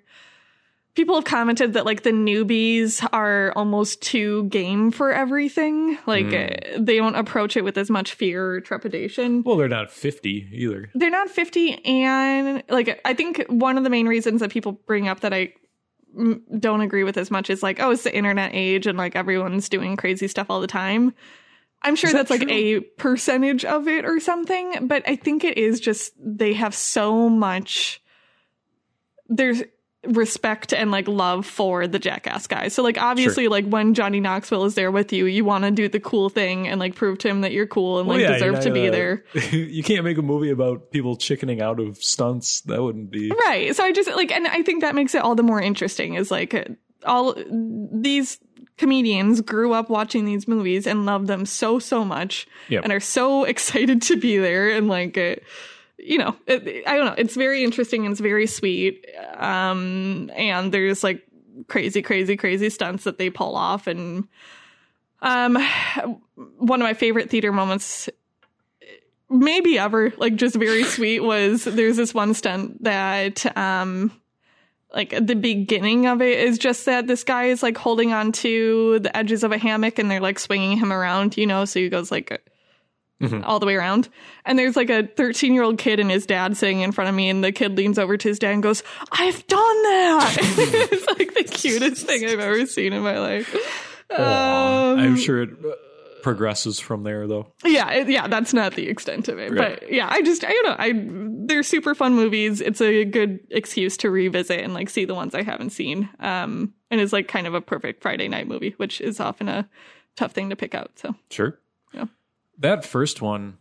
[0.96, 5.98] people have commented that like the newbies are almost too game for everything.
[6.06, 6.86] Like Mm.
[6.86, 9.44] they don't approach it with as much fear or trepidation.
[9.44, 10.90] Well, they're not 50 either.
[10.96, 15.08] They're not 50 and like I think one of the main reasons that people bring
[15.08, 15.54] up that I
[16.58, 19.70] don't agree with as much is like oh it's the internet age and like everyone's
[19.70, 21.14] doing crazy stuff all the time.
[21.82, 25.58] I'm sure that that's like a percentage of it or something, but I think it
[25.58, 28.02] is just they have so much
[29.30, 29.64] there's
[30.08, 32.74] respect and like love for the jackass guys.
[32.74, 35.90] So like obviously like when Johnny Knoxville is there with you, you want to do
[35.90, 38.54] the cool thing and like prove to him that you're cool and like yeah, deserve
[38.54, 39.24] you're to be gonna- there.
[39.52, 42.62] you can't make a movie about people chickening out of stunts.
[42.62, 43.30] That wouldn't be.
[43.30, 43.76] Right.
[43.76, 46.32] So I just like, and I think that makes it all the more interesting is
[46.32, 46.64] like uh,
[47.06, 47.36] all
[47.92, 48.40] these
[48.78, 52.84] comedians grew up watching these movies and love them so, so much Yep.
[52.86, 54.70] and are so excited to be there.
[54.70, 55.36] And like, uh,
[56.00, 57.16] you know, it, I don't know.
[57.18, 59.06] It's very interesting and it's very sweet.
[59.36, 61.24] Um, and there's like
[61.68, 63.88] crazy, crazy, crazy stunts that they pull off.
[63.88, 64.28] And,
[65.22, 65.58] um,
[66.58, 68.10] one of my favorite theater moments
[69.30, 74.12] maybe ever like just very sweet was there's this one stunt that um
[74.94, 79.00] like the beginning of it is just that this guy is like holding on to
[79.00, 81.90] the edges of a hammock and they're like swinging him around you know so he
[81.90, 82.42] goes like
[83.22, 83.44] Mhm.
[83.46, 84.08] all the way around
[84.46, 87.16] and there's like a 13 year old kid and his dad sitting in front of
[87.16, 90.38] me and the kid leans over to his dad and goes i've done that
[90.92, 93.54] it's like the cutest thing i've ever seen in my life
[94.12, 95.72] Um, I'm sure it uh,
[96.24, 97.54] progresses from there, though.
[97.64, 99.52] yeah, it, yeah, that's not the extent of it.
[99.54, 99.80] Right.
[99.80, 100.76] But yeah, I just I don't know.
[100.80, 102.60] I they're super fun movies.
[102.60, 106.10] It's a good excuse to revisit and like see the ones I haven't seen.
[106.20, 109.70] Um, and it's like kind of a perfect Friday night movie, which is often a
[110.16, 110.92] tough thing to pick out.
[110.96, 111.60] So Sure.
[112.60, 113.58] That first one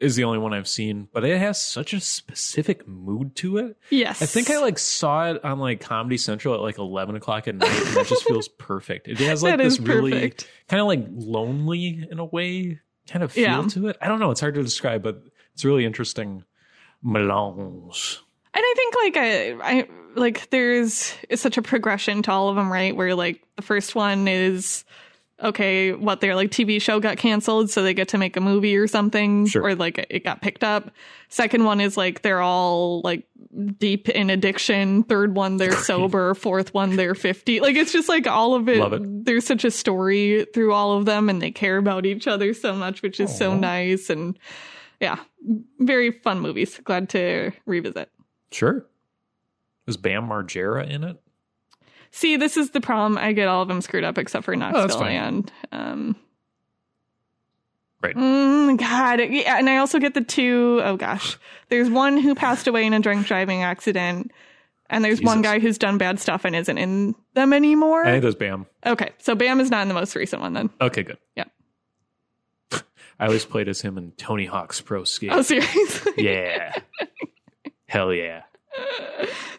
[0.00, 3.76] is the only one I've seen, but it has such a specific mood to it.
[3.90, 7.48] yes, I think I like saw it on like Comedy Central at like eleven o'clock
[7.48, 9.08] at night, and that just feels perfect.
[9.08, 10.34] It has like That this really
[10.68, 13.62] kind of like lonely in a way kind of feel Yeah.
[13.68, 13.96] to it.
[14.02, 15.22] I don't know; it's hard to describe, but
[15.54, 16.44] it's really interesting.
[17.02, 18.20] Melange.
[18.54, 22.70] And I think like I, I like there's such a progression to all of them,
[22.72, 22.94] right?
[22.94, 24.84] Where like the first one is
[25.42, 28.76] okay, what their like TV show got canceled, so they get to make a movie
[28.76, 29.62] or something, Sure.
[29.64, 30.90] or like it got picked up.
[31.28, 33.26] Second one is like they're all like
[33.78, 35.02] deep in addiction.
[35.04, 36.34] Third one they're sober.
[36.34, 37.60] Fourth one they're fifty.
[37.60, 38.78] Like it's just like all of it.
[38.92, 39.24] It.
[39.24, 42.74] There's such a story through all of them, and they care about each other so
[42.74, 44.38] much, which is so nice and.
[45.00, 45.18] yeah,
[45.80, 46.80] very fun movies.
[46.84, 48.10] Glad to revisit.
[48.52, 48.86] Sure.
[49.86, 51.20] Is Bam Margera in it?
[52.16, 53.18] See, this is the problem.
[53.18, 55.16] I get all of them screwed up except for Oh, Knoxville fine.
[55.16, 56.16] and um,
[58.00, 58.14] Right.
[58.14, 61.38] Mm, God, yeah, and I also get the two oh gosh,
[61.70, 64.30] there's one who passed away in a drunk driving accident,
[64.90, 68.04] and there's one guy who's done bad stuff and isn't in them anymore.
[68.06, 68.66] I think that's Bam.
[68.86, 70.70] okay, so Bam is not in the most recent one then.
[70.80, 71.18] Okay, good.
[71.34, 71.44] Yeah.
[73.18, 75.32] I always played as him in Tony Hawk's Pro Skate.
[75.32, 76.12] Oh, seriously?
[76.18, 76.74] yeah.
[77.86, 78.42] Hell yeah.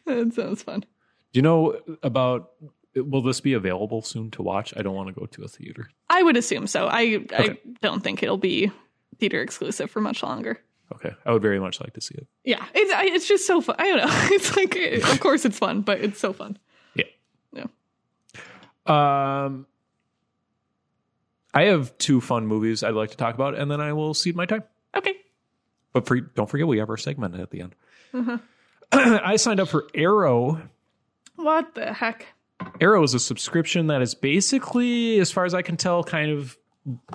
[0.05, 0.85] that sounds fun.
[1.35, 2.51] Do you know about?
[2.95, 4.73] Will this be available soon to watch?
[4.77, 5.89] I don't want to go to a theater.
[6.09, 6.87] I would assume so.
[6.87, 8.71] I I don't think it'll be
[9.19, 10.61] theater exclusive for much longer.
[10.93, 12.25] Okay, I would very much like to see it.
[12.45, 13.75] Yeah, it's it's just so fun.
[13.77, 14.27] I don't know.
[14.31, 16.57] It's like, of course, it's fun, but it's so fun.
[16.93, 17.03] Yeah.
[17.51, 17.65] Yeah.
[18.85, 19.67] Um,
[21.53, 24.37] I have two fun movies I'd like to talk about, and then I will cede
[24.37, 24.63] my time.
[24.95, 25.15] Okay.
[25.91, 27.75] But for, don't forget, we have our segment at the end.
[28.13, 28.37] Uh-huh.
[28.93, 30.69] I signed up for Arrow.
[31.35, 32.27] What the heck?
[32.79, 36.57] Arrow is a subscription that is basically, as far as I can tell, kind of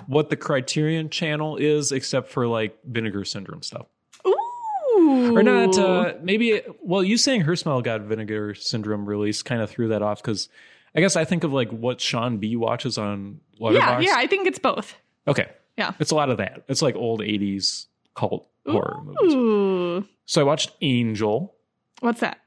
[0.07, 3.87] what the Criterion channel is, except for like Vinegar Syndrome stuff.
[4.25, 5.35] Ooh.
[5.35, 9.69] Or not, uh, maybe, well, you saying Her Smell got Vinegar Syndrome release kind of
[9.69, 10.49] threw that off because
[10.95, 14.03] I guess I think of like what Sean B watches on yeah, Letterboxd.
[14.03, 14.13] yeah.
[14.17, 14.95] I think it's both.
[15.27, 15.47] Okay.
[15.77, 15.93] Yeah.
[15.99, 16.63] It's a lot of that.
[16.67, 19.33] It's like old 80s cult horror movies.
[19.33, 20.07] Ooh.
[20.25, 21.55] So I watched Angel.
[22.01, 22.39] What's that?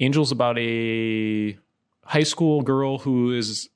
[0.00, 1.56] Angel's about a
[2.04, 3.68] high school girl who is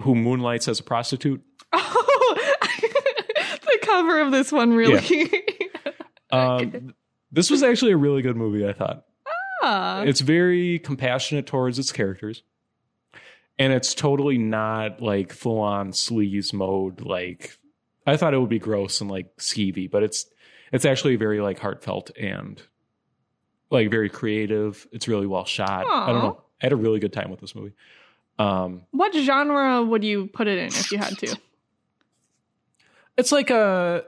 [0.00, 1.42] who moonlights as a prostitute.
[1.70, 2.36] Oh,
[3.40, 5.30] the cover of this one really.
[6.30, 6.94] Um,
[7.32, 9.04] this was actually a really good movie, I thought.
[9.62, 10.02] Ah.
[10.02, 12.42] It's very compassionate towards its characters.
[13.58, 17.00] And it's totally not like full on sleaze mode.
[17.00, 17.56] Like
[18.06, 20.26] I thought it would be gross and like skeevy, but it's
[20.72, 22.62] it's actually very like heartfelt and
[23.70, 24.86] like very creative.
[24.92, 25.86] It's really well shot.
[25.86, 26.40] I don't know.
[26.62, 27.74] I had a really good time with this movie.
[28.38, 31.36] Um what genre would you put it in if you had to?
[33.16, 34.04] it's like a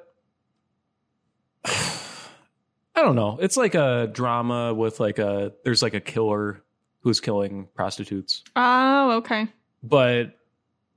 [1.65, 3.39] I don't know.
[3.41, 6.63] It's like a drama with like a there's like a killer
[7.01, 8.45] who's killing prostitutes.
[8.57, 9.49] Oh, okay.
[9.83, 10.37] but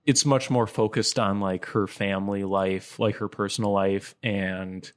[0.06, 4.92] it's much more focused on like her family life, like her personal life and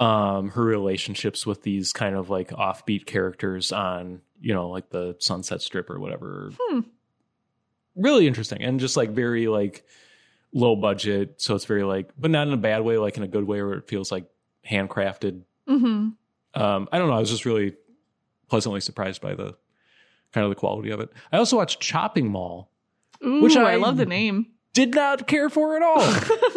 [0.00, 5.16] um her relationships with these kind of like offbeat characters on, you know, like the
[5.18, 6.50] Sunset Strip or whatever.
[6.60, 6.80] Hmm.
[7.96, 9.84] Really interesting and just like very like
[10.52, 13.28] low budget, so it's very like but not in a bad way, like in a
[13.28, 14.24] good way where it feels like
[14.68, 15.42] handcrafted.
[15.68, 16.60] Mm-hmm.
[16.60, 17.74] Um I don't know, I was just really
[18.48, 19.56] pleasantly surprised by the
[20.32, 21.10] kind of the quality of it.
[21.32, 22.70] I also watched Chopping Mall
[23.24, 24.46] Ooh, Which I, I- love the name.
[24.74, 26.02] did not care for at all.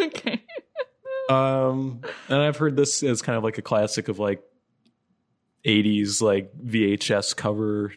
[0.06, 0.42] okay.
[1.28, 4.42] Um, and I've heard this as kind of like a classic of like
[5.64, 7.92] 80s like VHS cover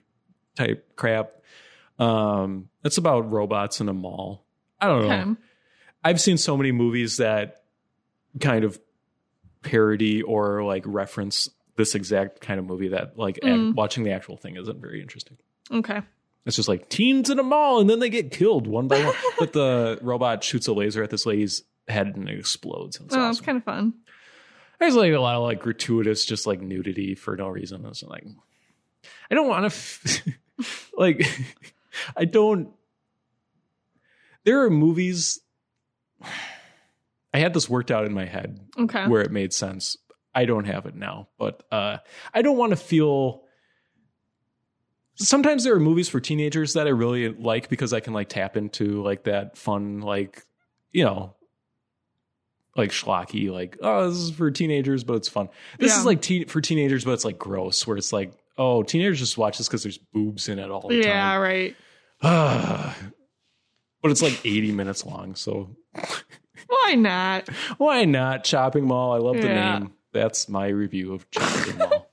[0.56, 1.32] type crap.
[1.98, 4.46] Um, it's about robots in a mall.
[4.80, 5.14] I don't know.
[5.14, 5.40] Okay.
[6.04, 7.64] I've seen so many movies that
[8.40, 8.80] kind of
[9.64, 13.74] parody or like reference this exact kind of movie that like Mm.
[13.76, 15.38] watching the actual thing isn't very interesting.
[15.72, 16.02] Okay.
[16.46, 19.16] It's just like teens in a mall and then they get killed one by one.
[19.40, 22.98] but the robot shoots a laser at this lady's head and it explodes.
[22.98, 23.94] And it's Oh, it's kind of fun.
[24.80, 27.86] There's like a lot of like gratuitous, just like nudity for no reason.
[27.86, 28.26] It's like,
[29.32, 30.28] I don't want to, f-
[30.98, 31.26] like,
[32.18, 32.70] I don't.
[34.44, 35.40] There are movies.
[37.34, 39.08] I had this worked out in my head Okay.
[39.08, 39.98] where it made sense.
[40.34, 41.98] I don't have it now, but uh,
[42.34, 43.44] I don't want to feel.
[45.16, 48.58] Sometimes there are movies for teenagers that I really like because I can like tap
[48.58, 50.44] into like that fun, like
[50.92, 51.35] you know,
[52.76, 55.50] like schlocky, like oh, this is for teenagers, but it's fun.
[55.80, 56.00] This Yeah.
[56.00, 59.38] is like teen for teenagers, but it's like gross, where it's like oh, teenagers just
[59.38, 61.10] watch this because there's boobs in it all the time.
[61.10, 61.42] yeah, time.
[61.42, 61.76] right.
[64.02, 65.76] but it's like 80 minutes long, so
[66.68, 67.48] Why not?
[67.78, 68.44] why not?
[68.44, 69.14] Chopping Mall.
[69.14, 69.80] I love the Yeah.
[69.80, 69.94] name.
[70.14, 72.08] That's my review of Chopping Mall.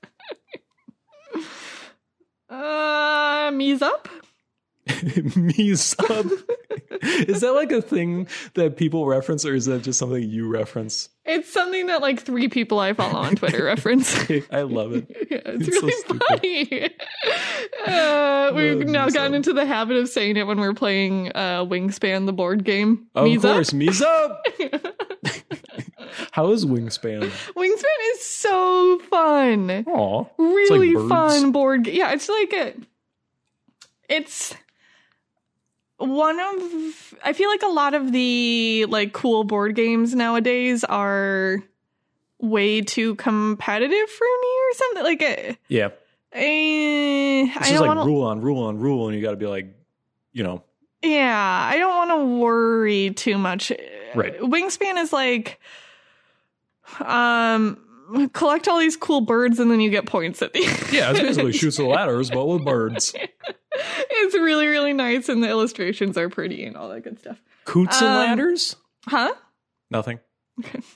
[2.49, 4.07] Uh, me's up.
[5.35, 6.27] Me sub.
[7.01, 11.09] is that like a thing that people reference, or is that just something you reference?
[11.25, 14.13] It's something that like three people I follow on Twitter reference.
[14.51, 15.07] I love it.
[15.31, 16.23] Yeah, it's, It's really stupid.
[16.27, 16.89] funny.
[17.87, 19.33] Uh, we've now gotten some.
[19.35, 23.07] into the habit of saying it when we're playing uh, Wingspan, the board game.
[23.15, 23.53] Of Me's up.
[23.55, 24.41] course, me's up.
[26.31, 27.21] How is Wingspan?
[27.55, 29.85] Wingspan is so fun.
[29.87, 30.25] Aw.
[30.37, 31.09] Really birds.
[31.09, 31.95] fun board game.
[31.95, 32.73] Yeah, it's like a.
[34.09, 34.53] It's
[36.07, 37.13] one of.
[37.23, 41.63] I feel like a lot of the like cool board games nowadays are
[42.39, 45.03] way too competitive for me or something.
[45.03, 45.89] Like, uh, Yeah.
[46.33, 48.05] eh, It's I just don't like want to.
[48.05, 49.73] rule on rule on rule, and you got to be like,
[50.33, 50.63] you know,
[51.01, 53.71] Yeah, I don't want to worry too much.
[54.15, 54.37] Right.
[54.39, 55.59] Wingspan is like,
[56.99, 57.79] um,
[58.33, 60.91] collect all these cool birds and then you get points at the end.
[60.91, 63.13] yeah, it's basically Chutes the ladders, but with birds.
[63.75, 67.37] it's really, really nice and the illustrations are pretty and all that good stuff.
[67.65, 68.75] Coots and Um, ladders?
[69.07, 69.33] Huh?
[69.91, 70.19] Nothing.
[70.59, 70.79] Okay.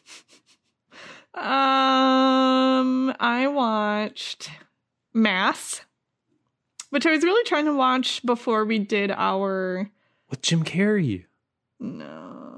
[1.37, 4.49] Um, I watched
[5.13, 5.81] Mass,
[6.89, 9.91] which I was really trying to watch before we did our
[10.31, 11.25] With Jim Carrey.
[11.79, 12.56] no,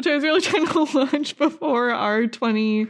[0.00, 2.86] which I was really trying to watch before our twenty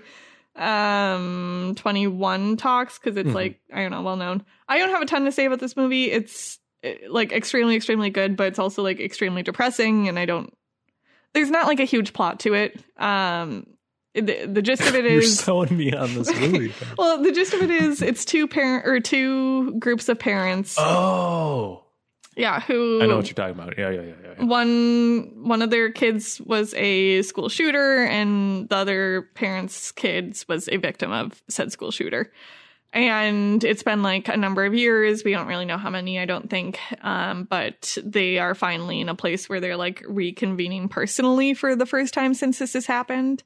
[0.56, 3.34] um 21 talks because it's Mhm.
[3.34, 5.76] like i don't know well known i don't have a ton to say about this
[5.76, 10.24] movie it's eh, like extremely extremely good but it's also like extremely depressing and i
[10.26, 10.52] don't
[11.34, 13.64] there's not like a huge plot to it um
[14.14, 16.74] the, the gist of it is You're selling me on this movie.
[16.98, 21.84] well the gist of it is it's two parent or two groups of parents oh.
[22.36, 23.76] Yeah who I know what you're talking about.
[23.78, 24.34] Yeah, yeah, yeah, yeah.
[24.38, 24.44] yeah.
[24.44, 30.68] one one of their kids was a school shooter and the other parent's kids was
[30.68, 32.32] a victim of said school shooter
[32.92, 36.24] and it's been like a number of years we don't really know how many i
[36.24, 41.54] don't think um, but they are finally in a place where they're like reconvening personally
[41.54, 43.42] for the first time since this has happened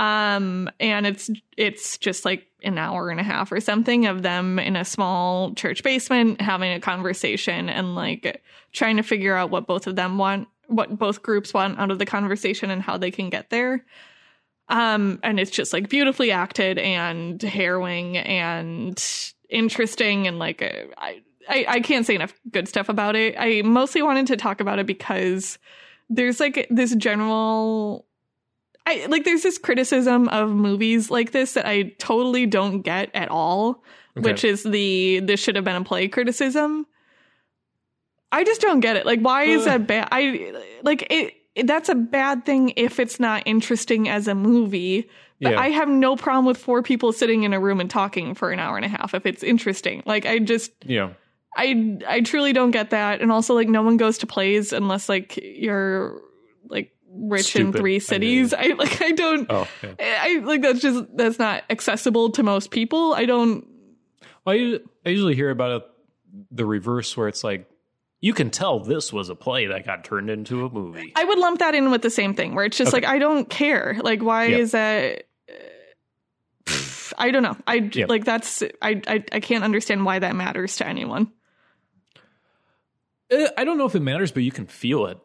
[0.00, 4.58] um and it's it's just like an hour and a half or something of them
[4.58, 9.66] in a small church basement having a conversation and like trying to figure out what
[9.66, 13.10] both of them want what both groups want out of the conversation and how they
[13.10, 13.84] can get there.
[14.70, 19.04] Um and it's just like beautifully acted and harrowing and
[19.50, 23.34] interesting and like uh, I, I i can't say enough good stuff about it.
[23.38, 25.58] I mostly wanted to talk about it because
[26.08, 28.06] there's like this general
[28.90, 33.28] I like there's this criticism of movies like this that I totally don't get at
[33.30, 33.82] all,
[34.16, 34.30] Okay.
[34.30, 36.86] which is the this should have been a play criticism.
[38.32, 39.06] I just don't get it.
[39.06, 39.64] Like why is Uh.
[39.78, 40.08] that bad?
[40.12, 40.52] I
[40.82, 41.34] like it
[41.66, 45.08] that's a bad thing if it's not interesting as a movie.
[45.40, 45.60] But Yeah.
[45.60, 48.58] I have no problem with four people sitting in a room and talking for an
[48.58, 50.02] hour and a half if it's interesting.
[50.06, 51.10] Like I just yeah.
[51.56, 53.20] I I truly don't get that.
[53.20, 56.20] And also like no one goes to plays unless like you're
[56.68, 57.78] like rich in Stupid.
[57.78, 58.54] three I hear cities.
[58.58, 60.18] I, like I don't Oh, yeah.
[60.22, 63.14] I like that's just that's not accessible to most people.
[63.14, 63.66] I don't
[64.44, 65.86] Well, I, I usually hear about it
[66.52, 67.68] the reverse, where it's like
[68.20, 71.12] you can tell this was a play that got turned into a movie.
[71.16, 73.04] I would lump that in with the same thing where it's just Okay.
[73.06, 73.96] like I don't care.
[74.02, 74.60] Like why Yep.
[74.60, 75.24] is that
[77.18, 77.56] I don't know.
[77.66, 78.08] I Yep.
[78.08, 81.32] like that's I, I I can't understand why that matters to anyone.
[83.32, 85.18] Uh, I don't know if it matters, but you can feel it.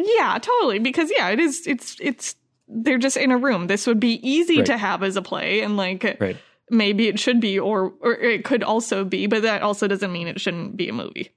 [0.00, 0.78] Yeah, totally.
[0.78, 1.66] Because yeah, it is.
[1.66, 2.36] It's it's.
[2.68, 3.66] They're just in a room.
[3.66, 4.66] This would be easy Right.
[4.66, 6.36] to have as a play, and like Right.
[6.70, 10.28] maybe it should be, or or it could also be, but that also doesn't mean
[10.28, 11.30] it shouldn't be a movie.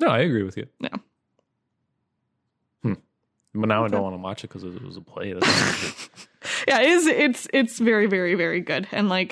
[0.00, 0.66] No, I agree with you.
[0.80, 0.88] No.
[2.82, 2.94] Hmm.
[3.54, 5.34] But now I don't want to watch it because it was a play.
[6.68, 7.06] Yeah, it is.
[7.06, 9.30] It's it's very very very good, and like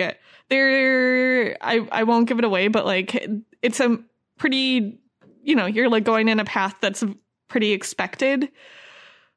[0.48, 3.28] there, I I won't give it away, but like
[3.62, 3.98] it's a
[4.38, 4.98] pretty,
[5.42, 7.04] you know, you're like going in a path that's
[7.48, 8.50] pretty expected.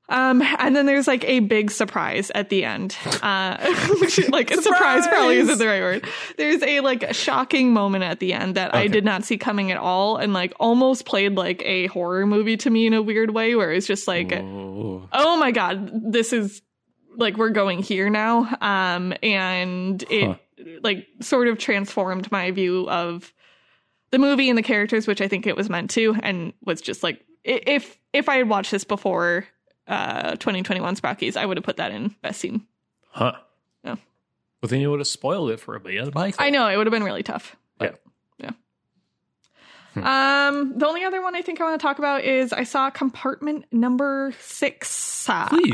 [0.10, 2.98] Um, and then there's like a big surprise at the end.
[3.22, 3.56] Uh,
[4.02, 6.06] which, like a surprise probably isn't the right word.
[6.38, 9.78] There's a like shocking moment at the end that I did not see coming at
[9.78, 13.56] all, and like almost played like a horror movie to me in a weird way,
[13.56, 15.08] where it's just like, oh.
[15.14, 16.62] oh my god, this is
[17.16, 18.54] like we're going here now.
[18.60, 20.36] Um, and it Huh.
[20.84, 23.32] like sort of transformed my view of
[24.12, 27.02] the movie and the characters, which I think it was meant to, and was just
[27.02, 29.46] like if if I had watched this before
[29.88, 32.66] uh 2021 Sprockies, I would have put that in best scene.
[33.10, 33.34] Huh.
[33.84, 33.96] Yeah.
[34.62, 35.98] But then you would have spoiled it for everybody.
[35.98, 36.46] That's my fault.
[36.46, 37.56] I know it would have been really tough.
[37.82, 37.92] Yeah.
[38.38, 38.52] Yeah.
[39.94, 40.04] Hmm.
[40.04, 42.90] Um, the only other one I think I want to talk about is I saw
[42.90, 45.10] compartment number six.
[45.50, 45.72] Please.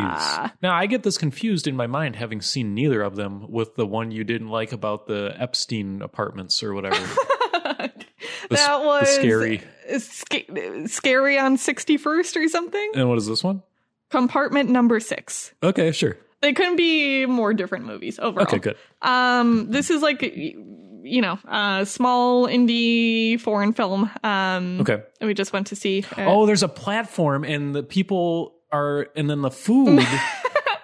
[0.61, 3.85] now I get this confused in my mind, having seen neither of them with the
[3.85, 6.97] one you didn't like about the Epstein apartments or whatever.
[7.77, 8.05] that
[8.49, 9.61] the was scary-
[9.97, 12.91] sca- scary on 61st or something.
[12.95, 13.63] and what is this one?
[14.09, 15.53] Compartment number six.
[15.61, 16.17] Okay, sure.
[16.41, 18.43] They couldn't be more different movies overall.
[18.45, 18.77] Okay, good.
[19.01, 24.09] Um, this is like you know, a small indie foreign film.
[24.23, 25.01] Um, Okay.
[25.21, 26.03] we just went to see.
[26.17, 29.99] uh, Oh, there's a platform, and the people are, and then the food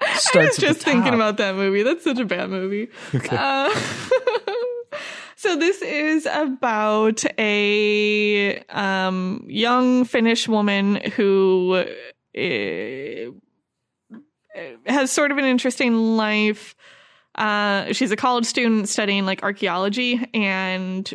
[0.01, 0.57] I starts.
[0.57, 1.83] was just thinking about that movie.
[1.83, 2.87] That's such a bad movie.
[3.13, 3.35] Okay.
[3.37, 3.69] Uh,
[5.43, 11.83] so this is about a um, young Finnish woman who
[12.37, 13.31] uh,
[14.85, 16.77] has sort of an interesting life.
[17.35, 21.13] Uh, she's a college student studying like archaeology and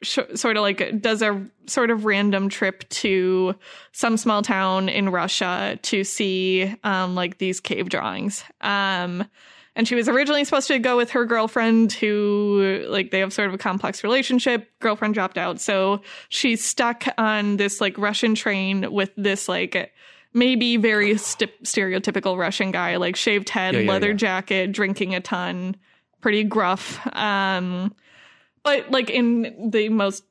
[0.00, 3.54] sh- sort of like does a sort of random trip to
[3.92, 8.42] some small town in Russia to see um, like these cave drawings.
[8.62, 9.28] Um,
[9.76, 13.48] and she was originally supposed to go with her girlfriend who like they have sort
[13.48, 14.68] of a complex relationship.
[14.80, 15.60] Girlfriend dropped out.
[15.60, 19.92] So she's stuck on this like russian train with this like
[20.32, 24.16] maybe very st- stereotypical russian guy like shaved head Yeah, yeah, leather yeah.
[24.16, 25.76] jacket drinking a ton
[26.20, 27.00] pretty gruff.
[27.16, 27.94] Um
[28.62, 30.22] but like in the most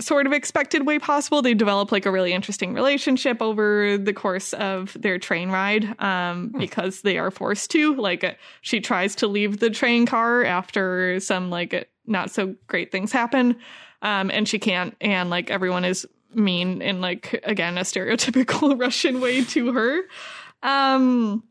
[0.00, 1.42] sort of expected way possible.
[1.42, 6.52] They develop like a really interesting relationship over the course of their train ride um
[6.58, 11.20] because they are forced to like uh, she tries to leave the train car after
[11.20, 13.56] some like not so great things happen
[14.02, 19.20] um and she can't and like everyone is mean in like again a stereotypical russian
[19.20, 20.02] way to her.
[20.62, 21.44] Um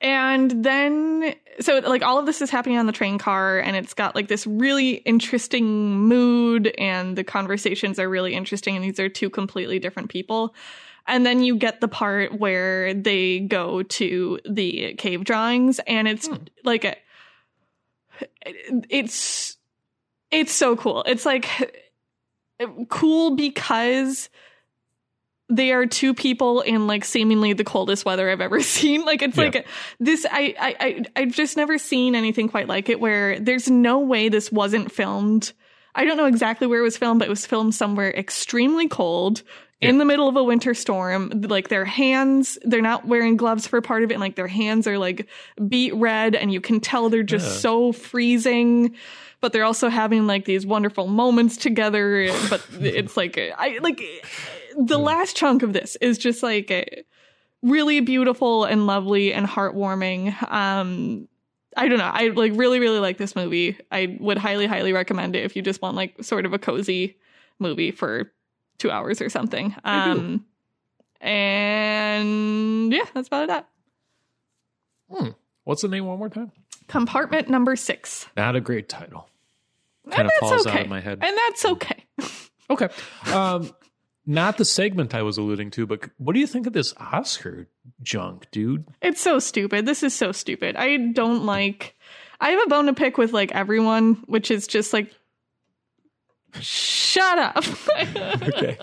[0.00, 3.94] and then so like all of this is happening on the train car and it's
[3.94, 9.08] got like this really interesting mood and the conversations are really interesting and these are
[9.08, 10.54] two completely different people
[11.06, 16.26] and then you get the part where they go to the cave drawings and it's
[16.26, 16.34] Hmm.
[16.64, 16.96] like a,
[18.90, 19.56] it's
[20.30, 21.48] it's so cool it's like
[22.88, 24.28] cool because
[25.50, 29.04] they are two people in like seemingly the coldest weather I've ever seen.
[29.04, 29.44] Like it's Yeah.
[29.44, 29.66] like
[30.00, 33.98] this I, I I I've just never seen anything quite like it where there's no
[34.00, 35.52] way this wasn't filmed.
[35.94, 39.42] I don't know exactly where it was filmed, but it was filmed somewhere extremely cold
[39.80, 41.30] in the middle of a winter storm.
[41.42, 44.86] Like their hands, they're not wearing gloves for part of it, and like their hands
[44.86, 45.28] are like
[45.68, 47.60] beet red, and you can tell they're just Yeah.
[47.60, 48.94] so freezing
[49.40, 54.00] but they're also having like these wonderful moments together but it's like i like
[54.78, 57.06] the last chunk of this is just like
[57.62, 61.26] really beautiful and lovely and heartwarming um
[61.76, 65.34] i don't know i like really really like this movie i would highly highly recommend
[65.34, 67.16] it if you just want like sort of a cozy
[67.58, 68.30] movie for
[68.78, 70.44] two hours or something um
[71.20, 73.68] and yeah that's about that
[75.10, 75.28] Hmm.
[75.64, 76.50] What's the name one more time?
[76.88, 79.28] compartment number six Not a great title.
[80.10, 81.18] Kind of that's falls okay out of my head.
[81.22, 82.04] and that's okay
[82.70, 82.88] Okay.
[83.32, 83.70] Um,
[84.26, 87.68] not the segment I was alluding to, but what do you think of this Oscar
[88.02, 88.86] junk, dude?
[89.02, 89.86] It's so stupid.
[89.86, 90.76] This is so stupid.
[90.76, 91.94] I don't like.
[92.40, 95.12] I have a bone to pick with like everyone, which is just like,
[96.60, 97.64] shut up.
[98.48, 98.78] Okay.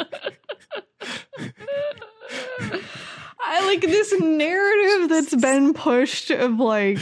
[3.44, 7.00] I like this narrative that's been pushed of like,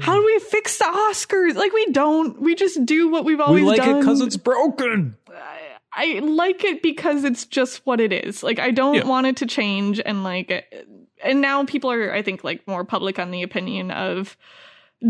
[0.00, 1.54] how do we fix the Oscars?
[1.54, 2.40] Like we don't.
[2.40, 3.96] We just do what we've always we like done.
[3.96, 5.16] it because it's broken.
[5.96, 8.42] I like it because it's just what it is.
[8.42, 9.06] Like I don't Yeah.
[9.06, 10.64] want it to change and like
[11.24, 14.36] and now people are I think like more public on the opinion of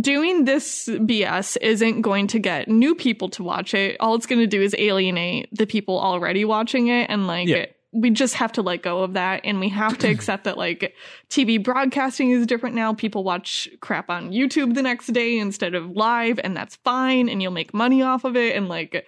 [0.00, 3.96] doing this BS isn't going to get new people to watch it.
[4.00, 7.66] All it's going to do is alienate the people already watching it and like Yeah.
[7.92, 10.94] we just have to let go of that and we have to accept that like
[11.30, 12.94] TV broadcasting is different now.
[12.94, 17.40] People watch crap on YouTube the next day instead of live and that's fine and
[17.42, 19.04] you'll make money off of it and like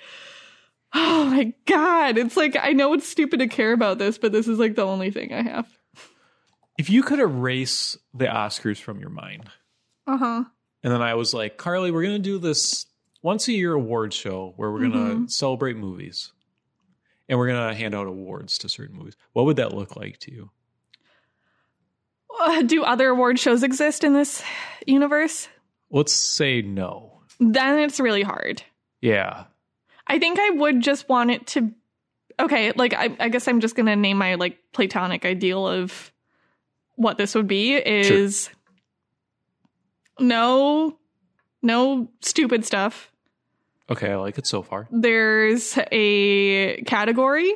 [0.95, 2.17] Oh my god.
[2.19, 4.87] It's like I know it's stupid to care about this, but this is like the
[4.87, 5.69] only thing I have.
[6.79, 9.51] If you could erase the Oscars from your mind,
[10.07, 10.45] Uh-huh.
[10.83, 12.87] and then I was like, Carly, we're gonna do this
[13.21, 15.31] once a year award show where we're gonna Mhm.
[15.31, 16.33] celebrate movies,
[17.29, 19.17] and we're gonna hand out awards to certain movies.
[19.33, 20.51] What would that look like to you?
[22.41, 24.43] Uh, do other award shows exist in this
[24.87, 25.49] universe?
[25.91, 27.23] Let's say no.
[27.41, 28.63] Then it's really hard.
[29.01, 29.45] Yeah.
[30.09, 31.73] I think I would just want it to
[32.41, 36.13] Okay, like I, I guess I'm just gonna name my like platonic ideal of
[36.95, 38.49] what this would be is
[40.19, 40.97] no
[41.63, 43.11] no stupid stuff.
[43.91, 44.87] Okay, I like it so far.
[44.91, 47.53] There's a category.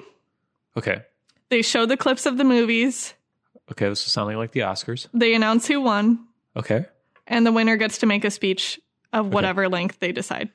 [0.77, 1.03] Okay.
[1.51, 3.15] They show the clips of the movies.
[3.71, 5.07] Okay, this is sounding like the Oscars.
[5.13, 6.27] They announce who won,
[6.57, 6.87] Okay.
[7.27, 8.81] and the winner gets to make a speech
[9.13, 10.49] of whatever length they decide.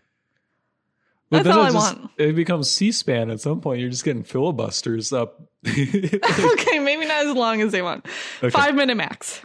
[1.29, 2.11] But That's then all it I just- want.
[2.17, 3.81] It becomes C-SPAN at some point.
[3.81, 5.41] You're just getting filibusters up.
[5.67, 8.05] okay, maybe not as long as they want.
[8.39, 8.49] Okay.
[8.49, 9.41] Five minute max.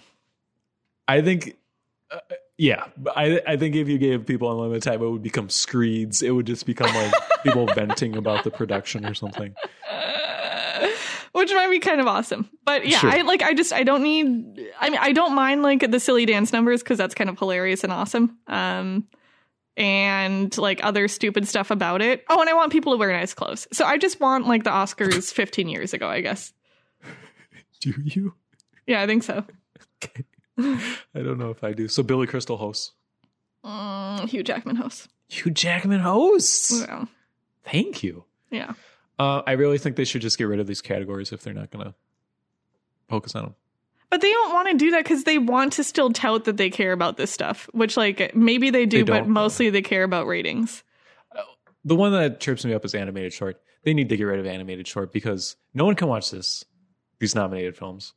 [1.09, 1.57] I think,
[2.11, 2.19] uh,
[2.57, 2.85] yeah,
[3.17, 6.23] I I think if you gave people unlimited time, it would become screeds.
[6.23, 9.53] It would just become like people venting about the production or something.
[9.91, 10.89] Uh,
[11.33, 12.49] which might be kind of awesome.
[12.65, 13.11] But yeah, Sure.
[13.11, 16.27] I like I just I don't need I mean I don't mind like the silly
[16.27, 18.39] dance numbers cuz that's kind of hilarious and awesome.
[18.47, 19.09] Um
[19.77, 22.25] and like other stupid stuff about it.
[22.29, 23.67] Oh, and I want people to wear nice clothes.
[23.73, 26.53] So I just want like the Oscars 15 years ago, I guess.
[27.81, 28.35] Do you?
[28.87, 29.45] Yeah, I think so.
[30.05, 30.25] Okay.
[30.59, 31.89] I don't know if I do.
[31.89, 32.93] So Billy Crystal hosts.
[33.65, 35.09] Mm, Hugh Jackman hosts.
[35.29, 36.81] Hugh Jackman hosts.
[36.81, 37.07] Yeah.
[37.65, 38.25] Thank you.
[38.51, 38.75] Yeah.
[39.19, 41.71] Uh, I really think they should just get rid of these categories if they're not
[41.71, 41.95] going to
[43.09, 43.55] focus on them.
[44.13, 46.69] But they don't want to do that because they want to still tout that they
[46.69, 50.27] care about this stuff, which like maybe they do, They but mostly they care about
[50.27, 50.85] ratings.
[51.35, 51.41] Uh,
[51.83, 53.63] the one that trips me up is animated short.
[53.85, 56.63] They need to get rid of animated short because no one can watch this,
[57.21, 58.13] these nominated films.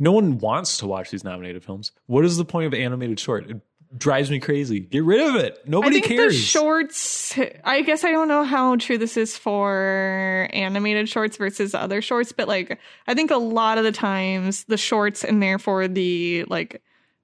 [0.00, 1.92] No one wants to watch these nominated films.
[2.06, 3.48] What is the point of animated short?
[3.48, 3.60] It
[3.96, 4.80] drives me crazy.
[4.80, 5.58] Get rid of it.
[5.66, 6.34] Nobody I think cares.
[6.34, 7.38] the shorts.
[7.64, 12.32] I guess I don't know how true this is for animated shorts versus other shorts,
[12.32, 16.82] but like I think a lot of the times the shorts and therefore the like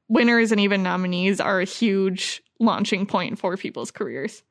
[0.09, 4.43] winners and even nominees are a huge launching point for people's careers.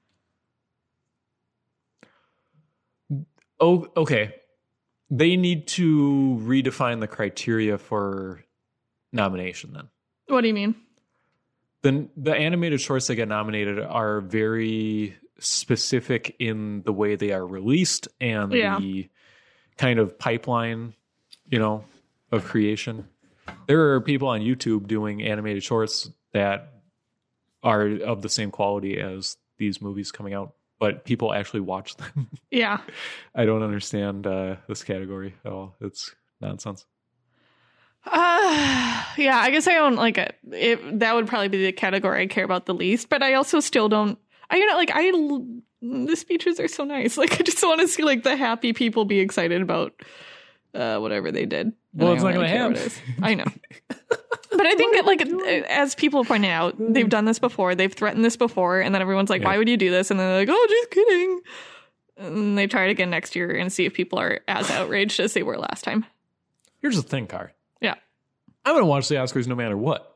[3.59, 4.35] Oh, okay.
[5.09, 8.43] They need to redefine the criteria for
[9.13, 9.89] nomination then.
[10.27, 10.75] What do you mean?
[11.85, 17.45] Then the animated shorts that get nominated are very specific in the way they are
[17.45, 18.79] released and Yeah.
[18.79, 19.07] the
[19.77, 20.95] kind of pipeline,
[21.47, 21.85] you know,
[22.31, 23.07] of creation.
[23.67, 26.73] There are people on YouTube doing animated shorts that
[27.61, 32.29] are of the same quality as these movies coming out, but people actually watch them.
[32.49, 32.79] Yeah.
[33.35, 35.75] I don't understand uh, this category at all.
[35.81, 36.85] It's nonsense.
[38.05, 40.35] Uh, yeah, I guess I don't like it.
[40.51, 40.99] it.
[40.99, 43.89] That would probably be the category I care about the least, but I also still
[43.89, 44.17] don't.
[44.49, 45.11] I you know like I,
[45.81, 47.17] the speeches are so nice.
[47.25, 49.93] Like I just want to see like the happy people be excited about
[50.73, 51.73] uh whatever they did.
[51.93, 52.91] Well, it's not gonna happen.
[53.21, 53.45] I know.
[54.57, 55.21] But I think that, like,
[55.69, 57.75] as people point out, they've done this before.
[57.75, 59.47] They've threatened this before, and then everyone's like, Yeah.
[59.49, 61.41] "Why would you do this?" And then they're like, "Oh, just kidding."
[62.17, 65.33] And they try it again next year and see if people are as outraged as
[65.33, 66.05] they were last time.
[66.81, 67.51] Here's the thing, Car.
[68.65, 70.11] I'm going to watch the Oscars no matter what.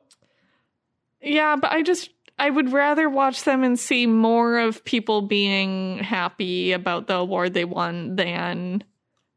[1.22, 2.10] Yeah, but I just
[2.40, 7.54] I would rather watch them and see more of people being happy about the award
[7.54, 8.84] they won than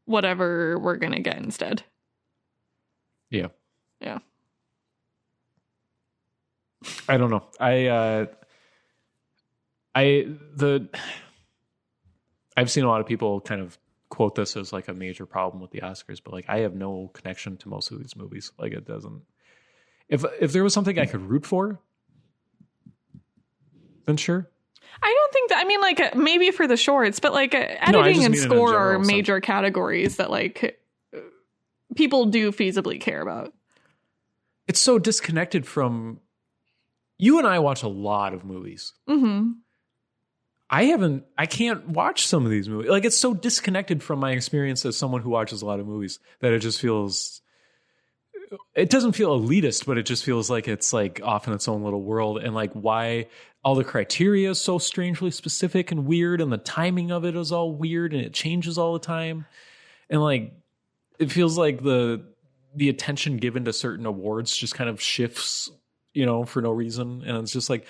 [0.05, 1.83] whatever we're gonna get instead.
[3.29, 3.47] Yeah.
[3.99, 4.19] Yeah.
[7.07, 7.43] I don't know.
[7.59, 8.25] I uh
[9.93, 10.87] I the
[12.55, 13.77] I've seen a lot of people kind of
[14.13, 17.09] quote this as like a major problem with the Oscars, but like I have no
[17.13, 18.51] connection to most of these movies.
[18.59, 19.23] Like it doesn't
[20.07, 21.79] if if there was something I could root for,
[24.05, 24.47] then sure.
[25.01, 25.57] I don't think that.
[25.57, 28.51] I mean, like maybe for the shorts, but like uh, No, editing and mean in
[28.51, 29.07] a score are sense.
[29.07, 30.79] major categories that like
[31.95, 33.51] people do feasibly care about.
[34.67, 36.19] It's so disconnected from
[37.17, 38.93] you and I watch a lot of movies.
[39.07, 39.53] hmm
[40.69, 42.89] I haven't I can't watch some of these movies.
[42.89, 46.19] Like it's so disconnected from my experience as someone who watches a lot of movies
[46.39, 47.41] that it just feels
[48.75, 51.83] it doesn't feel elitist, but it just feels like it's like off in its own
[51.83, 53.27] little world and like why
[53.63, 57.51] all the criteria is so strangely specific and weird and the timing of it is
[57.51, 59.45] all weird and it changes all the time.
[60.09, 60.53] And like
[61.19, 62.23] it feels like the
[62.75, 65.69] the attention given to certain awards just kind of shifts,
[66.13, 67.85] you know, for no reason and it's just like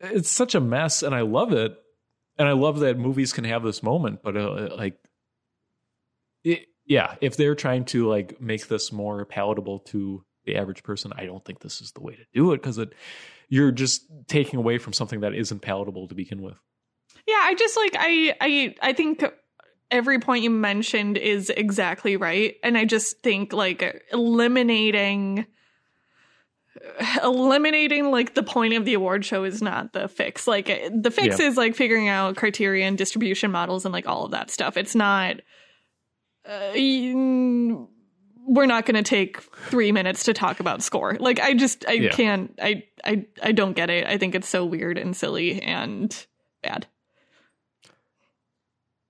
[0.00, 1.78] it's such a mess and I love it
[2.38, 4.98] and I love that movies can have this moment, but uh, like,
[6.42, 11.12] it, yeah, if they're trying to like make this more palatable to the average person,
[11.16, 12.92] I don't think this is the way to do it because it
[13.48, 16.56] you're just taking away from something that isn't palatable to begin with.
[17.26, 19.24] Yeah, I just like I I I think
[19.90, 25.46] every point you mentioned is exactly right, and I just think like eliminating
[27.22, 30.46] eliminating like the point of the award show is not the fix.
[30.46, 31.46] Like the fix Yeah.
[31.46, 34.76] is like figuring out criteria and distribution models and like all of that stuff.
[34.76, 35.36] It's not.
[36.48, 37.88] Uh, you-
[38.46, 39.40] we're not going to take
[39.70, 41.16] three minutes to talk about score.
[41.18, 42.10] Like I just I Yeah.
[42.10, 44.06] can't I I I don't get it.
[44.06, 46.14] I think it's so weird and silly and
[46.62, 46.86] bad.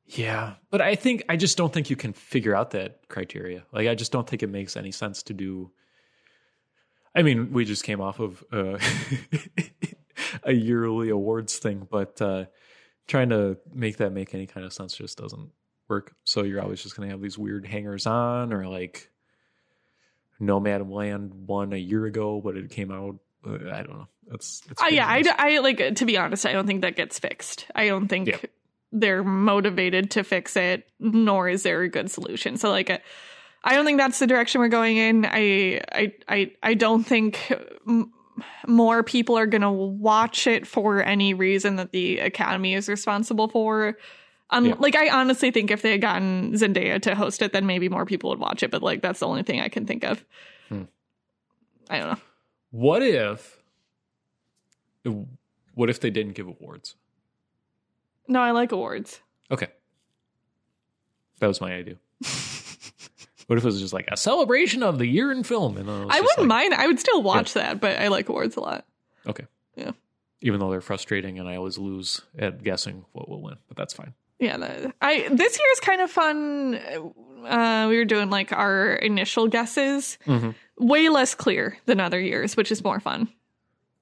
[0.07, 3.65] Yeah, but I think I just don't think you can figure out that criteria.
[3.73, 5.73] Like I just don't think it makes any sense to do.
[7.15, 8.79] I mean, we just came off of uh,
[10.43, 12.47] a yearly awards thing, but uh,
[13.07, 15.51] trying to make that make any kind of sense just doesn't
[15.89, 16.15] work.
[16.25, 19.11] So you're always just going to have these weird hangers on, or like
[20.41, 23.17] Nomadland won a year ago, but it came out.
[23.47, 24.09] Uh, I don't know.
[24.27, 26.47] That's, it's Uh, yeah, I, I like to be honest.
[26.47, 27.67] I don't think that gets fixed.
[27.75, 28.39] I don't think Yeah.
[28.91, 32.57] they're motivated to fix it, nor is there a good solution.
[32.57, 32.99] So like, uh,
[33.67, 35.25] I don't think that's the direction we're going in.
[35.25, 37.51] I I I I don't think
[37.89, 38.13] m-
[38.67, 43.49] more people are going to watch it for any reason that the Academy is responsible
[43.49, 43.97] for.
[44.51, 44.75] Um, Yeah.
[44.79, 48.05] like I honestly think if they had gotten Zendaya to host it, then maybe more
[48.05, 48.71] people would watch it.
[48.71, 50.23] But like that's the only thing I can think of.
[50.69, 50.83] Hmm.
[51.89, 52.21] I don't know.
[52.71, 53.59] What if?
[55.75, 56.97] What if they didn't give awards?
[58.29, 59.21] No, I like awards.
[59.51, 59.69] Okay,
[61.41, 61.97] that was my idea.
[63.47, 65.77] what if it was just like a celebration of the year in film?
[65.77, 66.75] And was I wouldn't like- mind.
[66.75, 68.85] I would still watch that, but I like awards a lot.
[69.27, 69.47] Okay.
[69.77, 69.93] Yeah.
[70.41, 73.95] Even though they're frustrating and I always lose at guessing what will win, but that's
[73.95, 74.13] fine.
[74.39, 74.57] Yeah,
[75.01, 76.75] I this year's kind of fun.
[77.47, 80.55] Uh, we were doing like our initial guesses, Mhm.
[80.79, 83.29] way less clear than other years, which is more fun.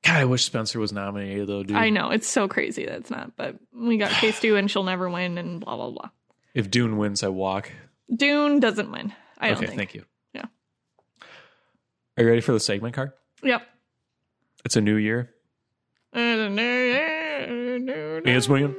[0.03, 1.77] God, I wish Spencer was nominated though, dude.
[1.77, 5.09] I know it's so crazy that it's not, but we got K-Stew and she'll never
[5.09, 6.11] win, and blah blah blah.
[6.55, 7.71] If Dune wins, I walk.
[8.13, 9.13] Dune doesn't win.
[9.43, 9.79] I don't okay, think.
[9.79, 10.05] thank you.
[10.33, 10.45] Yeah.
[12.17, 13.13] Are you ready for the segment card?
[13.43, 13.67] Yep.
[14.65, 15.31] It's a new year.
[16.13, 18.77] It's a new William.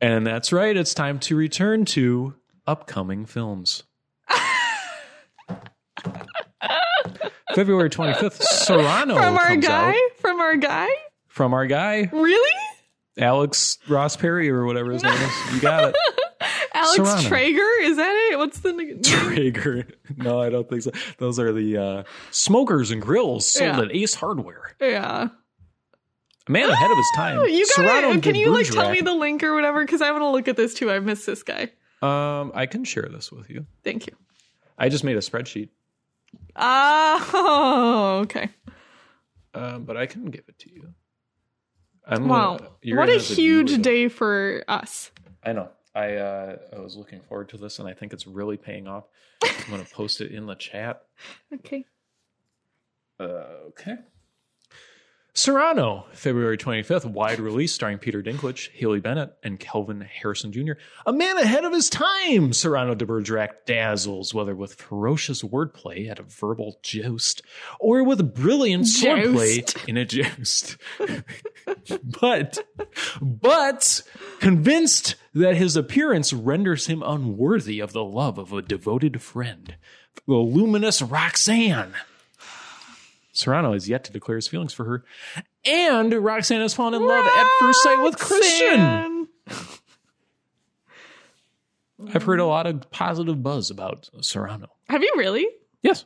[0.00, 2.34] And that's right, it's time to return to
[2.66, 3.84] upcoming films.
[7.54, 9.88] February 25th, Cyrano From our guy?
[9.90, 9.94] out.
[10.18, 10.88] From our guy?
[11.28, 12.52] From our guy, Really?
[13.18, 15.54] Alex Ross Perry, or whatever his name is.
[15.54, 15.96] You got it.
[16.76, 17.28] Alex Serrano.
[17.28, 17.70] Traeger?
[17.82, 18.38] Is that it?
[18.38, 19.02] What's the name?
[19.04, 19.86] Traeger.
[20.16, 20.90] No, I don't think so.
[21.18, 23.82] Those are the uh, smokers and grills sold Yeah.
[23.82, 24.74] at Ace Hardware.
[24.80, 25.28] Yeah.
[26.48, 27.40] A man ahead of his time.
[27.48, 29.84] You gotta, can you like tell me the link or whatever?
[29.84, 30.90] Because I want to look at this too.
[30.90, 31.70] I miss this guy.
[32.02, 33.66] Um, I can share this with you.
[33.82, 34.12] Thank you.
[34.78, 35.70] I just made a spreadsheet,
[36.54, 38.50] Oh, okay.
[39.54, 40.92] um, but I can give it to you.
[42.06, 42.58] I'm Wow.
[42.58, 45.10] gonna- you're What a have to do huge day for us.
[45.42, 45.70] I know.
[45.96, 49.04] I uh, I was looking forward to this, and I think it's really paying off.
[49.42, 51.02] I'm gonna post it in the chat.
[51.54, 51.86] Okay.
[53.18, 53.96] Uh, okay.
[55.36, 60.72] Cyrano, February 25th, wide release starring Peter Dinklage, Haley Bennett, and Kelvin Harrison Jr.
[61.04, 66.18] A man ahead of his time, Cyrano de Bergerac dazzles, whether with ferocious wordplay at
[66.18, 67.42] a verbal joust
[67.78, 70.78] or with brilliant swordplay in a joust.
[72.02, 72.58] but,
[73.20, 74.02] but,
[74.40, 79.76] convinced that his appearance renders him unworthy of the love of a devoted friend,
[80.26, 81.92] the luminous Roxanne.
[83.36, 85.04] Cyrano has yet to declare his feelings for her.
[85.64, 89.28] And Roxanne has fallen in love at first sight with Christian.
[92.14, 94.68] I've heard a lot of positive buzz about Cyrano.
[94.88, 95.46] Have you really?
[95.82, 96.04] Yes.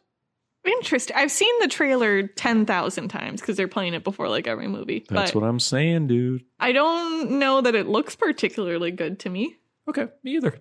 [0.64, 1.16] Interesting.
[1.16, 5.04] I've seen the trailer 10,000 times because they're playing it before like every movie.
[5.08, 6.44] That's what I'm saying, dude.
[6.58, 9.56] I don't know that it looks particularly good to me.
[9.88, 10.60] Okay, me either.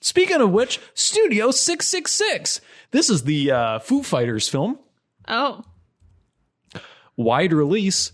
[0.00, 2.60] Speaking of which, Studio 666.
[2.92, 4.78] This is the uh, Foo Fighters film.
[5.28, 5.64] Oh.
[7.16, 8.12] Wide release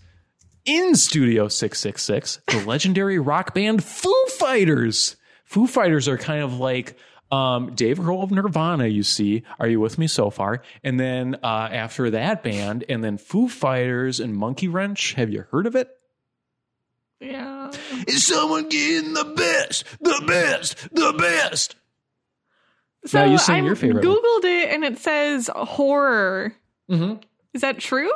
[0.65, 5.15] in Studio 666, the legendary rock band Foo Fighters.
[5.43, 6.95] Foo Fighters are kind of like
[7.31, 9.43] um, Dave Grohl of Nirvana, you see.
[9.59, 10.61] Are you with me so far?
[10.83, 15.13] And then uh, after that band, and then Foo Fighters and Monkey Wrench.
[15.13, 15.89] Have you heard of it?
[17.19, 17.71] Yeah.
[18.07, 21.75] Is someone getting the best, the best, the best?
[23.05, 24.15] So Now, you sing I your favorite one.
[24.15, 26.53] Googled it and it says horror.
[26.91, 27.13] Mm-hmm.
[27.53, 28.11] Is that true?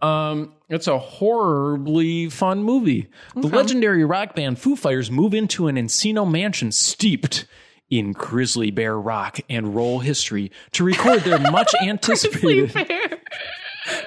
[0.00, 3.08] Um, it's a horribly fun movie.
[3.34, 7.46] The legendary rock band Foo Fighters move into an Encino mansion steeped
[7.88, 12.70] in grizzly bear rock and roll history to record their much anticipated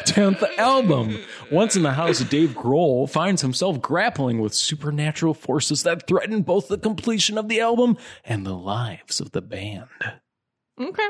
[0.04, 1.18] 10th album.
[1.52, 6.68] Once in the house, Dave Grohl finds himself grappling with supernatural forces that threaten both
[6.68, 9.88] the completion of the album and the lives of the band.
[10.80, 11.08] Okay.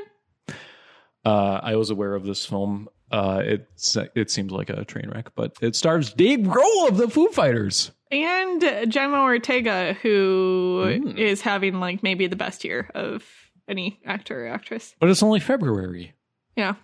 [1.29, 2.89] Uh, I was aware of this film.
[3.11, 7.07] Uh, it's it seems like a train wreck, but it stars Dave Grohl of the
[7.09, 7.91] Foo Fighters.
[8.11, 8.61] And
[8.91, 11.43] Jenna Ortega, who is Mm.
[11.43, 13.23] having like maybe the best year of
[13.67, 14.95] any actor or actress.
[14.99, 16.13] But it's only February.
[16.55, 16.75] Yeah.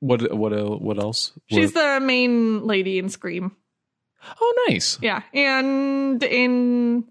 [0.00, 1.32] What what what else?
[1.50, 3.56] She's What- the main lady in Scream.
[4.40, 4.98] oh nice.
[5.02, 5.22] Yeah.
[5.34, 7.04] And in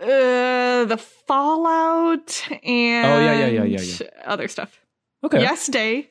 [0.00, 4.06] uh the Fallout and Oh, yeah, yeah, yeah, yeah, yeah.
[4.24, 4.80] other stuff.
[5.24, 5.40] Okay.
[5.40, 6.10] Yes Day,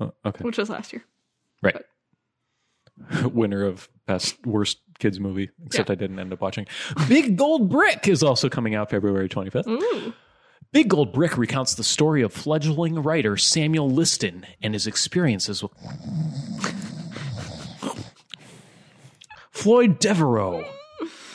[0.00, 0.44] Oh, uh, okay.
[0.44, 1.04] which was last year.
[1.62, 1.82] Right.
[3.32, 6.66] Winner of best worst kids movie, except I didn't end up watching.
[7.08, 9.66] Big Gold Brick is also coming out February 25th.
[9.68, 10.12] Ooh.
[10.72, 15.72] Big Gold Brick recounts the story of fledgling writer Samuel Liston and his experiences with
[19.50, 20.64] Floyd Devereaux,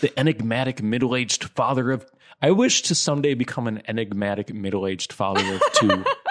[0.01, 2.05] the enigmatic middle-aged father of
[2.41, 6.03] I wish to someday become an enigmatic middle-aged father of two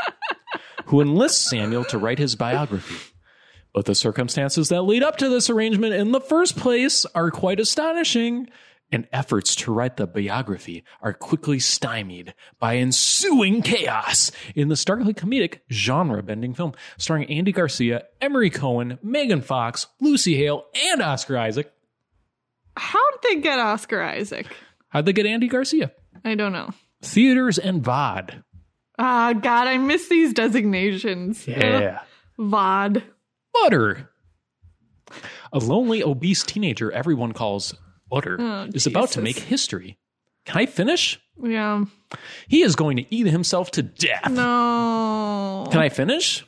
[0.93, 3.15] who enlists Samuel to write his biography.
[3.73, 7.59] But the circumstances that lead up to this arrangement in the first place are quite
[7.59, 8.51] astonishing
[8.91, 15.15] and efforts to write the biography are quickly stymied by ensuing chaos in the starkly
[15.15, 21.39] comedic genre bending film starring Andy Garcia, Emory Cohen, Megan Fox, Lucy Hale, and Oscar
[21.39, 21.73] Isaac.
[22.77, 24.47] How did they get Oscar Isaac?
[24.91, 25.91] How'd they get Andy Garcia?
[26.23, 26.69] I don't know.
[27.01, 28.43] Theaters and VOD.
[29.05, 31.49] Ah, God, I miss these designations.
[31.49, 32.03] Yeah.
[32.39, 33.03] VOD.
[33.53, 34.09] Butter.
[35.53, 37.75] A lonely, obese teenager everyone calls
[38.09, 39.99] Butter Oh, is about to make history.
[40.47, 41.21] Can I finish?
[41.43, 41.85] Yeah.
[42.47, 44.31] He is going to eat himself to death.
[44.31, 45.67] No.
[45.71, 46.47] Can I finish?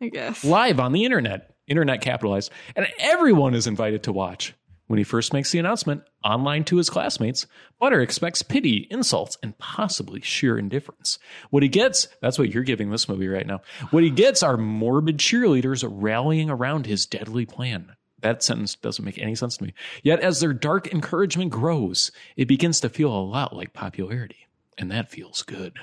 [0.00, 0.44] I guess.
[0.44, 4.52] Live on the internet, internet capitalized, and everyone is invited to watch.
[4.86, 7.46] When he first makes the announcement online to his classmates,
[7.80, 11.18] Butter expects pity, insults, and possibly sheer indifference.
[11.50, 13.62] What he gets, that's what you're giving this movie right now.
[13.90, 17.96] What he gets are morbid cheerleaders rallying around his deadly plan.
[18.20, 19.74] That sentence doesn't make any sense to me.
[20.02, 24.48] Yet, as their dark encouragement grows, it begins to feel a lot like popularity.
[24.76, 25.78] And that feels good.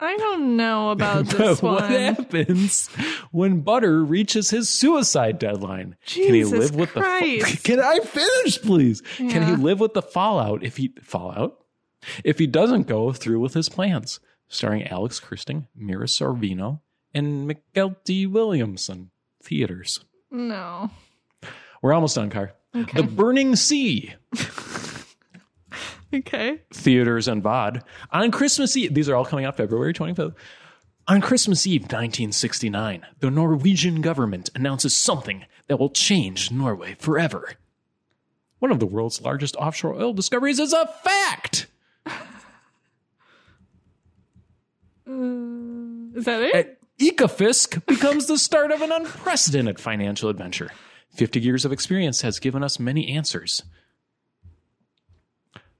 [0.00, 1.74] I don't know about this one.
[1.74, 2.88] what happens
[3.30, 5.96] when Butter reaches his suicide deadline?
[6.06, 7.64] Can he Jesus live with the Christ.
[7.64, 9.00] Can I finish, please?
[9.16, 11.58] Can he live with the fallout if he fallout?
[12.24, 14.20] If he doesn't go through with his plans?
[14.48, 16.80] Starring Alex Kersting, Mira Sorvino,
[17.12, 19.10] and Mykelti Williamson.
[19.42, 20.00] Theaters.
[20.30, 20.90] No.
[21.82, 22.52] We're almost done, Car.
[22.74, 23.02] Okay.
[23.02, 24.14] The Burning Sea.
[26.14, 26.60] Okay.
[26.72, 27.82] theaters and VOD.
[28.12, 30.34] On Christmas Eve, these are all coming out February 25th.
[31.06, 37.52] On Christmas Eve 1969, the Norwegian government announces something that will change Norway forever.
[38.58, 41.66] One of the world's largest offshore oil discoveries is a fact.
[45.06, 46.78] Uh, is that it?
[47.00, 50.70] Ekofisk becomes the start of an unprecedented financial adventure.
[51.14, 53.62] 50 years of experience has given us many answers.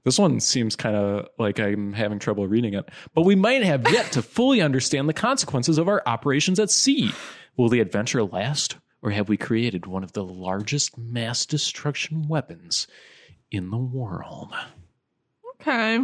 [0.09, 3.91] This one seems kind of like I'm having trouble reading it, but we might have
[3.91, 7.11] yet to fully understand the consequences of our operations at sea.
[7.55, 12.87] Will the adventure last, or have we created one of the largest mass destruction weapons
[13.51, 14.51] in the world?
[15.61, 15.99] Okay.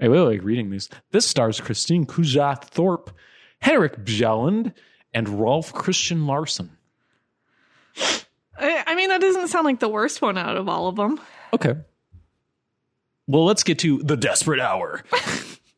[0.00, 0.88] I really like reading these.
[1.10, 3.10] This stars Kristine Kujath Thorp,
[3.58, 4.74] Henrik Bjelland,
[5.12, 6.76] and Rolf Kristian Larsen.
[8.56, 11.18] I, I mean, that doesn't sound like the worst one out of all of them.
[11.52, 11.74] Okay.
[13.30, 15.04] Well, let's get to The Desperate Hour.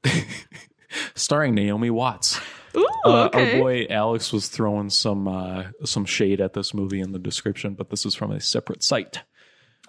[1.15, 2.41] Starring Naomi Watts.
[2.74, 3.57] Ooh, Uh, okay.
[3.57, 7.74] Our boy Alex was throwing some uh, some shade at this movie in the description,
[7.74, 9.20] but this is from a separate site.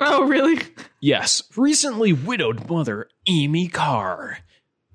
[0.02, 0.62] oh, really?
[1.00, 4.40] Yes, recently widowed mother Amy Carr,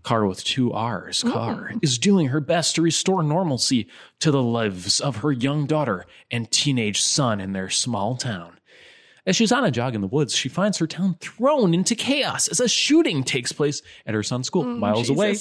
[0.03, 3.89] Carr with two R's, Carr, is doing her best to restore normalcy
[4.21, 8.58] to the lives of her young daughter and teenage son in their small town.
[9.29, 12.49] As she's on a jog in the woods, she finds her town thrown into chaos
[12.49, 15.37] as a shooting takes place at her son's school, miles away.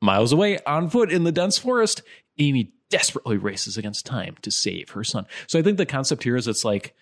[0.00, 2.00] Miles away, on foot in the dense forest,
[2.38, 5.26] Amy desperately races against time to save her son.
[5.46, 6.94] So I think the concept here is it's like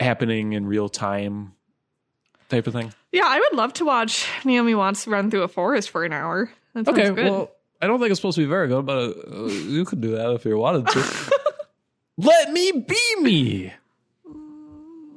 [0.00, 1.52] happening in real time
[2.48, 2.92] type of thing.
[3.12, 6.50] Yeah, I would love to watch Naomi Watts run through a forest for an hour.
[6.74, 7.30] That Okay, good.
[7.30, 10.16] well, I don't think it's supposed to be very good, but uh, you could do
[10.16, 11.30] that if you wanted to.
[12.18, 13.72] Let me be me.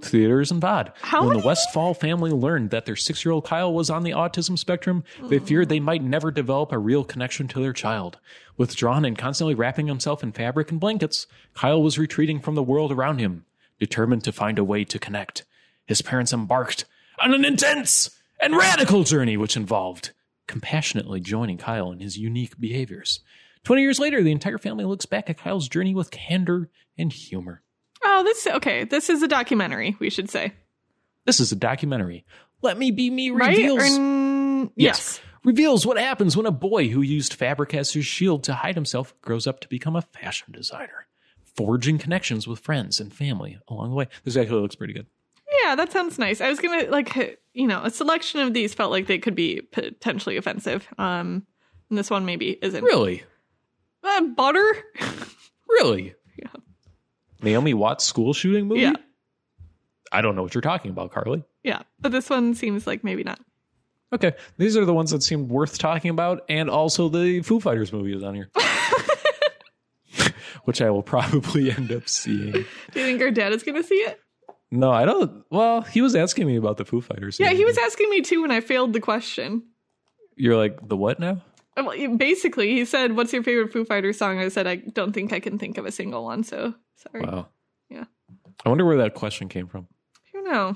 [0.02, 0.92] Theaters and VOD.
[1.02, 4.12] How when the Westphal family learned that their six year old Kyle was on the
[4.12, 5.48] autism spectrum, they mm.
[5.48, 8.18] feared they might never develop a real connection to their child.
[8.58, 12.92] Withdrawn and constantly wrapping himself in fabric and blankets, Kyle was retreating from the world
[12.92, 13.46] around him,
[13.80, 15.46] determined to find a way to connect.
[15.86, 16.86] His parents embarked
[17.22, 18.10] on an intense
[18.42, 20.12] and radical journey, which involved
[20.48, 23.22] compassionately joining Kyle in his unique behaviors.
[23.66, 27.62] 20 years later, the entire family looks back at Kyle's journey with candor and humor.
[28.04, 28.84] oh, this okay.
[28.86, 29.96] This is a documentary.
[30.00, 30.54] We should say,
[31.26, 32.26] This is a documentary.
[32.62, 33.50] Let Me Be Me right?
[33.58, 35.22] reveals Or n- yes.
[35.44, 39.14] reveals what happens when a boy who used fabric as his shield to hide himself
[39.22, 41.08] grows up to become a fashion designer,
[41.56, 44.08] forging connections with friends and family along the way.
[44.24, 45.08] This actually looks pretty good.
[45.64, 46.42] Yeah, that sounds nice.
[46.42, 49.62] I was gonna like, you know, a selection of these felt like they could be
[49.72, 50.88] potentially offensive.
[50.98, 51.46] Um,
[51.90, 52.84] and this one maybe isn't.
[52.84, 53.24] Really?
[54.04, 54.84] Uh, butter.
[55.68, 56.16] Really?
[56.38, 56.48] Yeah.
[57.42, 58.82] Naomi Watts school shooting movie?
[58.82, 58.94] Yeah.
[60.12, 61.44] I don't know what you're talking about, Carly.
[61.64, 63.40] yeah, but this one seems like maybe not.
[64.12, 67.94] Okay, these are the ones that seemed worth talking about, and also the Foo Fighters
[67.94, 68.50] movie is on here,
[70.66, 72.52] which I will probably end up seeing.
[72.54, 72.60] Do
[72.96, 74.20] you think our dad is gonna see it?
[74.72, 75.44] No, I don't.
[75.52, 77.40] Well, he was asking me about the Foo Fighters.
[77.40, 79.64] Yeah, he was asking me too when I failed the question.
[80.36, 81.42] You're like the what now?
[81.78, 85.32] Well, basically, he said, "What's your favorite Foo Fighters song?" I said, "I don't think
[85.32, 87.24] I can think of a single one." So sorry.
[87.26, 87.48] Wow.
[87.90, 88.06] Yeah.
[88.66, 89.88] I wonder where that question came from.
[90.34, 90.76] Who know?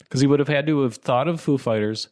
[0.00, 2.08] Because he would have had to have thought of Foo Fighters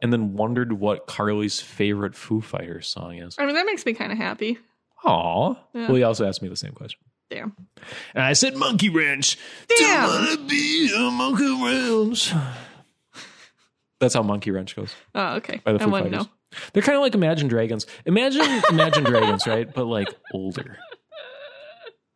[0.00, 3.36] and then wondered what Carly's favorite Foo Fighters song is.
[3.38, 4.58] I mean, that makes me kind of happy.
[5.04, 5.54] Aw.
[5.74, 5.86] Yeah.
[5.86, 7.00] Well, he also asked me the same question.
[7.30, 7.56] Damn.
[8.14, 9.38] And I said Monkey Wrench.
[9.68, 10.08] Damn.
[10.08, 12.32] Don't wanna be a Monkey Wrench.
[14.00, 15.60] That's how Monkey Wrench goes Oh, okay.
[15.64, 16.28] I wouldn't know.
[16.72, 17.86] They're kind of like Imagine Dragons.
[18.06, 19.72] Imagine Imagine Dragons, right?
[19.72, 20.78] But like older,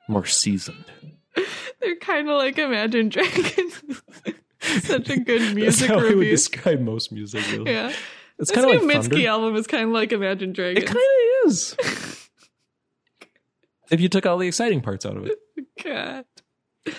[0.09, 0.85] more seasoned.
[1.81, 3.83] They're kind of like Imagine Dragons.
[4.61, 7.45] Such a good That's music how I would describe most music.
[7.53, 7.71] Really.
[7.73, 7.93] Yeah.
[8.41, 9.29] It's This kind of like Mitski thunder.
[9.29, 10.83] album is kind of like Imagine Dragons.
[10.85, 11.77] It kind of is.
[13.91, 15.39] if you took all the exciting parts out of it.
[15.83, 16.25] God.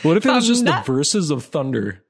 [0.03, 2.03] What if it was Um, just that- the verses of Thunder,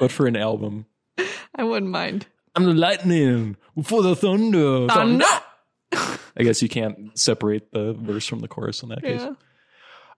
[0.00, 0.86] but for an album?
[1.54, 2.26] I wouldn't mind.
[2.54, 4.86] I'm the lightning for the thunder.
[4.88, 5.24] Thunder.
[5.92, 9.20] I guess you can't separate the verse from the chorus in that case.
[9.22, 9.34] Yeah.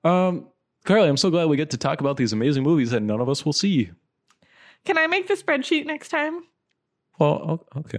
[0.04, 0.48] Um,
[0.84, 3.28] Carly, I'm so glad we get to talk about these amazing movies that none of
[3.28, 3.90] us will see.
[4.84, 6.42] Can I make the spreadsheet next time?
[7.18, 7.98] Well, okay.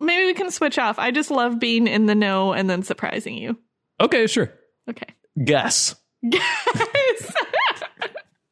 [0.00, 0.98] Maybe we can switch off.
[0.98, 3.56] I just love being in the know and then surprising you.
[4.00, 4.52] Okay, sure.
[4.90, 5.06] Okay.
[5.42, 5.94] Guess.
[6.28, 7.32] Guess.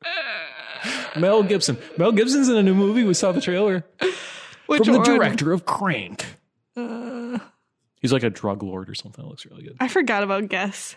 [1.16, 1.78] Mel Gibson.
[1.96, 3.04] Mel Gibson's in a new movie.
[3.04, 3.84] We saw the trailer
[4.66, 5.06] Which from the one?
[5.06, 6.23] director of Crank.
[8.04, 9.24] He's like a drug lord or something.
[9.24, 9.78] It looks really good.
[9.80, 10.94] I forgot about guess.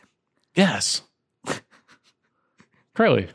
[0.55, 1.03] Guess.
[2.95, 3.29] Carly,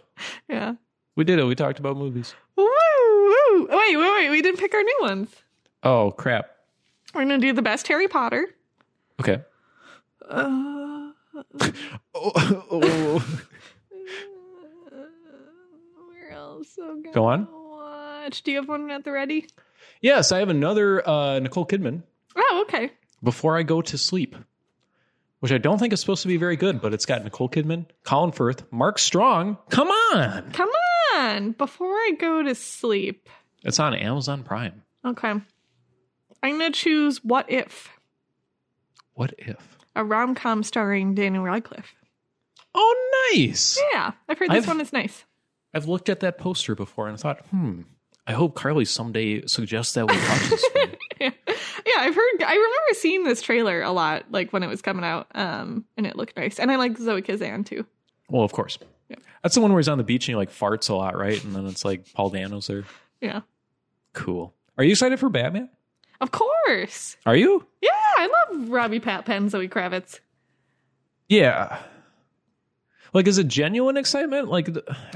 [0.47, 0.74] Yeah.
[1.16, 1.44] we did it.
[1.44, 2.35] We talked about movies.
[2.55, 3.66] Woo, woo.
[3.70, 4.28] Wait, wait, wait.
[4.31, 5.31] We didn't pick our new ones.
[5.82, 6.51] Oh, crap.
[7.15, 8.47] We're going to do the best Harry Potter.
[9.20, 9.40] Okay.
[10.28, 11.12] Uh,
[12.15, 12.32] Oh,
[12.70, 13.24] oh.
[16.11, 16.78] where else?
[16.78, 17.15] Oh, God.
[17.15, 17.49] Go on.
[17.51, 18.43] Watch.
[18.43, 19.47] Do you have one at the ready?
[20.03, 22.03] Yes, I have another uh, Nicole Kidman.
[22.36, 22.90] Oh, okay.
[23.23, 24.35] Before I Go to Sleep,
[25.40, 27.86] which I don't think is supposed to be very good, but it's got Nicole Kidman,
[28.05, 29.59] Colin Firth, Mark Strong.
[29.70, 30.51] Come on.
[30.53, 30.70] Come
[31.15, 31.53] on.
[31.53, 33.28] Before I go to sleep.
[33.65, 34.82] It's on Amazon Prime.
[35.05, 35.31] Okay.
[36.43, 37.89] I'm going to choose What If,
[39.15, 39.78] What if?
[39.94, 41.94] a rom com starring Daniel Radcliffe.
[42.74, 43.78] Oh, nice.
[43.93, 45.24] Yeah, I've heard this I've- one is nice.
[45.74, 47.82] I've looked at that poster before and thought, hmm,
[48.27, 50.65] I hope Carly someday suggests that we watch this
[51.20, 51.31] yeah.
[51.87, 52.43] Yeah, I've heard.
[52.43, 56.07] I remember seeing this trailer a lot, like when it was coming out, um, and
[56.07, 56.59] it looked nice.
[56.59, 57.87] And I like Zoe Kazan too.
[58.29, 58.79] Well, of course.
[59.09, 59.17] Yeah.
[59.43, 61.43] That's the one where he's on the beach and he like farts a lot, right?
[61.45, 62.85] And then it's like Paul Dano's there.
[63.21, 63.41] Yeah,
[64.15, 64.55] Cool.
[64.79, 65.69] Are you excited for Batman?
[66.21, 67.17] of course.
[67.27, 67.67] Are you?
[67.81, 70.21] Yeah, I love Robbie Pat Penn, Zoe Kravitz.
[71.29, 71.79] Yeah.
[73.13, 74.49] Like, is it genuine excitement?
[74.49, 74.69] Like,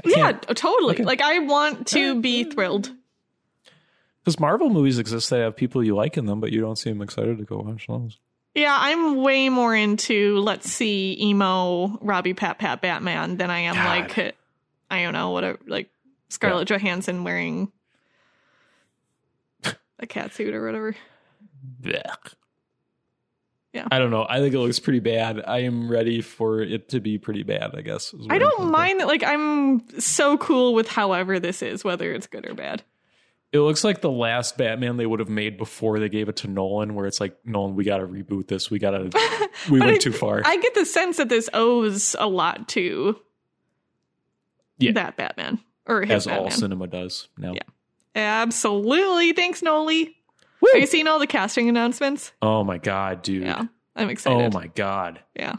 [0.05, 0.95] Yeah, totally.
[0.95, 1.03] Okay.
[1.03, 2.91] Like I want to be thrilled.
[4.27, 7.01] Because Marvel movies exist that have people you like in them, but you don't seem
[7.01, 8.19] excited to go watch those.
[8.53, 13.75] Yeah, I'm way more into let's see emo Robbie Pat Pat Batman than I am
[13.75, 13.85] God.
[13.85, 14.35] like
[14.91, 15.89] I don't know whatever like
[16.27, 17.71] Scarlett Johansson wearing
[19.97, 20.93] a cat suit or whatever.
[21.81, 22.33] Blech.
[23.71, 23.87] Yeah.
[23.89, 24.27] I don't know.
[24.29, 25.41] I think it looks pretty bad.
[25.47, 28.13] I am ready for it to be pretty bad, I guess.
[28.29, 29.07] I don't mind that.
[29.07, 32.83] Like, I'm so cool with however this is, whether it's good or bad.
[33.53, 36.47] It looks like the last Batman they would have made before they gave it to
[36.49, 38.69] Nolan, where it's like, Nolan, we got to reboot this.
[38.69, 40.41] We got to, we went I- too far.
[40.45, 43.17] I get the sense that this owes a lot to
[44.79, 44.91] Yeah.
[44.93, 47.53] that Batman or his as all cinema does now.
[47.53, 47.61] Yeah.
[48.15, 49.31] Absolutely.
[49.33, 50.15] Thanks, Noli.
[50.59, 50.69] Woo!
[50.73, 52.31] Are you seeing all the casting announcements?
[52.41, 53.43] Oh my God, dude.
[53.43, 53.65] Yeah,
[53.95, 54.53] I'm oh excited.
[54.53, 55.19] Oh my God.
[55.35, 55.55] Yeah.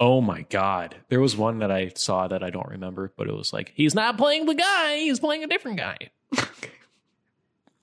[0.00, 0.96] Oh my God.
[1.08, 3.94] There was one that I saw that I don't remember, but it was like, he's
[3.94, 5.96] not playing the guy, he's playing a different guy.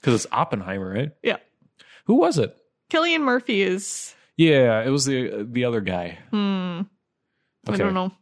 [0.08, 1.12] Because it's Oppenheimer, right?
[1.22, 1.36] Yeah.
[2.06, 2.56] Who was it?
[2.90, 4.16] Cillian Murphy is.
[4.38, 6.18] Yeah, it was the the other guy.
[6.30, 6.84] Hmm.
[7.68, 8.14] I don't know.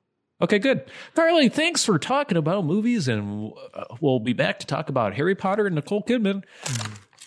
[0.41, 0.85] Okay, good.
[1.13, 5.35] Carly, thanks for talking about movies, and uh, we'll be back to talk about Harry
[5.35, 6.43] Potter and Nicole Kidman,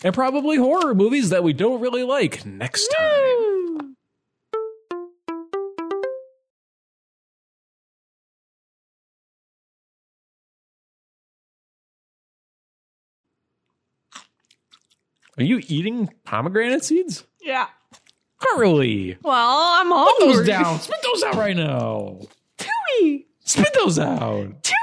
[0.03, 3.38] and probably horror movies that we don't really like next time.
[15.39, 17.23] Are you eating pomegranate seeds?
[17.41, 17.67] Yeah.
[18.39, 20.79] Carly, Well, I'm put those down.
[20.79, 22.19] Spit those out right now.
[22.57, 23.27] Tui.
[23.45, 24.63] Spit those out.
[24.63, 24.75] Tui.